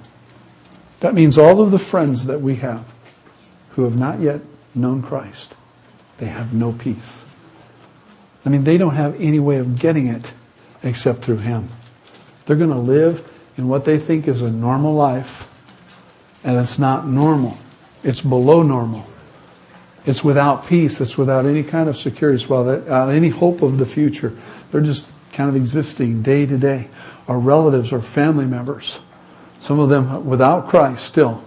That 1.01 1.15
means 1.15 1.39
all 1.39 1.61
of 1.61 1.73
the 1.73 1.79
friends 1.81 2.27
that 2.27 2.41
we 2.41 2.55
have 2.57 2.85
who 3.71 3.83
have 3.83 3.99
not 3.99 4.21
yet 4.21 4.43
known 4.79 5.03
Christ, 5.03 5.55
they 6.19 6.27
have 6.27 6.53
no 6.55 6.73
peace. 6.73 7.25
I 8.45 8.49
mean, 8.49 8.65
they 8.65 8.79
don't 8.79 8.95
have 8.95 9.21
any 9.21 9.41
way 9.41 9.57
of 9.57 9.79
getting 9.79 10.07
it 10.07 10.33
except 10.83 11.23
through 11.23 11.39
Him. 11.39 11.69
They're 12.47 12.57
going 12.57 12.71
to 12.71 12.77
live 12.77 13.31
in 13.57 13.69
what 13.69 13.85
they 13.85 13.99
think 13.99 14.29
is 14.29 14.43
a 14.43 14.51
normal 14.51 14.95
life, 14.95 15.51
and 16.45 16.57
it's 16.57 16.79
not 16.79 17.07
normal. 17.07 17.59
It's 18.03 18.23
below 18.23 18.63
normal. 18.63 19.07
It's 20.07 20.25
without 20.25 20.67
peace. 20.67 21.01
It's 21.01 21.19
without 21.19 21.45
any 21.45 21.63
kind 21.63 21.89
of 21.89 21.99
security. 21.99 22.37
It's 22.37 22.49
without 22.49 22.89
uh, 22.89 23.09
any 23.09 23.29
hope 23.29 23.61
of 23.63 23.79
the 23.79 23.85
future. 23.85 24.35
They're 24.71 24.81
just 24.81 25.11
kind 25.33 25.51
of 25.51 25.57
existing 25.57 26.23
day 26.23 26.47
to 26.47 26.57
day. 26.57 26.89
Our 27.27 27.39
relatives 27.39 27.93
our 27.93 28.01
family 28.01 28.47
members, 28.47 28.99
some 29.59 29.79
of 29.79 29.91
them 29.91 30.25
without 30.25 30.69
Christ 30.69 31.05
still, 31.05 31.45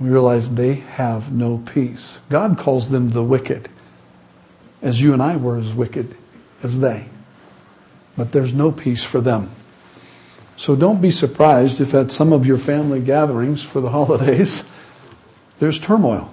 we 0.00 0.08
realize 0.08 0.54
they 0.54 0.74
have 0.74 1.32
no 1.32 1.58
peace. 1.58 2.20
God 2.28 2.58
calls 2.58 2.90
them 2.90 3.10
the 3.10 3.24
wicked, 3.24 3.68
as 4.80 5.02
you 5.02 5.12
and 5.12 5.22
I 5.22 5.36
were 5.36 5.58
as 5.58 5.74
wicked 5.74 6.16
as 6.62 6.80
they. 6.80 7.06
But 8.16 8.32
there's 8.32 8.54
no 8.54 8.70
peace 8.72 9.04
for 9.04 9.20
them. 9.20 9.50
So 10.56 10.74
don't 10.74 11.00
be 11.00 11.12
surprised 11.12 11.80
if 11.80 11.94
at 11.94 12.10
some 12.10 12.32
of 12.32 12.44
your 12.44 12.58
family 12.58 13.00
gatherings 13.00 13.62
for 13.62 13.80
the 13.80 13.90
holidays, 13.98 14.68
there's 15.58 15.78
turmoil. 15.78 16.32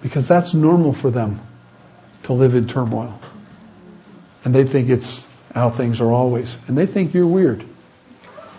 Because 0.00 0.28
that's 0.28 0.54
normal 0.54 0.92
for 0.92 1.10
them 1.10 1.40
to 2.22 2.32
live 2.32 2.54
in 2.54 2.68
turmoil. 2.68 3.18
And 4.44 4.54
they 4.54 4.64
think 4.64 4.88
it's 4.88 5.26
how 5.54 5.70
things 5.70 6.00
are 6.00 6.12
always. 6.12 6.56
And 6.68 6.78
they 6.78 6.86
think 6.86 7.14
you're 7.14 7.26
weird. 7.26 7.64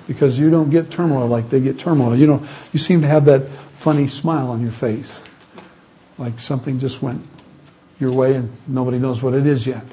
Because 0.05 0.37
you 0.37 0.49
don't 0.49 0.69
get 0.69 0.91
turmoil 0.91 1.27
like 1.27 1.49
they 1.49 1.61
get 1.61 1.79
turmoil. 1.79 2.13
You 2.15 2.27
know, 2.27 2.45
you 2.73 2.79
seem 2.79 3.01
to 3.01 3.07
have 3.07 3.25
that 3.25 3.43
funny 3.79 4.07
smile 4.07 4.49
on 4.49 4.61
your 4.61 4.71
face. 4.71 5.21
Like 6.17 6.41
something 6.41 6.79
just 6.79 7.01
went 7.01 7.25
your 7.97 8.11
way 8.11 8.35
and 8.35 8.51
nobody 8.67 8.99
knows 8.99 9.23
what 9.23 9.33
it 9.33 9.47
is 9.47 9.65
yet. 9.65 9.83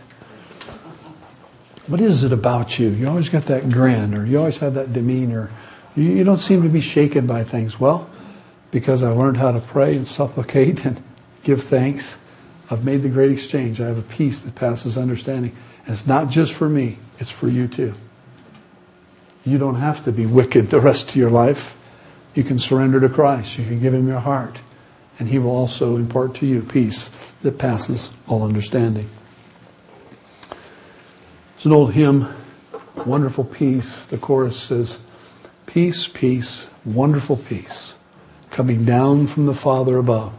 What 1.86 2.00
is 2.00 2.24
it 2.24 2.32
about 2.32 2.80
you? 2.80 2.88
You 2.88 3.06
always 3.08 3.28
got 3.28 3.44
that 3.44 3.70
grin 3.70 4.12
or 4.12 4.26
you 4.26 4.38
always 4.38 4.56
have 4.58 4.74
that 4.74 4.92
demeanor. 4.92 5.50
You, 5.94 6.02
you 6.02 6.24
don't 6.24 6.38
seem 6.38 6.64
to 6.64 6.68
be 6.68 6.80
shaken 6.80 7.28
by 7.28 7.44
things. 7.44 7.78
Well, 7.78 8.10
because 8.72 9.04
I 9.04 9.10
learned 9.10 9.36
how 9.36 9.52
to 9.52 9.60
pray 9.60 9.94
and 9.94 10.06
supplicate 10.06 10.84
and 10.84 11.00
give 11.44 11.62
thanks, 11.62 12.18
I've 12.68 12.84
made 12.84 13.02
the 13.02 13.08
great 13.08 13.30
exchange. 13.30 13.80
I 13.80 13.86
have 13.86 13.98
a 13.98 14.02
peace 14.02 14.40
that 14.40 14.56
passes 14.56 14.98
understanding. 14.98 15.54
And 15.84 15.94
it's 15.94 16.08
not 16.08 16.28
just 16.28 16.52
for 16.54 16.68
me, 16.68 16.98
it's 17.20 17.30
for 17.30 17.46
you 17.46 17.68
too. 17.68 17.94
You 19.44 19.58
don't 19.58 19.76
have 19.76 20.04
to 20.06 20.12
be 20.12 20.26
wicked 20.26 20.70
the 20.70 20.80
rest 20.80 21.10
of 21.10 21.16
your 21.16 21.30
life. 21.30 21.76
You 22.36 22.44
can 22.44 22.58
surrender 22.58 23.00
to 23.00 23.08
Christ. 23.08 23.58
You 23.58 23.64
can 23.64 23.80
give 23.80 23.94
Him 23.94 24.06
your 24.06 24.20
heart. 24.20 24.60
And 25.18 25.28
He 25.28 25.38
will 25.38 25.56
also 25.56 25.96
impart 25.96 26.34
to 26.36 26.46
you 26.46 26.62
peace 26.62 27.10
that 27.42 27.58
passes 27.58 28.10
all 28.28 28.44
understanding. 28.44 29.08
It's 31.56 31.64
an 31.64 31.72
old 31.72 31.94
hymn, 31.94 32.28
Wonderful 32.94 33.44
Peace. 33.44 34.04
The 34.06 34.18
chorus 34.18 34.60
says, 34.60 34.98
Peace, 35.64 36.06
peace, 36.06 36.68
wonderful 36.84 37.36
peace, 37.36 37.94
coming 38.50 38.84
down 38.84 39.26
from 39.26 39.46
the 39.46 39.54
Father 39.54 39.96
above. 39.96 40.34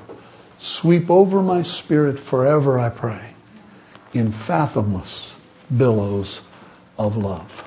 Sweep 0.59 1.09
over 1.09 1.41
my 1.41 1.63
spirit 1.63 2.19
forever, 2.19 2.79
I 2.79 2.89
pray, 2.89 3.33
in 4.13 4.31
fathomless 4.31 5.35
billows 5.75 6.41
of 6.97 7.17
love. 7.17 7.66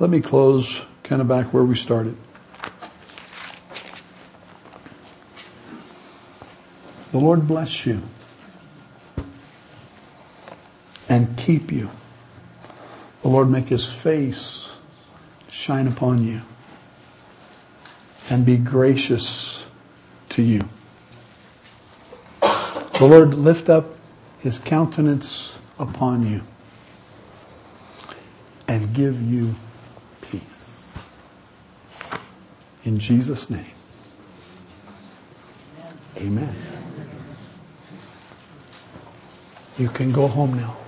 Let 0.00 0.10
me 0.10 0.20
close 0.20 0.82
kind 1.04 1.22
of 1.22 1.28
back 1.28 1.54
where 1.54 1.62
we 1.62 1.76
started. 1.76 2.16
The 7.12 7.18
Lord 7.18 7.46
bless 7.46 7.86
you 7.86 8.02
and 11.08 11.38
keep 11.38 11.70
you. 11.70 11.90
The 13.22 13.28
Lord 13.28 13.48
make 13.48 13.68
his 13.68 13.90
face 13.90 14.72
shine 15.48 15.86
upon 15.86 16.24
you 16.24 16.40
and 18.30 18.44
be 18.44 18.56
gracious 18.56 19.64
to 20.30 20.42
you. 20.42 20.68
The 22.40 23.06
Lord 23.06 23.34
lift 23.34 23.68
up 23.68 23.86
his 24.40 24.58
countenance 24.58 25.56
upon 25.78 26.26
you 26.26 26.40
and 28.66 28.92
give 28.92 29.22
you 29.22 29.54
peace. 30.38 30.84
In 32.84 32.98
Jesus' 32.98 33.50
name. 33.50 33.64
Amen. 36.16 36.54
You 39.78 39.88
can 39.88 40.12
go 40.12 40.28
home 40.28 40.54
now. 40.54 40.83